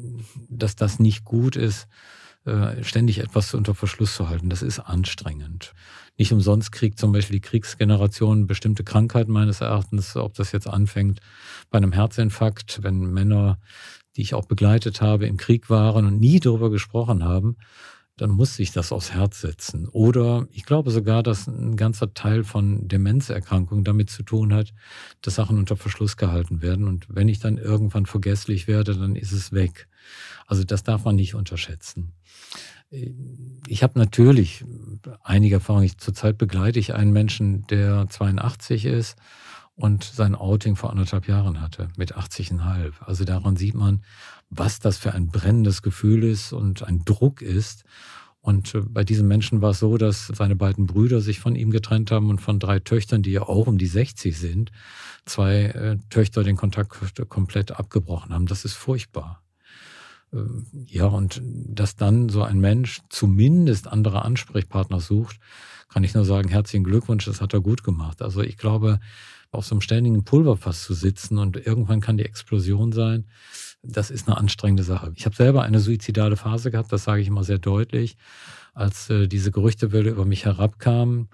dass 0.48 0.76
das 0.76 1.00
nicht 1.00 1.24
gut 1.24 1.56
ist, 1.56 1.88
äh, 2.44 2.84
ständig 2.84 3.18
etwas 3.18 3.54
unter 3.54 3.74
Verschluss 3.74 4.14
zu 4.14 4.28
halten. 4.28 4.50
Das 4.50 4.62
ist 4.62 4.78
anstrengend. 4.78 5.74
Nicht 6.18 6.32
umsonst 6.32 6.72
kriegt 6.72 6.98
zum 6.98 7.12
Beispiel 7.12 7.36
die 7.36 7.48
Kriegsgeneration 7.48 8.48
bestimmte 8.48 8.82
Krankheiten 8.82 9.30
meines 9.30 9.60
Erachtens, 9.60 10.16
ob 10.16 10.34
das 10.34 10.50
jetzt 10.50 10.66
anfängt 10.66 11.20
bei 11.70 11.78
einem 11.78 11.92
Herzinfarkt, 11.92 12.82
wenn 12.82 13.12
Männer, 13.12 13.58
die 14.16 14.22
ich 14.22 14.34
auch 14.34 14.46
begleitet 14.46 15.00
habe, 15.00 15.26
im 15.26 15.36
Krieg 15.36 15.70
waren 15.70 16.06
und 16.06 16.18
nie 16.18 16.40
darüber 16.40 16.70
gesprochen 16.70 17.24
haben, 17.24 17.56
dann 18.16 18.30
muss 18.30 18.56
sich 18.56 18.72
das 18.72 18.90
aufs 18.90 19.12
Herz 19.12 19.40
setzen. 19.40 19.88
Oder 19.88 20.48
ich 20.50 20.64
glaube 20.64 20.90
sogar, 20.90 21.22
dass 21.22 21.46
ein 21.46 21.76
ganzer 21.76 22.12
Teil 22.14 22.42
von 22.42 22.88
Demenzerkrankungen 22.88 23.84
damit 23.84 24.10
zu 24.10 24.24
tun 24.24 24.52
hat, 24.52 24.74
dass 25.22 25.36
Sachen 25.36 25.56
unter 25.56 25.76
Verschluss 25.76 26.16
gehalten 26.16 26.60
werden. 26.60 26.88
Und 26.88 27.06
wenn 27.08 27.28
ich 27.28 27.38
dann 27.38 27.58
irgendwann 27.58 28.06
vergesslich 28.06 28.66
werde, 28.66 28.96
dann 28.96 29.14
ist 29.14 29.30
es 29.30 29.52
weg. 29.52 29.88
Also 30.48 30.64
das 30.64 30.82
darf 30.82 31.04
man 31.04 31.14
nicht 31.14 31.36
unterschätzen. 31.36 32.12
Ich 32.90 33.82
habe 33.82 33.98
natürlich 33.98 34.64
einige 35.22 35.56
Erfahrungen. 35.56 35.90
Zurzeit 35.98 36.38
begleite 36.38 36.78
ich 36.78 36.94
einen 36.94 37.12
Menschen, 37.12 37.66
der 37.66 38.08
82 38.08 38.86
ist 38.86 39.16
und 39.74 40.04
sein 40.04 40.34
Outing 40.34 40.74
vor 40.74 40.90
anderthalb 40.90 41.28
Jahren 41.28 41.60
hatte, 41.60 41.88
mit 41.96 42.16
80,5. 42.16 42.94
Also 43.00 43.24
daran 43.24 43.56
sieht 43.56 43.74
man, 43.74 44.02
was 44.50 44.80
das 44.80 44.98
für 44.98 45.12
ein 45.12 45.28
brennendes 45.28 45.82
Gefühl 45.82 46.24
ist 46.24 46.52
und 46.52 46.82
ein 46.82 47.04
Druck 47.04 47.42
ist. 47.42 47.84
Und 48.40 48.74
äh, 48.74 48.80
bei 48.80 49.04
diesem 49.04 49.28
Menschen 49.28 49.60
war 49.62 49.70
es 49.70 49.78
so, 49.78 49.98
dass 49.98 50.28
seine 50.28 50.56
beiden 50.56 50.86
Brüder 50.86 51.20
sich 51.20 51.38
von 51.38 51.54
ihm 51.54 51.70
getrennt 51.70 52.10
haben 52.10 52.30
und 52.30 52.40
von 52.40 52.58
drei 52.58 52.80
Töchtern, 52.80 53.22
die 53.22 53.32
ja 53.32 53.42
auch 53.42 53.66
um 53.66 53.78
die 53.78 53.86
60 53.86 54.38
sind, 54.38 54.72
zwei 55.26 55.64
äh, 55.64 55.98
Töchter 56.08 56.42
den 56.42 56.56
Kontakt 56.56 56.96
komplett 57.28 57.72
abgebrochen 57.72 58.32
haben. 58.32 58.46
Das 58.46 58.64
ist 58.64 58.74
furchtbar. 58.74 59.42
Ähm, 60.32 60.66
ja, 60.86 61.06
und 61.06 61.40
dass 61.42 61.96
dann 61.96 62.28
so 62.28 62.42
ein 62.42 62.60
Mensch 62.60 63.00
zumindest 63.08 63.88
andere 63.88 64.24
Ansprechpartner 64.24 65.00
sucht, 65.00 65.38
kann 65.88 66.04
ich 66.04 66.14
nur 66.14 66.24
sagen, 66.24 66.48
herzlichen 66.48 66.84
Glückwunsch, 66.84 67.24
das 67.24 67.40
hat 67.40 67.54
er 67.54 67.60
gut 67.60 67.82
gemacht. 67.82 68.20
Also 68.22 68.42
ich 68.42 68.58
glaube, 68.58 69.00
auf 69.50 69.64
so 69.64 69.74
einem 69.74 69.80
ständigen 69.80 70.24
Pulverfass 70.24 70.84
zu 70.84 70.94
sitzen 70.94 71.38
und 71.38 71.56
irgendwann 71.56 72.00
kann 72.00 72.18
die 72.18 72.24
Explosion 72.24 72.92
sein, 72.92 73.26
das 73.82 74.10
ist 74.10 74.28
eine 74.28 74.36
anstrengende 74.36 74.82
Sache. 74.82 75.12
Ich 75.14 75.24
habe 75.24 75.36
selber 75.36 75.62
eine 75.62 75.80
suizidale 75.80 76.36
Phase 76.36 76.70
gehabt, 76.70 76.92
das 76.92 77.04
sage 77.04 77.22
ich 77.22 77.28
immer 77.28 77.44
sehr 77.44 77.58
deutlich, 77.58 78.16
als 78.74 79.08
äh, 79.08 79.28
diese 79.28 79.50
Gerüchtewelle 79.50 80.10
über 80.10 80.24
mich 80.24 80.44
herabkam 80.44 81.28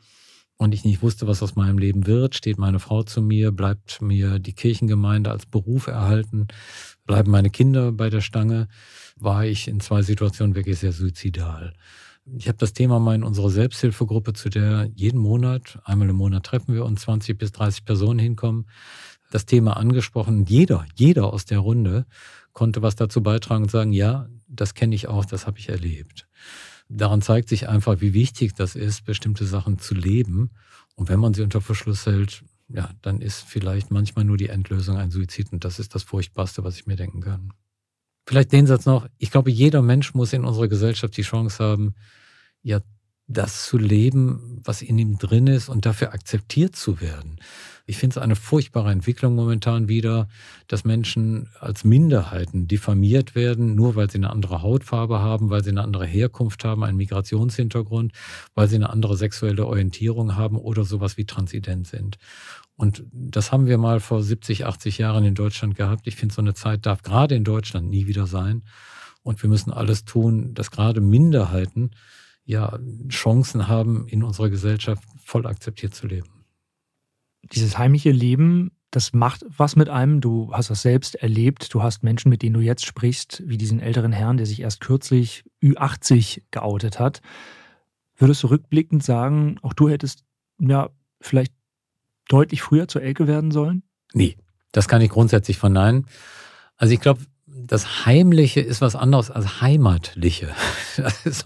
und 0.56 0.72
ich 0.72 0.84
nicht 0.84 1.02
wusste, 1.02 1.26
was 1.26 1.42
aus 1.42 1.56
meinem 1.56 1.78
Leben 1.78 2.06
wird, 2.06 2.36
steht 2.36 2.58
meine 2.58 2.78
Frau 2.78 3.02
zu 3.02 3.20
mir, 3.20 3.50
bleibt 3.50 4.00
mir 4.00 4.38
die 4.38 4.52
Kirchengemeinde 4.52 5.30
als 5.30 5.46
Beruf 5.46 5.88
erhalten, 5.88 6.46
bleiben 7.06 7.30
meine 7.30 7.50
Kinder 7.50 7.92
bei 7.92 8.10
der 8.10 8.20
Stange, 8.20 8.68
war 9.16 9.44
ich 9.44 9.68
in 9.68 9.80
zwei 9.80 10.02
Situationen 10.02 10.54
wirklich 10.54 10.78
sehr 10.78 10.92
suizidal. 10.92 11.74
Ich 12.36 12.48
habe 12.48 12.56
das 12.56 12.72
Thema 12.72 12.98
mal 12.98 13.14
in 13.14 13.22
unserer 13.22 13.50
Selbsthilfegruppe, 13.50 14.32
zu 14.32 14.48
der 14.48 14.90
jeden 14.94 15.20
Monat, 15.20 15.78
einmal 15.84 16.08
im 16.08 16.16
Monat 16.16 16.44
treffen 16.44 16.74
wir 16.74 16.84
uns, 16.84 17.02
20 17.02 17.36
bis 17.36 17.52
30 17.52 17.84
Personen 17.84 18.18
hinkommen, 18.18 18.66
das 19.30 19.44
Thema 19.44 19.76
angesprochen. 19.76 20.44
Jeder, 20.46 20.86
jeder 20.94 21.32
aus 21.32 21.44
der 21.44 21.58
Runde 21.58 22.06
konnte 22.52 22.80
was 22.82 22.96
dazu 22.96 23.22
beitragen 23.22 23.64
und 23.64 23.70
sagen, 23.70 23.92
ja, 23.92 24.28
das 24.46 24.74
kenne 24.74 24.94
ich 24.94 25.08
auch, 25.08 25.24
das 25.24 25.46
habe 25.46 25.58
ich 25.58 25.68
erlebt. 25.68 26.26
Daran 26.88 27.20
zeigt 27.20 27.48
sich 27.48 27.68
einfach, 27.68 28.00
wie 28.00 28.14
wichtig 28.14 28.54
das 28.54 28.76
ist, 28.76 29.04
bestimmte 29.04 29.46
Sachen 29.46 29.78
zu 29.78 29.94
leben. 29.94 30.50
Und 30.94 31.08
wenn 31.08 31.20
man 31.20 31.34
sie 31.34 31.42
unter 31.42 31.60
Verschluss 31.60 32.06
hält, 32.06 32.44
ja, 32.68 32.90
dann 33.02 33.20
ist 33.20 33.42
vielleicht 33.42 33.90
manchmal 33.90 34.24
nur 34.24 34.36
die 34.36 34.48
Endlösung 34.48 34.96
ein 34.96 35.10
Suizid. 35.10 35.52
Und 35.52 35.64
das 35.64 35.78
ist 35.78 35.94
das 35.94 36.02
Furchtbarste, 36.02 36.64
was 36.64 36.76
ich 36.76 36.86
mir 36.86 36.96
denken 36.96 37.20
kann. 37.20 37.52
Vielleicht 38.26 38.52
den 38.52 38.66
Satz 38.66 38.86
noch. 38.86 39.06
Ich 39.18 39.30
glaube, 39.30 39.50
jeder 39.50 39.82
Mensch 39.82 40.14
muss 40.14 40.32
in 40.32 40.44
unserer 40.44 40.68
Gesellschaft 40.68 41.16
die 41.16 41.22
Chance 41.22 41.62
haben, 41.62 41.94
ja, 42.62 42.80
das 43.26 43.66
zu 43.66 43.78
leben, 43.78 44.60
was 44.64 44.82
in 44.82 44.98
ihm 44.98 45.18
drin 45.18 45.46
ist 45.46 45.68
und 45.68 45.86
dafür 45.86 46.12
akzeptiert 46.12 46.76
zu 46.76 47.00
werden. 47.00 47.38
Ich 47.86 47.98
finde 47.98 48.14
es 48.14 48.22
eine 48.22 48.34
furchtbare 48.34 48.90
Entwicklung 48.90 49.34
momentan 49.34 49.88
wieder, 49.88 50.28
dass 50.68 50.84
Menschen 50.84 51.50
als 51.60 51.84
Minderheiten 51.84 52.66
diffamiert 52.66 53.34
werden, 53.34 53.74
nur 53.74 53.94
weil 53.94 54.10
sie 54.10 54.16
eine 54.16 54.30
andere 54.30 54.62
Hautfarbe 54.62 55.20
haben, 55.20 55.50
weil 55.50 55.62
sie 55.62 55.70
eine 55.70 55.82
andere 55.82 56.06
Herkunft 56.06 56.64
haben, 56.64 56.82
einen 56.82 56.96
Migrationshintergrund, 56.96 58.12
weil 58.54 58.68
sie 58.68 58.76
eine 58.76 58.88
andere 58.88 59.18
sexuelle 59.18 59.66
Orientierung 59.66 60.34
haben 60.34 60.56
oder 60.56 60.84
sowas 60.84 61.18
wie 61.18 61.26
transident 61.26 61.86
sind. 61.86 62.16
Und 62.76 63.04
das 63.12 63.52
haben 63.52 63.66
wir 63.66 63.76
mal 63.76 64.00
vor 64.00 64.22
70, 64.22 64.64
80 64.64 64.98
Jahren 64.98 65.24
in 65.24 65.34
Deutschland 65.34 65.76
gehabt. 65.76 66.06
Ich 66.06 66.16
finde, 66.16 66.34
so 66.34 66.40
eine 66.40 66.54
Zeit 66.54 66.86
darf 66.86 67.02
gerade 67.02 67.34
in 67.34 67.44
Deutschland 67.44 67.88
nie 67.90 68.06
wieder 68.06 68.26
sein. 68.26 68.62
Und 69.22 69.42
wir 69.42 69.50
müssen 69.50 69.72
alles 69.72 70.04
tun, 70.06 70.54
dass 70.54 70.70
gerade 70.70 71.00
Minderheiten 71.00 71.90
ja 72.44 72.78
Chancen 73.08 73.68
haben, 73.68 74.08
in 74.08 74.22
unserer 74.22 74.50
Gesellschaft 74.50 75.02
voll 75.22 75.46
akzeptiert 75.46 75.94
zu 75.94 76.06
leben. 76.06 76.33
Dieses 77.52 77.78
heimliche 77.78 78.10
Leben, 78.10 78.72
das 78.90 79.12
macht 79.12 79.44
was 79.48 79.76
mit 79.76 79.88
einem. 79.88 80.20
Du 80.20 80.52
hast 80.52 80.70
das 80.70 80.82
selbst 80.82 81.16
erlebt. 81.16 81.72
Du 81.74 81.82
hast 81.82 82.02
Menschen, 82.02 82.28
mit 82.28 82.42
denen 82.42 82.54
du 82.54 82.60
jetzt 82.60 82.86
sprichst, 82.86 83.42
wie 83.44 83.58
diesen 83.58 83.80
älteren 83.80 84.12
Herrn, 84.12 84.36
der 84.36 84.46
sich 84.46 84.60
erst 84.60 84.80
kürzlich 84.80 85.44
Ü80 85.62 86.42
geoutet 86.50 87.00
hat. 87.00 87.20
Würdest 88.16 88.42
du 88.42 88.46
rückblickend 88.48 89.02
sagen, 89.02 89.58
auch 89.62 89.72
du 89.72 89.88
hättest 89.88 90.24
ja 90.60 90.90
vielleicht 91.20 91.52
deutlich 92.28 92.62
früher 92.62 92.86
zur 92.88 93.02
Elke 93.02 93.26
werden 93.26 93.50
sollen? 93.50 93.82
Nee, 94.12 94.36
das 94.72 94.88
kann 94.88 95.02
ich 95.02 95.10
grundsätzlich 95.10 95.58
verneinen. 95.58 96.06
Also 96.76 96.94
ich 96.94 97.00
glaube, 97.00 97.20
das 97.46 98.06
Heimliche 98.06 98.60
ist 98.60 98.80
was 98.80 98.96
anderes 98.96 99.30
als 99.30 99.60
Heimatliche. 99.60 100.54
Das 100.96 101.26
ist, 101.26 101.44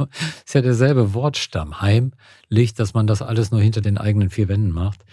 ja 0.53 0.61
derselbe 0.61 1.15
Wortstamm. 1.15 1.81
Heimlich, 1.81 2.75
dass 2.75 2.93
man 2.93 3.07
das 3.07 3.23
alles 3.23 3.51
nur 3.51 3.63
hinter 3.63 3.81
den 3.81 3.97
eigenen 3.97 4.29
vier 4.29 4.47
Wänden 4.49 4.71
macht. 4.73 5.07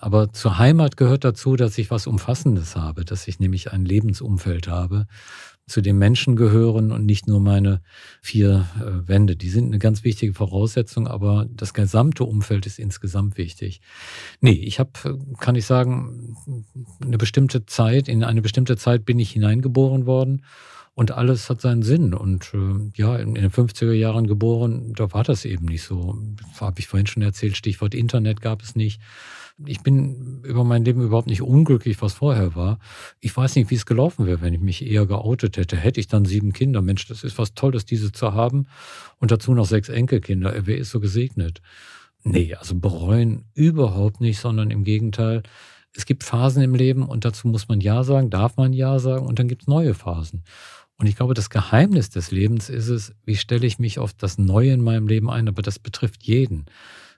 Aber 0.00 0.32
zur 0.32 0.56
Heimat 0.56 0.96
gehört 0.96 1.24
dazu, 1.24 1.56
dass 1.56 1.76
ich 1.76 1.90
was 1.90 2.06
Umfassendes 2.06 2.74
habe, 2.74 3.04
dass 3.04 3.28
ich 3.28 3.38
nämlich 3.38 3.70
ein 3.70 3.84
Lebensumfeld 3.84 4.66
habe, 4.66 5.06
zu 5.66 5.82
dem 5.82 5.98
Menschen 5.98 6.36
gehören 6.36 6.90
und 6.90 7.04
nicht 7.04 7.28
nur 7.28 7.38
meine 7.38 7.82
vier 8.22 8.66
äh, 8.80 9.06
Wände. 9.06 9.36
Die 9.36 9.50
sind 9.50 9.66
eine 9.66 9.78
ganz 9.78 10.02
wichtige 10.02 10.32
Voraussetzung, 10.32 11.06
aber 11.06 11.46
das 11.50 11.74
gesamte 11.74 12.24
Umfeld 12.24 12.64
ist 12.64 12.78
insgesamt 12.78 13.36
wichtig. 13.36 13.82
Nee, 14.40 14.52
ich 14.52 14.80
habe, 14.80 14.90
kann 15.38 15.54
ich 15.54 15.66
sagen, 15.66 16.34
eine 17.00 17.18
bestimmte 17.18 17.66
Zeit, 17.66 18.08
in 18.08 18.24
eine 18.24 18.40
bestimmte 18.40 18.78
Zeit 18.78 19.04
bin 19.04 19.18
ich 19.18 19.30
hineingeboren 19.32 20.06
worden 20.06 20.44
und 20.94 21.12
alles 21.12 21.50
hat 21.50 21.60
seinen 21.60 21.82
Sinn. 21.82 22.14
Und 22.14 22.52
äh, 22.54 22.90
ja, 22.94 23.16
in, 23.16 23.36
in, 23.36 23.42
den 23.42 23.50
50er 23.50 23.92
Jahren 23.92 24.26
geboren, 24.26 24.94
da 24.96 25.12
war 25.12 25.24
das 25.24 25.44
eben 25.44 25.66
nicht 25.66 25.82
so. 25.82 26.18
Habe 26.58 26.80
ich 26.80 26.88
vorhin 26.88 27.06
schon 27.06 27.22
erzählt, 27.22 27.56
Stichwort 27.56 27.94
Internet 27.94 28.40
gab 28.40 28.62
es 28.62 28.74
nicht 28.74 28.98
ich 29.66 29.82
bin 29.82 30.42
über 30.44 30.64
mein 30.64 30.84
Leben 30.84 31.02
überhaupt 31.02 31.26
nicht 31.26 31.42
unglücklich, 31.42 32.00
was 32.02 32.14
vorher 32.14 32.54
war. 32.54 32.78
Ich 33.20 33.36
weiß 33.36 33.56
nicht, 33.56 33.70
wie 33.70 33.74
es 33.74 33.86
gelaufen 33.86 34.26
wäre, 34.26 34.40
wenn 34.40 34.54
ich 34.54 34.60
mich 34.60 34.84
eher 34.84 35.06
geoutet 35.06 35.56
hätte. 35.56 35.76
Hätte 35.76 36.00
ich 36.00 36.08
dann 36.08 36.24
sieben 36.24 36.52
Kinder. 36.52 36.82
Mensch, 36.82 37.06
das 37.06 37.24
ist 37.24 37.38
was 37.38 37.54
Tolles, 37.54 37.84
diese 37.84 38.12
zu 38.12 38.32
haben. 38.34 38.66
Und 39.18 39.30
dazu 39.30 39.54
noch 39.54 39.66
sechs 39.66 39.88
Enkelkinder. 39.88 40.54
Wer 40.64 40.78
ist 40.78 40.90
so 40.90 41.00
gesegnet? 41.00 41.60
Nee, 42.22 42.54
also 42.54 42.74
bereuen 42.74 43.44
überhaupt 43.54 44.20
nicht, 44.20 44.40
sondern 44.40 44.70
im 44.70 44.84
Gegenteil. 44.84 45.42
Es 45.94 46.06
gibt 46.06 46.22
Phasen 46.22 46.62
im 46.62 46.74
Leben 46.74 47.02
und 47.02 47.24
dazu 47.24 47.48
muss 47.48 47.68
man 47.68 47.80
Ja 47.80 48.04
sagen, 48.04 48.30
darf 48.30 48.56
man 48.56 48.72
Ja 48.72 48.98
sagen 48.98 49.26
und 49.26 49.38
dann 49.38 49.48
gibt 49.48 49.62
es 49.62 49.68
neue 49.68 49.94
Phasen. 49.94 50.44
Und 50.96 51.06
ich 51.06 51.16
glaube, 51.16 51.34
das 51.34 51.48
Geheimnis 51.48 52.10
des 52.10 52.30
Lebens 52.30 52.68
ist 52.68 52.88
es, 52.88 53.14
wie 53.24 53.36
stelle 53.36 53.66
ich 53.66 53.78
mich 53.78 53.98
auf 53.98 54.12
das 54.12 54.36
Neue 54.36 54.72
in 54.72 54.82
meinem 54.82 55.08
Leben 55.08 55.30
ein, 55.30 55.48
aber 55.48 55.62
das 55.62 55.78
betrifft 55.78 56.22
jeden. 56.24 56.66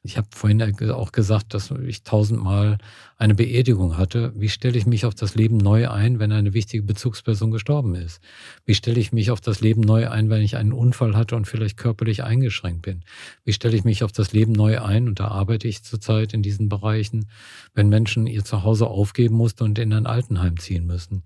Ich 0.05 0.17
habe 0.17 0.27
vorhin 0.35 0.61
auch 0.91 1.13
gesagt, 1.13 1.55
dass 1.55 1.71
ich 1.71 2.03
tausendmal 2.03 2.79
eine 3.19 3.37
Beerdigung 3.37 3.97
hatte. 3.97 4.33
Wie 4.35 4.49
stelle 4.49 4.77
ich 4.77 4.85
mich 4.85 5.07
auf 5.07 5.15
das 5.15 5.37
Leben 5.37 5.59
neu 5.59 5.89
ein, 5.89 6.19
wenn 6.19 6.33
eine 6.33 6.55
wichtige 6.55 6.83
Bezugsperson 6.83 7.53
gestorben 7.53 7.95
ist? 7.95 8.21
Wie 8.65 8.75
stelle 8.75 8.99
ich 8.99 9.13
mich 9.13 9.31
auf 9.31 9.41
das 9.41 9.61
Leben 9.61 9.81
neu 9.81 10.11
ein, 10.11 10.29
wenn 10.29 10.43
ich 10.43 10.57
einen 10.57 10.73
Unfall 10.73 11.15
hatte 11.15 11.37
und 11.37 11.47
vielleicht 11.47 11.77
körperlich 11.77 12.25
eingeschränkt 12.25 12.83
bin? 12.83 13.05
Wie 13.45 13.53
stelle 13.53 13.77
ich 13.77 13.85
mich 13.85 14.03
auf 14.03 14.11
das 14.11 14.33
Leben 14.33 14.51
neu 14.51 14.81
ein? 14.83 15.07
Und 15.07 15.21
da 15.21 15.29
arbeite 15.29 15.69
ich 15.69 15.85
zurzeit 15.85 16.35
in 16.35 16.43
diesen 16.43 16.69
Bereichen, 16.69 17.29
wenn 17.73 17.89
Menschen 17.89 18.27
ihr 18.27 18.45
Zuhause 18.45 18.89
aufgeben 18.89 19.37
mussten 19.37 19.63
und 19.63 19.79
in 19.79 19.93
ein 19.93 20.07
Altenheim 20.07 20.59
ziehen 20.59 20.85
müssen. 20.85 21.23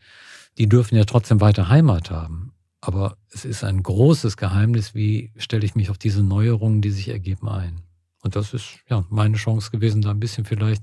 Die 0.58 0.68
dürfen 0.68 0.96
ja 0.96 1.06
trotzdem 1.06 1.40
weiter 1.40 1.70
Heimat 1.70 2.10
haben. 2.10 2.52
Aber 2.82 3.16
es 3.30 3.46
ist 3.46 3.64
ein 3.64 3.82
großes 3.82 4.36
Geheimnis, 4.36 4.94
wie 4.94 5.32
stelle 5.38 5.64
ich 5.64 5.74
mich 5.74 5.88
auf 5.88 5.96
diese 5.96 6.22
Neuerungen, 6.22 6.82
die 6.82 6.90
sich 6.90 7.08
ergeben, 7.08 7.48
ein. 7.48 7.85
Und 8.26 8.34
das 8.34 8.52
ist 8.54 8.80
ja 8.90 9.04
meine 9.08 9.36
Chance 9.36 9.70
gewesen, 9.70 10.02
da 10.02 10.10
ein 10.10 10.18
bisschen 10.18 10.44
vielleicht 10.44 10.82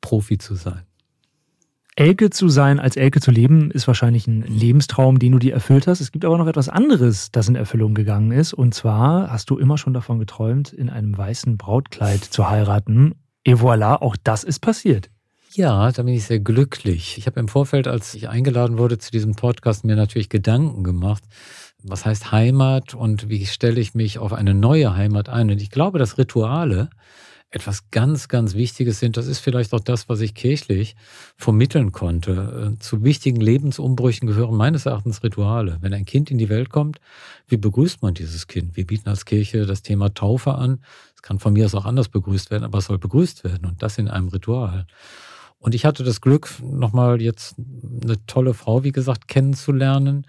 Profi 0.00 0.38
zu 0.38 0.54
sein. 0.54 0.84
Elke 1.96 2.30
zu 2.30 2.48
sein, 2.48 2.80
als 2.80 2.96
Elke 2.96 3.20
zu 3.20 3.30
leben, 3.30 3.70
ist 3.70 3.86
wahrscheinlich 3.86 4.26
ein 4.26 4.40
Lebenstraum, 4.40 5.18
den 5.18 5.32
du 5.32 5.38
dir 5.38 5.52
erfüllt 5.52 5.86
hast. 5.86 6.00
Es 6.00 6.10
gibt 6.10 6.24
aber 6.24 6.38
noch 6.38 6.46
etwas 6.46 6.70
anderes, 6.70 7.30
das 7.30 7.46
in 7.48 7.56
Erfüllung 7.56 7.92
gegangen 7.92 8.32
ist. 8.32 8.54
Und 8.54 8.72
zwar 8.72 9.30
hast 9.30 9.50
du 9.50 9.58
immer 9.58 9.76
schon 9.76 9.92
davon 9.92 10.18
geträumt, 10.18 10.72
in 10.72 10.88
einem 10.88 11.14
weißen 11.14 11.58
Brautkleid 11.58 12.24
zu 12.24 12.48
heiraten. 12.48 13.14
Et 13.44 13.58
voilà, 13.58 14.00
auch 14.00 14.16
das 14.16 14.44
ist 14.44 14.60
passiert. 14.60 15.10
Ja, 15.52 15.92
da 15.92 16.02
bin 16.04 16.14
ich 16.14 16.24
sehr 16.24 16.40
glücklich. 16.40 17.18
Ich 17.18 17.26
habe 17.26 17.38
im 17.38 17.48
Vorfeld, 17.48 17.86
als 17.86 18.14
ich 18.14 18.30
eingeladen 18.30 18.78
wurde 18.78 18.96
zu 18.96 19.10
diesem 19.10 19.34
Podcast, 19.34 19.84
mir 19.84 19.96
natürlich 19.96 20.30
Gedanken 20.30 20.84
gemacht, 20.84 21.24
was 21.82 22.04
heißt 22.04 22.32
Heimat 22.32 22.94
und 22.94 23.28
wie 23.28 23.46
stelle 23.46 23.80
ich 23.80 23.94
mich 23.94 24.18
auf 24.18 24.32
eine 24.32 24.54
neue 24.54 24.96
Heimat 24.96 25.28
ein. 25.28 25.50
Und 25.50 25.62
ich 25.62 25.70
glaube, 25.70 25.98
dass 25.98 26.18
Rituale 26.18 26.90
etwas 27.50 27.90
ganz, 27.90 28.28
ganz 28.28 28.54
Wichtiges 28.54 29.00
sind. 29.00 29.16
Das 29.16 29.26
ist 29.26 29.38
vielleicht 29.38 29.72
auch 29.72 29.80
das, 29.80 30.08
was 30.08 30.20
ich 30.20 30.34
kirchlich 30.34 30.96
vermitteln 31.36 31.92
konnte. 31.92 32.74
Äh, 32.74 32.78
zu 32.78 33.04
wichtigen 33.04 33.40
Lebensumbrüchen 33.40 34.28
gehören 34.28 34.54
meines 34.54 34.84
Erachtens 34.84 35.22
Rituale. 35.22 35.78
Wenn 35.80 35.94
ein 35.94 36.04
Kind 36.04 36.30
in 36.30 36.36
die 36.36 36.50
Welt 36.50 36.68
kommt, 36.68 37.00
wie 37.46 37.56
begrüßt 37.56 38.02
man 38.02 38.12
dieses 38.12 38.48
Kind? 38.48 38.76
Wir 38.76 38.86
bieten 38.86 39.08
als 39.08 39.24
Kirche 39.24 39.64
das 39.64 39.82
Thema 39.82 40.12
Taufe 40.12 40.54
an. 40.56 40.80
Es 41.14 41.22
kann 41.22 41.38
von 41.38 41.54
mir 41.54 41.64
aus 41.64 41.74
auch 41.74 41.86
anders 41.86 42.08
begrüßt 42.08 42.50
werden, 42.50 42.64
aber 42.64 42.78
es 42.78 42.84
soll 42.84 42.98
begrüßt 42.98 43.44
werden 43.44 43.66
und 43.66 43.82
das 43.82 43.96
in 43.96 44.08
einem 44.08 44.28
Ritual. 44.28 44.86
Und 45.58 45.74
ich 45.74 45.86
hatte 45.86 46.04
das 46.04 46.20
Glück, 46.20 46.50
nochmal 46.62 47.20
jetzt 47.22 47.56
eine 47.58 48.24
tolle 48.26 48.52
Frau, 48.52 48.84
wie 48.84 48.92
gesagt, 48.92 49.26
kennenzulernen 49.26 50.26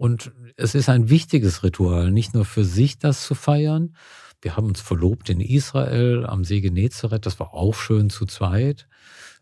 und 0.00 0.32
es 0.56 0.74
ist 0.74 0.88
ein 0.88 1.10
wichtiges 1.10 1.62
Ritual, 1.62 2.10
nicht 2.10 2.32
nur 2.32 2.46
für 2.46 2.64
sich 2.64 2.98
das 2.98 3.22
zu 3.22 3.34
feiern. 3.34 3.94
Wir 4.40 4.56
haben 4.56 4.68
uns 4.68 4.80
verlobt 4.80 5.28
in 5.28 5.40
Israel 5.42 6.24
am 6.24 6.42
See 6.42 6.62
Genezareth, 6.62 7.26
das 7.26 7.38
war 7.38 7.52
auch 7.52 7.74
schön 7.74 8.08
zu 8.08 8.24
zweit. 8.24 8.88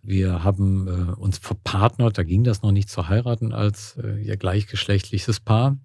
Wir 0.03 0.43
haben 0.43 0.89
äh, 0.89 1.13
uns 1.13 1.39
verpartnert, 1.39 2.19
da 2.19 2.25
ging 2.25 2.43
das 2.43 2.63
noch 2.63 2.73
nicht 2.73 2.91
zu 2.91 3.07
heiraten 3.09 3.53
als 3.53 3.99
äh, 4.03 4.21
ja, 4.21 4.35
gleichgeschlechtliches 4.35 5.39
Paar. 5.39 5.79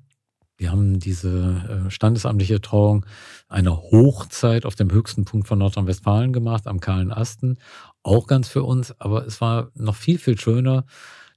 Wir 0.58 0.72
haben 0.72 1.00
diese 1.00 1.86
äh, 1.86 1.92
standesamtliche 1.92 2.60
Trauung 2.60 3.06
einer 3.50 3.78
Hochzeit 3.78 4.66
auf 4.66 4.74
dem 4.74 4.92
höchsten 4.92 5.24
Punkt 5.24 5.48
von 5.48 5.60
Nordrhein-Westfalen 5.60 6.34
gemacht, 6.34 6.66
am 6.66 6.80
Kahlen 6.80 7.12
Asten. 7.12 7.60
Auch 8.02 8.26
ganz 8.26 8.48
für 8.48 8.64
uns, 8.64 9.00
aber 9.00 9.28
es 9.28 9.40
war 9.40 9.70
noch 9.76 9.96
viel, 9.96 10.18
viel 10.18 10.40
schöner, 10.40 10.86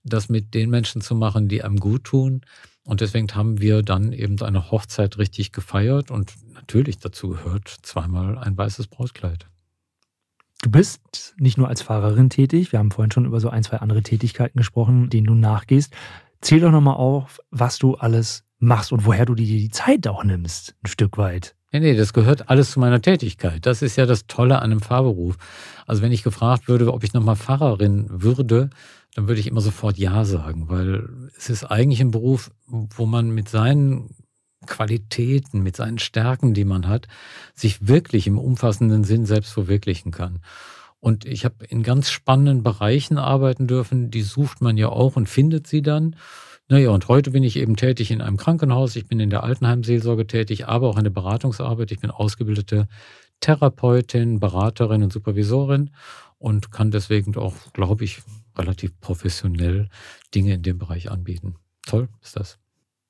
das 0.07 0.28
mit 0.28 0.54
den 0.54 0.70
Menschen 0.70 1.00
zu 1.00 1.14
machen, 1.14 1.48
die 1.48 1.62
einem 1.62 1.78
gut 1.78 2.04
tun. 2.04 2.42
Und 2.84 3.00
deswegen 3.00 3.28
haben 3.34 3.61
wir 3.61 3.82
dann 3.82 4.12
eben 4.12 4.40
eine 4.40 4.70
Hochzeit 4.70 5.18
richtig 5.18 5.52
gefeiert 5.52 6.11
und 6.11 6.32
natürlich 6.54 6.98
dazu 6.98 7.30
gehört 7.30 7.68
zweimal 7.82 8.38
ein 8.38 8.57
weißes 8.57 8.86
Brautkleid. 8.86 9.46
Du 10.62 10.70
bist 10.70 11.34
nicht 11.38 11.59
nur 11.59 11.68
als 11.68 11.82
Fahrerin 11.82 12.30
tätig, 12.30 12.72
wir 12.72 12.78
haben 12.78 12.90
vorhin 12.90 13.11
schon 13.11 13.26
über 13.26 13.40
so 13.40 13.50
ein, 13.50 13.62
zwei 13.62 13.78
andere 13.78 14.02
Tätigkeiten 14.02 14.59
gesprochen, 14.59 15.11
denen 15.11 15.26
du 15.26 15.34
nachgehst. 15.34 15.92
Zähl 16.40 16.61
doch 16.61 16.70
nochmal 16.70 16.96
auf, 16.96 17.40
was 17.50 17.78
du 17.78 17.96
alles 17.96 18.44
machst 18.59 18.92
und 18.92 19.04
woher 19.04 19.26
du 19.26 19.34
dir 19.34 19.46
die 19.46 19.70
Zeit 19.70 20.07
auch 20.07 20.24
nimmst, 20.24 20.74
ein 20.82 20.86
Stück 20.86 21.18
weit. 21.18 21.57
Nee, 21.72 21.80
nee, 21.80 21.94
das 21.94 22.12
gehört 22.12 22.48
alles 22.48 22.70
zu 22.70 22.80
meiner 22.80 23.02
Tätigkeit. 23.02 23.66
Das 23.66 23.82
ist 23.82 23.96
ja 23.96 24.07
das 24.07 24.26
Tolle 24.26 24.57
an 24.61 24.70
einem 24.70 24.80
Fahrberuf. 24.80 25.36
Also 25.86 26.00
wenn 26.00 26.12
ich 26.12 26.22
gefragt 26.22 26.68
würde, 26.68 26.92
ob 26.92 27.04
ich 27.04 27.12
nochmal 27.12 27.36
Fahrerin 27.36 28.07
würde, 28.09 28.70
dann 29.16 29.28
würde 29.28 29.40
ich 29.40 29.46
immer 29.46 29.62
sofort 29.62 29.96
Ja 29.96 30.26
sagen, 30.26 30.68
weil 30.68 31.30
es 31.38 31.48
ist 31.48 31.64
eigentlich 31.64 32.02
ein 32.02 32.10
Beruf, 32.10 32.50
wo 32.66 33.06
man 33.06 33.30
mit 33.30 33.48
seinen 33.48 34.10
Qualitäten, 34.66 35.62
mit 35.62 35.74
seinen 35.74 35.98
Stärken, 35.98 36.52
die 36.52 36.66
man 36.66 36.86
hat, 36.86 37.08
sich 37.54 37.88
wirklich 37.88 38.26
im 38.26 38.38
umfassenden 38.38 39.04
Sinn 39.04 39.24
selbst 39.24 39.52
verwirklichen 39.52 40.12
kann. 40.12 40.40
Und 41.00 41.24
ich 41.24 41.46
habe 41.46 41.64
in 41.64 41.82
ganz 41.82 42.10
spannenden 42.10 42.62
Bereichen 42.62 43.16
arbeiten 43.16 43.66
dürfen, 43.66 44.10
die 44.10 44.20
sucht 44.20 44.60
man 44.60 44.76
ja 44.76 44.90
auch 44.90 45.16
und 45.16 45.30
findet 45.30 45.66
sie 45.66 45.80
dann. 45.80 46.16
Naja, 46.68 46.90
und 46.90 47.08
heute 47.08 47.30
bin 47.30 47.42
ich 47.42 47.56
eben 47.56 47.76
tätig 47.76 48.10
in 48.10 48.20
einem 48.20 48.36
Krankenhaus, 48.36 48.96
ich 48.96 49.06
bin 49.06 49.18
in 49.18 49.30
der 49.30 49.44
Altenheimseelsorge 49.44 50.26
tätig, 50.26 50.66
aber 50.66 50.88
auch 50.88 50.98
in 50.98 51.04
der 51.04 51.10
Beratungsarbeit. 51.10 51.90
Ich 51.90 52.00
bin 52.00 52.10
ausgebildete 52.10 52.86
Therapeutin, 53.40 54.40
Beraterin 54.40 55.02
und 55.02 55.12
Supervisorin 55.12 55.90
und 56.36 56.70
kann 56.70 56.90
deswegen 56.90 57.34
auch, 57.36 57.54
glaube 57.72 58.04
ich, 58.04 58.20
relativ 58.59 58.98
professionell 59.00 59.88
Dinge 60.34 60.54
in 60.54 60.62
dem 60.62 60.78
Bereich 60.78 61.11
anbieten. 61.11 61.57
Toll 61.86 62.09
ist 62.22 62.36
das. 62.36 62.59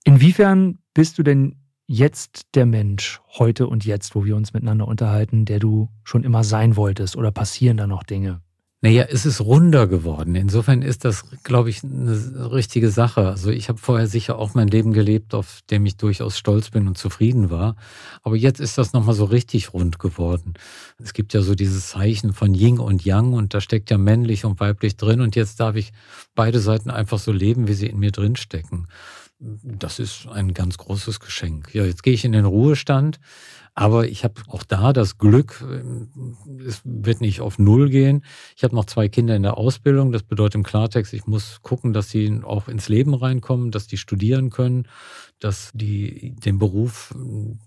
Inwiefern 0.05 0.79
bist 0.95 1.19
du 1.19 1.23
denn 1.23 1.57
jetzt 1.87 2.55
der 2.55 2.67
Mensch, 2.67 3.21
heute 3.39 3.67
und 3.67 3.85
jetzt, 3.85 4.15
wo 4.15 4.25
wir 4.25 4.37
uns 4.37 4.53
miteinander 4.53 4.89
unterhalten, 4.89 5.45
der 5.45 5.59
du 5.59 5.89
schon 6.05 6.25
immer 6.25 6.45
sein 6.45 6.77
wolltest 6.77 7.17
oder 7.17 7.31
passieren 7.31 7.77
da 7.77 7.87
noch 7.87 8.03
Dinge? 8.03 8.41
Naja, 8.83 9.07
es 9.09 9.25
ist 9.25 9.41
runder 9.41 9.87
geworden. 9.87 10.35
Insofern 10.35 10.83
ist 10.83 11.07
das, 11.07 11.25
glaube 11.43 11.71
ich, 11.71 11.83
eine 11.83 12.53
richtige 12.53 12.91
Sache. 12.91 13.27
Also 13.27 13.51
ich 13.51 13.71
habe 13.71 13.79
vorher 13.79 14.07
sicher 14.07 14.39
auch 14.39 14.53
mein 14.53 14.69
Leben 14.69 14.93
gelebt, 14.93 15.35
auf 15.35 15.61
dem 15.71 15.87
ich 15.87 15.97
durchaus 15.97 16.37
stolz 16.37 16.71
bin 16.71 16.87
und 16.87 16.99
zufrieden 16.99 17.49
war. 17.49 17.77
Aber 18.23 18.37
jetzt 18.37 18.61
ist 18.61 18.77
das 18.77 18.93
nochmal 18.93 19.15
so 19.15 19.25
richtig 19.25 19.73
rund 19.73 19.99
geworden. 19.99 20.55
Es 21.03 21.15
gibt 21.15 21.33
ja 21.33 21.41
so 21.41 21.55
dieses 21.55 21.89
Zeichen 21.89 22.35
von 22.35 22.55
Yin 22.55 22.79
und 22.79 23.05
Yang 23.05 23.33
und 23.33 23.55
da 23.55 23.63
steckt 23.63 23.91
ja 23.91 23.97
männlich 23.97 24.45
und 24.45 24.61
weiblich 24.61 24.99
drin 24.99 25.23
und 25.23 25.37
jetzt 25.37 25.59
darf 25.59 25.75
ich 25.75 25.93
beide 26.35 26.61
Seiten 26.61 26.91
einfach 26.91 27.19
so 27.19 27.33
leben, 27.33 27.69
wie 27.69 27.75
sie 27.75 27.87
in 27.87 27.99
mir 27.99 28.13
drin 28.13 28.37
stecken. 28.37 28.89
Das 29.39 29.99
ist 29.99 30.27
ein 30.29 30.55
ganz 30.55 30.79
großes 30.79 31.21
Geschenk. 31.21 31.75
Ja, 31.75 31.85
jetzt 31.85 32.03
gehe 32.03 32.15
ich 32.15 32.25
in 32.25 32.33
den 32.33 32.47
Ruhestand. 32.47 33.21
Aber 33.79 34.09
ich 34.09 34.25
habe 34.25 34.41
auch 34.49 34.65
da 34.65 34.95
das 34.95 35.19
Glück, 35.19 35.63
es 36.67 36.81
wird 36.85 37.21
nicht 37.21 37.43
auf 37.43 37.59
Null 37.59 37.91
gehen. 37.91 38.25
Ich 38.57 38.65
habe 38.65 38.75
noch 38.75 38.87
zwei 38.87 39.11
Kinder 39.11 39.37
in 39.37 39.43
der 39.43 39.59
Ausbildung. 39.59 40.13
Das 40.13 40.23
bedeutet 40.23 40.55
im 40.55 40.63
Klartext, 40.63 41.13
ich 41.13 41.27
muss 41.27 41.61
gucken, 41.61 41.93
dass 41.93 42.09
sie 42.09 42.41
auch 42.43 42.69
ins 42.69 42.89
Leben 42.89 43.13
reinkommen, 43.13 43.71
dass 43.71 43.87
die 43.87 43.99
studieren 43.99 44.49
können, 44.49 44.89
dass 45.41 45.71
die 45.75 46.35
den 46.45 46.59
Beruf 46.59 47.15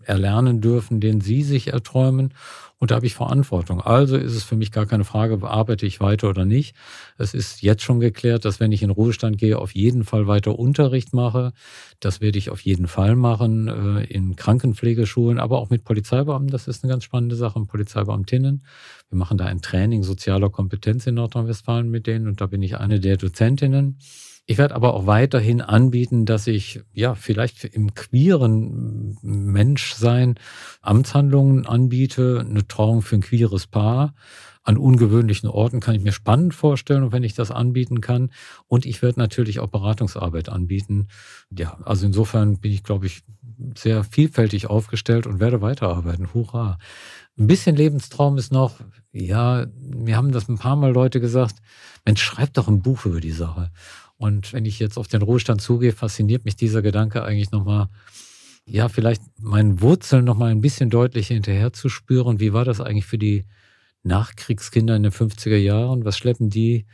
erlernen 0.03 0.59
dürfen, 0.59 0.99
den 0.99 1.21
sie 1.21 1.43
sich 1.43 1.67
erträumen. 1.67 2.33
Und 2.79 2.91
da 2.91 2.95
habe 2.95 3.05
ich 3.05 3.13
Verantwortung. 3.13 3.81
Also 3.81 4.15
ist 4.15 4.33
es 4.35 4.43
für 4.43 4.55
mich 4.55 4.71
gar 4.71 4.85
keine 4.85 5.03
Frage, 5.03 5.45
arbeite 5.45 5.85
ich 5.85 5.99
weiter 5.99 6.29
oder 6.29 6.45
nicht. 6.45 6.75
Es 7.17 7.33
ist 7.33 7.61
jetzt 7.61 7.83
schon 7.83 7.99
geklärt, 7.99 8.45
dass 8.45 8.61
wenn 8.61 8.71
ich 8.71 8.81
in 8.81 8.89
Ruhestand 8.89 9.37
gehe, 9.37 9.59
auf 9.59 9.75
jeden 9.75 10.05
Fall 10.05 10.27
weiter 10.27 10.57
Unterricht 10.57 11.13
mache. 11.13 11.51
Das 11.99 12.21
werde 12.21 12.37
ich 12.37 12.49
auf 12.49 12.61
jeden 12.61 12.87
Fall 12.87 13.17
machen 13.17 13.67
äh, 13.67 14.05
in 14.05 14.37
Krankenpflegeschulen, 14.37 15.39
aber 15.39 15.59
auch 15.59 15.69
mit 15.69 15.83
Polizeibeamten. 15.83 16.49
Das 16.49 16.69
ist 16.69 16.83
eine 16.83 16.91
ganz 16.91 17.03
spannende 17.03 17.35
Sache 17.35 17.59
Polizeibeamtinnen. 17.59 18.63
Wir 19.09 19.17
machen 19.17 19.37
da 19.37 19.45
ein 19.45 19.61
Training 19.61 20.03
sozialer 20.03 20.49
Kompetenz 20.49 21.05
in 21.05 21.15
Nordrhein-Westfalen 21.15 21.89
mit 21.89 22.07
denen 22.07 22.27
und 22.27 22.39
da 22.39 22.47
bin 22.47 22.61
ich 22.61 22.77
eine 22.77 23.01
der 23.01 23.17
Dozentinnen. 23.17 23.97
Ich 24.49 24.57
werde 24.57 24.73
aber 24.73 24.95
auch 24.95 25.05
weiterhin 25.05 25.61
anbieten, 25.61 26.25
dass 26.25 26.47
ich 26.47 26.81
ja 26.91 27.13
vielleicht 27.13 27.65
im 27.65 27.93
queeren 27.93 29.15
Menschsein 29.21 30.39
Amtshandlungen 30.81 31.67
anbiete, 31.67 32.43
eine 32.43 32.67
Trauung 32.67 33.03
für 33.03 33.17
ein 33.17 33.21
queeres 33.21 33.67
Paar. 33.67 34.15
An 34.63 34.79
ungewöhnlichen 34.79 35.47
Orten 35.49 35.81
kann 35.81 35.93
ich 35.93 36.01
mir 36.01 36.13
spannend 36.13 36.55
vorstellen, 36.55 37.11
wenn 37.11 37.21
ich 37.21 37.35
das 37.35 37.51
anbieten 37.51 38.01
kann. 38.01 38.31
Und 38.65 38.87
ich 38.87 39.03
werde 39.03 39.19
natürlich 39.19 39.59
auch 39.59 39.67
Beratungsarbeit 39.67 40.49
anbieten. 40.49 41.09
Ja, 41.55 41.77
also 41.85 42.07
insofern 42.07 42.57
bin 42.57 42.71
ich, 42.71 42.81
glaube 42.81 43.05
ich, 43.05 43.21
sehr 43.77 44.03
vielfältig 44.03 44.67
aufgestellt 44.67 45.27
und 45.27 45.39
werde 45.39 45.61
weiterarbeiten. 45.61 46.33
Hurra! 46.33 46.79
Ein 47.37 47.45
bisschen 47.45 47.75
Lebenstraum 47.75 48.35
ist 48.39 48.51
noch, 48.51 48.79
ja, 49.11 49.67
mir 49.79 50.17
haben 50.17 50.31
das 50.31 50.49
ein 50.49 50.57
paar 50.57 50.75
Mal 50.75 50.91
Leute 50.91 51.19
gesagt, 51.19 51.57
Mensch, 52.03 52.23
schreib 52.23 52.55
doch 52.55 52.67
ein 52.67 52.81
Buch 52.81 53.05
über 53.05 53.21
die 53.21 53.31
Sache. 53.31 53.69
Und 54.19 54.51
wenn 54.51 54.65
ich 54.65 54.79
jetzt 54.79 54.97
auf 54.97 55.07
den 55.07 55.21
Ruhestand 55.21 55.61
zugehe, 55.61 55.93
fasziniert 55.93 56.43
mich 56.43 56.57
dieser 56.57 56.81
Gedanke 56.81 57.23
eigentlich 57.23 57.51
nochmal, 57.51 57.87
ja, 58.65 58.89
vielleicht 58.89 59.21
meinen 59.39 59.81
Wurzeln 59.81 60.25
nochmal 60.25 60.51
ein 60.51 60.59
bisschen 60.59 60.89
deutlicher 60.89 61.33
hinterher 61.35 61.71
zu 61.71 61.87
spüren. 61.87 62.41
Wie 62.41 62.51
war 62.51 62.65
das 62.65 62.81
eigentlich 62.81 63.05
für 63.05 63.17
die 63.17 63.45
Nachkriegskinder 64.03 64.97
in 64.97 65.03
den 65.03 65.13
50er 65.13 65.55
Jahren? 65.55 66.03
Was 66.03 66.17
schleppen 66.17 66.49
die 66.49 66.85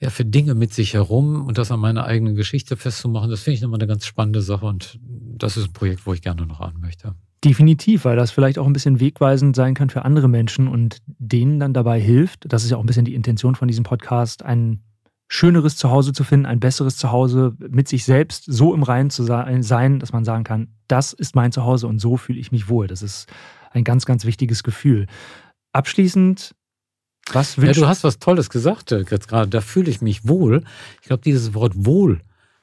ja 0.00 0.10
für 0.10 0.24
Dinge 0.24 0.54
mit 0.54 0.74
sich 0.74 0.94
herum 0.94 1.46
und 1.46 1.58
das 1.58 1.70
an 1.70 1.78
meiner 1.78 2.04
eigenen 2.06 2.34
Geschichte 2.34 2.76
festzumachen? 2.76 3.30
Das 3.30 3.42
finde 3.42 3.54
ich 3.54 3.62
nochmal 3.62 3.78
eine 3.78 3.86
ganz 3.86 4.04
spannende 4.04 4.42
Sache 4.42 4.66
und 4.66 4.98
das 5.00 5.56
ist 5.56 5.68
ein 5.68 5.72
Projekt, 5.72 6.06
wo 6.06 6.12
ich 6.12 6.22
gerne 6.22 6.44
noch 6.44 6.60
an 6.60 6.74
möchte. 6.80 7.14
Definitiv, 7.44 8.04
weil 8.04 8.16
das 8.16 8.32
vielleicht 8.32 8.58
auch 8.58 8.66
ein 8.66 8.72
bisschen 8.72 8.98
wegweisend 8.98 9.54
sein 9.54 9.74
kann 9.74 9.90
für 9.90 10.04
andere 10.04 10.28
Menschen 10.28 10.66
und 10.66 10.98
denen 11.06 11.60
dann 11.60 11.72
dabei 11.72 12.00
hilft. 12.00 12.52
Das 12.52 12.64
ist 12.64 12.70
ja 12.70 12.78
auch 12.78 12.82
ein 12.82 12.86
bisschen 12.86 13.04
die 13.04 13.14
Intention 13.14 13.54
von 13.54 13.68
diesem 13.68 13.84
Podcast, 13.84 14.42
einen 14.42 14.82
schöneres 15.28 15.76
Zuhause 15.76 16.12
zu 16.12 16.24
finden, 16.24 16.46
ein 16.46 16.60
besseres 16.60 16.96
Zuhause 16.96 17.54
mit 17.58 17.88
sich 17.88 18.04
selbst 18.04 18.44
so 18.46 18.74
im 18.74 18.82
Reinen 18.82 19.10
zu 19.10 19.24
sein, 19.24 19.98
dass 19.98 20.12
man 20.12 20.24
sagen 20.24 20.44
kann, 20.44 20.68
das 20.88 21.12
ist 21.12 21.34
mein 21.34 21.52
Zuhause 21.52 21.86
und 21.88 21.98
so 21.98 22.16
fühle 22.16 22.38
ich 22.38 22.52
mich 22.52 22.68
wohl. 22.68 22.86
Das 22.86 23.02
ist 23.02 23.26
ein 23.72 23.84
ganz, 23.84 24.06
ganz 24.06 24.24
wichtiges 24.24 24.62
Gefühl. 24.62 25.06
Abschließend, 25.72 26.54
was 27.32 27.58
willst 27.58 27.76
du? 27.76 27.80
Ja, 27.80 27.86
du 27.86 27.90
hast 27.90 28.04
was 28.04 28.18
Tolles 28.18 28.50
gesagt 28.50 28.92
äh, 28.92 29.04
jetzt 29.10 29.28
gerade. 29.28 29.48
Da 29.48 29.60
fühle 29.60 29.90
ich 29.90 30.00
mich 30.00 30.28
wohl. 30.28 30.62
Ich 31.00 31.08
glaube, 31.08 31.22
dieses 31.22 31.54
Wort 31.54 31.72
wohl 31.74 32.20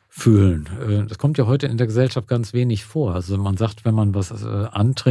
fühlen. 0.08 0.70
Äh, 0.88 1.08
das 1.08 1.18
kommt 1.18 1.38
ja 1.38 1.46
heute 1.46 1.68
in 1.68 1.78
der 1.78 1.88
Gesellschaft 1.88 2.28
ganz 2.28 2.54
wenig 2.54 2.86
vor. 2.86 3.14
Also 3.14 3.38
man 3.38 3.58
sagt, 3.58 3.84
wenn 3.84 3.96
man 3.96 4.16
was 4.16 4.32
äh, 4.32 4.68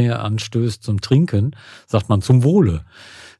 anstößt 0.09 0.81
zum 0.81 1.01
Trinken, 1.01 1.55
sagt 1.87 2.09
man 2.09 2.21
zum 2.21 2.43
Wohle. 2.43 2.83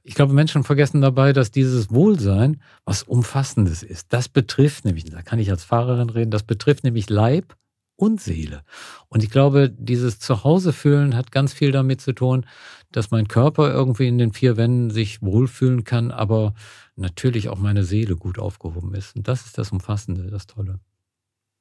Ich 0.03 0.15
glaube, 0.15 0.33
Menschen 0.33 0.63
vergessen 0.63 1.01
dabei, 1.01 1.31
dass 1.31 1.51
dieses 1.51 1.91
Wohlsein 1.91 2.61
was 2.83 3.03
Umfassendes 3.03 3.83
ist. 3.83 4.11
Das 4.11 4.27
betrifft 4.27 4.83
nämlich, 4.83 5.05
da 5.05 5.21
kann 5.21 5.39
ich 5.39 5.49
als 5.49 5.63
Fahrerin 5.63 6.09
reden, 6.09 6.31
das 6.31 6.43
betrifft 6.43 6.83
nämlich 6.83 7.09
Leib 7.09 7.55
und 7.95 8.19
Seele. 8.19 8.63
Und 9.07 9.23
ich 9.23 9.29
glaube, 9.29 9.69
dieses 9.69 10.19
Zuhause 10.19 10.73
fühlen 10.73 11.15
hat 11.15 11.31
ganz 11.31 11.53
viel 11.53 11.71
damit 11.71 12.01
zu 12.01 12.11
tun, 12.11 12.45
dass 12.91 13.11
mein 13.11 13.27
Körper 13.27 13.71
irgendwie 13.71 14.07
in 14.07 14.17
den 14.17 14.33
vier 14.33 14.57
Wänden 14.57 14.89
sich 14.91 15.21
wohlfühlen 15.21 15.83
kann, 15.83 16.11
aber 16.11 16.53
natürlich 16.95 17.49
auch 17.49 17.57
meine 17.57 17.83
Seele 17.83 18.15
gut 18.15 18.39
aufgehoben 18.39 18.93
ist. 18.95 19.15
Und 19.15 19.27
das 19.27 19.45
ist 19.45 19.57
das 19.57 19.71
Umfassende, 19.71 20.29
das 20.29 20.47
Tolle. 20.47 20.79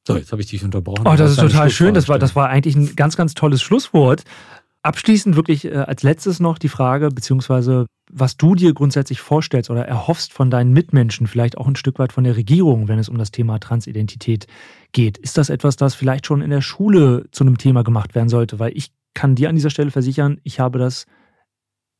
So, 0.07 0.17
jetzt 0.17 0.33
habe 0.33 0.43
ich 0.43 0.49
dich 0.49 0.65
unterbrochen. 0.65 1.07
Oh, 1.07 1.15
das 1.15 1.33
ist 1.33 1.41
total 1.41 1.71
schön. 1.71 1.95
Das 1.95 2.09
war, 2.09 2.19
das 2.19 2.35
war 2.35 2.49
eigentlich 2.49 2.75
ein 2.75 2.97
ganz, 2.97 3.17
ganz 3.17 3.35
tolles 3.35 3.63
Schlusswort. 3.63 4.25
Abschließend 4.83 5.37
wirklich 5.37 5.65
äh, 5.65 5.77
als 5.77 6.03
letztes 6.03 6.41
noch 6.41 6.59
die 6.59 6.69
Frage, 6.69 7.09
beziehungsweise 7.09 7.87
was 8.11 8.37
du 8.37 8.55
dir 8.55 8.75
grundsätzlich 8.75 9.21
vorstellst 9.21 9.71
oder 9.71 9.87
erhoffst 9.87 10.33
von 10.33 10.51
deinen 10.51 10.73
Mitmenschen, 10.73 11.27
vielleicht 11.27 11.57
auch 11.57 11.67
ein 11.67 11.77
Stück 11.77 11.99
weit 11.99 12.13
von 12.13 12.25
der 12.25 12.37
Regierung, 12.37 12.89
wenn 12.89 12.99
es 12.99 13.09
um 13.09 13.17
das 13.17 13.31
Thema 13.31 13.59
Transidentität 13.59 14.47
geht. 14.93 15.19
Ist 15.19 15.39
das 15.39 15.51
etwas, 15.51 15.77
das 15.77 15.95
vielleicht 15.95 16.27
schon 16.27 16.43
in 16.43 16.51
der 16.51 16.61
Schule 16.61 17.25
zu 17.31 17.45
einem 17.45 17.59
Thema 17.59 17.85
gemacht 17.85 18.15
werden 18.15 18.29
sollte? 18.29 18.59
Weil 18.59 18.77
ich 18.77 18.93
kann 19.15 19.35
dir 19.35 19.49
an 19.49 19.55
dieser 19.55 19.71
Stelle 19.71 19.91
versichern, 19.91 20.41
ich 20.43 20.61
habe 20.61 20.79
das 20.79 21.07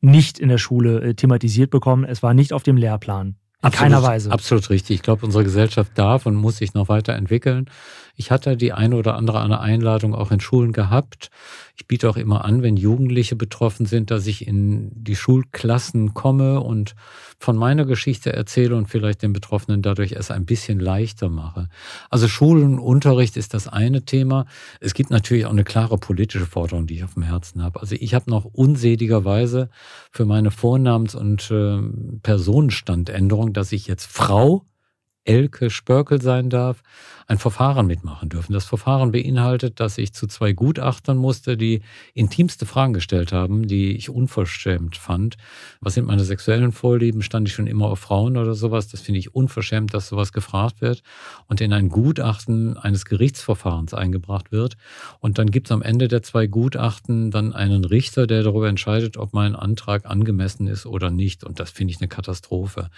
nicht 0.01 0.39
in 0.39 0.49
der 0.49 0.59
Schule 0.59 1.01
äh, 1.01 1.15
thematisiert 1.15 1.71
bekommen. 1.71 2.05
Es 2.05 2.23
war 2.23 2.35
nicht 2.35 2.53
auf 2.53 2.63
dem 2.63 2.77
Lehrplan. 2.77 3.29
In 3.29 3.37
absolut, 3.69 3.79
keiner 3.79 4.03
Weise. 4.03 4.33
Absolut 4.33 4.69
richtig. 4.71 4.97
Ich 4.97 5.03
glaube, 5.03 5.25
unsere 5.25 5.45
Gesellschaft 5.45 5.93
darf 5.95 6.27
und 6.27 6.35
muss 6.35 6.57
sich 6.57 6.75
noch 6.75 6.89
weiterentwickeln. 6.89 7.71
Ich 8.17 8.31
hatte 8.31 8.57
die 8.57 8.73
eine 8.73 8.97
oder 8.97 9.17
andere 9.17 9.41
eine 9.41 9.61
Einladung 9.61 10.15
auch 10.15 10.31
in 10.31 10.41
Schulen 10.41 10.73
gehabt. 10.73 11.31
Ich 11.77 11.87
biete 11.87 12.09
auch 12.09 12.17
immer 12.17 12.45
an, 12.45 12.63
wenn 12.63 12.77
Jugendliche 12.77 13.35
betroffen 13.35 13.87
sind, 13.87 14.11
dass 14.11 14.27
ich 14.27 14.47
in 14.47 14.91
die 14.95 15.17
Schulklassen 15.17 16.13
komme 16.13 16.61
und 16.61 16.95
von 17.39 17.57
meiner 17.57 17.87
Geschichte 17.87 18.33
erzähle 18.33 18.77
und 18.77 18.89
vielleicht 18.89 19.23
den 19.23 19.33
Betroffenen 19.33 19.83
dadurch 19.83 20.13
es 20.13 20.31
ein 20.31 20.45
bisschen 20.45 20.79
leichter 20.79 21.29
mache. 21.29 21.69
Also 22.11 22.29
Schulenunterricht 22.29 23.37
ist 23.37 23.55
das 23.55 23.67
eine 23.69 24.05
Thema. 24.05 24.47
Es 24.81 24.95
gibt 24.95 25.11
natürlich 25.11 25.47
auch 25.47 25.51
eine 25.51 25.65
klare 25.65 25.99
politische 25.99 26.47
Forderung, 26.47 26.87
die 26.87 26.97
ich 26.97 27.05
auf 27.05 27.15
dem 27.15 27.23
Herzen 27.23 27.63
habe. 27.63 27.81
Also 27.81 27.97
ich 27.99 28.15
habe 28.15 28.31
noch 28.31 28.45
unseligerweise 28.45 29.71
für 30.11 30.27
meine 30.27 30.51
Vornamens- 30.51 31.17
und 31.17 31.51
äh, 31.51 31.81
Personenstandänderung, 32.23 33.53
dass 33.53 33.73
ich 33.73 33.87
jetzt 33.87 34.07
Frau 34.07 34.65
Elke 35.25 35.71
Spörkel 35.71 36.21
sein 36.21 36.51
darf, 36.51 36.83
ein 37.29 37.39
Verfahren 37.39 37.87
mitmachen 37.87 38.29
dürfen. 38.29 38.53
Das 38.53 38.65
Verfahren 38.65 39.13
beinhaltet, 39.13 39.79
dass 39.81 39.97
ich 39.99 40.13
zu 40.13 40.27
zwei 40.27 40.53
Gutachtern 40.53 41.17
musste, 41.17 41.57
die 41.57 41.83
intimste 42.15 42.67
Fragen 42.67 42.93
gestellt 42.93 43.33
haben, 43.33 43.67
die 43.67 43.93
ich 43.97 44.11
unverschämt 44.11 44.97
fand. 44.97 45.37
Was 45.81 45.95
sind 45.95 46.07
meine 46.07 46.25
sexuellen 46.25 46.73
Vorlieben? 46.73 47.23
Stand 47.23 47.49
ich 47.49 47.55
schon 47.55 47.67
immer 47.67 47.87
auf 47.87 48.01
Frauen 48.01 48.37
oder 48.37 48.55
sowas? 48.55 48.89
Das 48.89 49.01
finde 49.01 49.21
ich 49.21 49.35
unverschämt, 49.35 49.95
dass 49.95 50.09
sowas 50.09 50.33
gefragt 50.33 50.81
wird 50.81 51.03
und 51.47 51.61
in 51.61 51.73
ein 51.73 51.89
Gutachten 51.89 52.77
eines 52.77 53.05
Gerichtsverfahrens 53.05 53.95
eingebracht 53.95 54.51
wird. 54.51 54.77
Und 55.21 55.39
dann 55.39 55.51
gibt 55.51 55.69
es 55.69 55.73
am 55.73 55.83
Ende 55.83 56.09
der 56.09 56.23
zwei 56.23 56.47
Gutachten 56.47 57.31
dann 57.31 57.53
einen 57.53 57.85
Richter, 57.85 58.27
der 58.27 58.43
darüber 58.43 58.69
entscheidet, 58.69 59.17
ob 59.17 59.33
mein 59.33 59.55
Antrag 59.55 60.07
angemessen 60.07 60.67
ist 60.67 60.85
oder 60.87 61.11
nicht. 61.11 61.45
Und 61.45 61.61
das 61.61 61.71
finde 61.71 61.93
ich 61.93 62.01
eine 62.01 62.09
Katastrophe. 62.09 62.91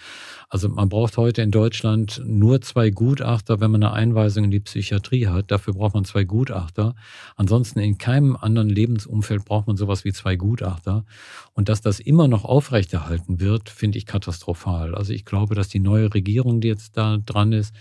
Also 0.49 0.69
man 0.69 0.89
braucht 0.89 1.17
heute 1.17 1.41
in 1.41 1.51
Deutschland 1.51 2.14
nur 2.23 2.61
zwei 2.61 2.89
Gutachter, 2.89 3.59
wenn 3.59 3.71
man 3.71 3.83
eine 3.83 3.93
Einweisung 3.93 4.45
in 4.45 4.51
die 4.51 4.59
Psychiatrie 4.59 5.27
hat. 5.27 5.51
Dafür 5.51 5.73
braucht 5.73 5.93
man 5.93 6.05
zwei 6.05 6.23
Gutachter. 6.23 6.95
Ansonsten 7.35 7.79
in 7.79 7.97
keinem 7.97 8.35
anderen 8.35 8.69
Lebensumfeld 8.69 9.45
braucht 9.45 9.67
man 9.67 9.77
sowas 9.77 10.05
wie 10.05 10.13
zwei 10.13 10.35
Gutachter. 10.35 11.05
Und 11.53 11.69
dass 11.69 11.81
das 11.81 11.99
immer 11.99 12.27
noch 12.27 12.45
aufrechterhalten 12.45 13.39
wird, 13.39 13.69
finde 13.69 13.97
ich 13.97 14.05
katastrophal. 14.05 14.95
Also 14.95 15.13
ich 15.13 15.25
glaube, 15.25 15.55
dass 15.55 15.69
die 15.69 15.79
neue 15.79 16.13
Regierung, 16.13 16.61
die 16.61 16.67
jetzt 16.67 16.97
da 16.97 17.17
dran 17.17 17.51
ist, 17.51 17.73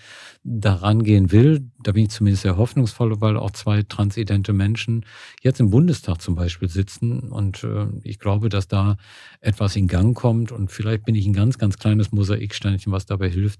daran 0.44 1.02
gehen 1.02 1.32
will. 1.32 1.70
Da 1.82 1.92
bin 1.92 2.04
ich 2.04 2.10
zumindest 2.10 2.42
sehr 2.42 2.58
hoffnungsvoll, 2.58 3.20
weil 3.22 3.38
auch 3.38 3.50
zwei 3.52 3.82
transidente 3.82 4.52
Menschen 4.52 5.06
jetzt 5.42 5.58
im 5.58 5.70
Bundestag 5.70 6.20
zum 6.20 6.34
Beispiel 6.34 6.68
sitzen. 6.68 7.30
Und 7.30 7.64
äh, 7.64 7.86
ich 8.02 8.18
glaube, 8.18 8.50
dass 8.50 8.68
da 8.68 8.98
etwas 9.40 9.74
in 9.74 9.88
Gang 9.88 10.14
kommt. 10.14 10.52
Und 10.52 10.70
vielleicht 10.70 11.04
bin 11.04 11.14
ich 11.14 11.26
ein 11.26 11.32
ganz, 11.32 11.56
ganz 11.56 11.78
kleines 11.78 12.12
Mosaiksteinchen, 12.12 12.92
was 12.92 13.06
dabei 13.06 13.30
hilft, 13.30 13.58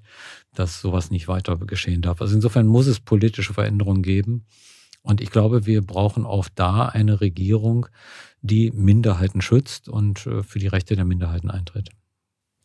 dass 0.55 0.81
sowas 0.83 1.11
nicht 1.11 1.27
weiter 1.27 1.57
geschehen 1.57 2.03
darf. 2.03 2.21
Also 2.21 2.35
insofern 2.35 2.67
muss 2.67 2.87
es 2.87 3.01
politische 3.01 3.55
Veränderungen 3.55 4.03
geben. 4.03 4.45
Und 5.03 5.21
ich 5.21 5.31
glaube, 5.31 5.67
wir 5.67 5.83
brauchen 5.83 6.27
auch 6.27 6.49
da 6.55 6.87
eine 6.87 7.21
Regierung, 7.21 7.87
die 8.43 8.71
Minderheiten 8.73 9.41
schützt 9.41 9.89
und 9.89 10.27
äh, 10.27 10.43
für 10.43 10.59
die 10.59 10.67
Rechte 10.67 10.97
der 10.97 11.07
Minderheiten 11.07 11.51
eintritt. 11.51 11.91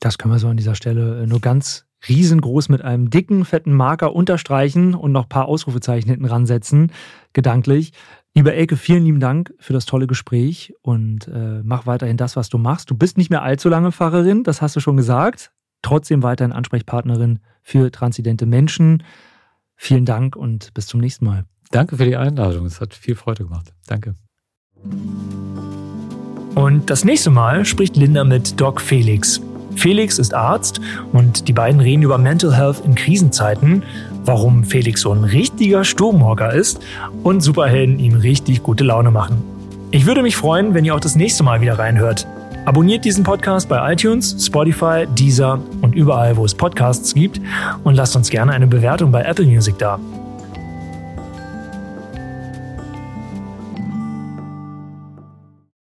Das 0.02 0.18
können 0.18 0.34
wir 0.34 0.40
so 0.40 0.48
an 0.48 0.58
dieser 0.58 0.76
Stelle 0.76 1.24
äh, 1.24 1.28
nur 1.28 1.40
ganz 1.42 1.86
riesengroß 2.08 2.70
mit 2.70 2.82
einem 2.82 3.10
dicken, 3.10 3.44
fetten 3.46 3.74
Marker 3.74 4.16
unterstreichen 4.16 4.96
und 4.96 5.12
noch 5.12 5.24
ein 5.24 5.30
paar 5.30 5.48
Ausrufezeichen 5.48 6.10
hinten 6.10 6.26
ransetzen, 6.26 6.92
gedanklich. 7.34 7.92
Lieber 8.36 8.54
Elke, 8.54 8.78
vielen 8.78 9.04
lieben 9.04 9.20
Dank 9.20 9.54
für 9.60 9.74
das 9.74 9.86
tolle 9.86 10.08
Gespräch 10.08 10.74
und 10.82 11.28
äh, 11.28 11.62
mach 11.64 11.88
weiterhin 11.88 12.18
das, 12.18 12.36
was 12.36 12.50
du 12.50 12.58
machst. 12.58 12.90
Du 12.90 12.96
bist 12.96 13.18
nicht 13.18 13.30
mehr 13.30 13.42
allzu 13.42 13.70
lange 13.70 13.92
Pfarrerin, 13.92 14.44
das 14.44 14.62
hast 14.62 14.76
du 14.76 14.80
schon 14.80 14.98
gesagt. 14.98 15.52
Trotzdem 15.82 16.24
weiterhin 16.24 16.54
Ansprechpartnerin 16.54 17.40
für 17.64 17.92
transidente 17.92 18.46
Menschen. 18.46 19.04
Vielen 19.76 20.06
Dank 20.06 20.36
und 20.36 20.74
bis 20.74 20.88
zum 20.88 21.00
nächsten 21.00 21.26
Mal. 21.26 21.46
Danke 21.72 21.98
für 21.98 22.06
die 22.06 22.18
Einladung. 22.18 22.66
Es 22.66 22.82
hat 22.82 22.94
viel 22.94 23.16
Freude 23.16 23.44
gemacht. 23.46 23.74
Danke. 23.88 24.16
Und 26.56 26.90
das 26.90 27.06
nächste 27.06 27.30
Mal 27.30 27.66
spricht 27.66 27.96
Linda 27.96 28.24
mit 28.24 28.60
Doc 28.60 28.82
Felix. 28.82 29.42
Felix 29.80 30.20
ist 30.20 30.34
Arzt 30.34 30.82
und 31.14 31.48
die 31.48 31.54
beiden 31.54 31.80
reden 31.80 32.04
über 32.04 32.18
Mental 32.18 32.54
Health 32.54 32.84
in 32.84 32.96
Krisenzeiten, 32.96 33.84
warum 34.26 34.66
Felix 34.66 35.02
so 35.02 35.14
ein 35.14 35.24
richtiger 35.24 35.86
Sturmhocker 35.86 36.54
ist 36.54 36.82
und 37.24 37.40
Superhelden 37.42 37.98
ihm 37.98 38.16
richtig 38.16 38.62
gute 38.62 38.84
Laune 38.84 39.10
machen. 39.10 39.42
Ich 39.92 40.06
würde 40.06 40.22
mich 40.22 40.36
freuen, 40.36 40.74
wenn 40.74 40.84
ihr 40.84 40.94
auch 40.94 41.00
das 41.00 41.16
nächste 41.16 41.44
Mal 41.44 41.62
wieder 41.62 41.80
reinhört. 41.80 42.28
Abonniert 42.66 43.06
diesen 43.06 43.24
Podcast 43.24 43.70
bei 43.70 43.94
iTunes, 43.94 44.36
Spotify, 44.46 45.08
Deezer 45.18 45.62
und 45.82 45.96
überall, 45.96 46.36
wo 46.36 46.44
es 46.44 46.54
Podcasts 46.54 47.14
gibt 47.14 47.40
und 47.86 47.96
lasst 47.96 48.18
uns 48.18 48.30
gerne 48.30 48.52
eine 48.52 48.68
Bewertung 48.68 49.14
bei 49.14 49.24
Apple 49.24 49.46
Music 49.46 49.78
da. 49.80 49.98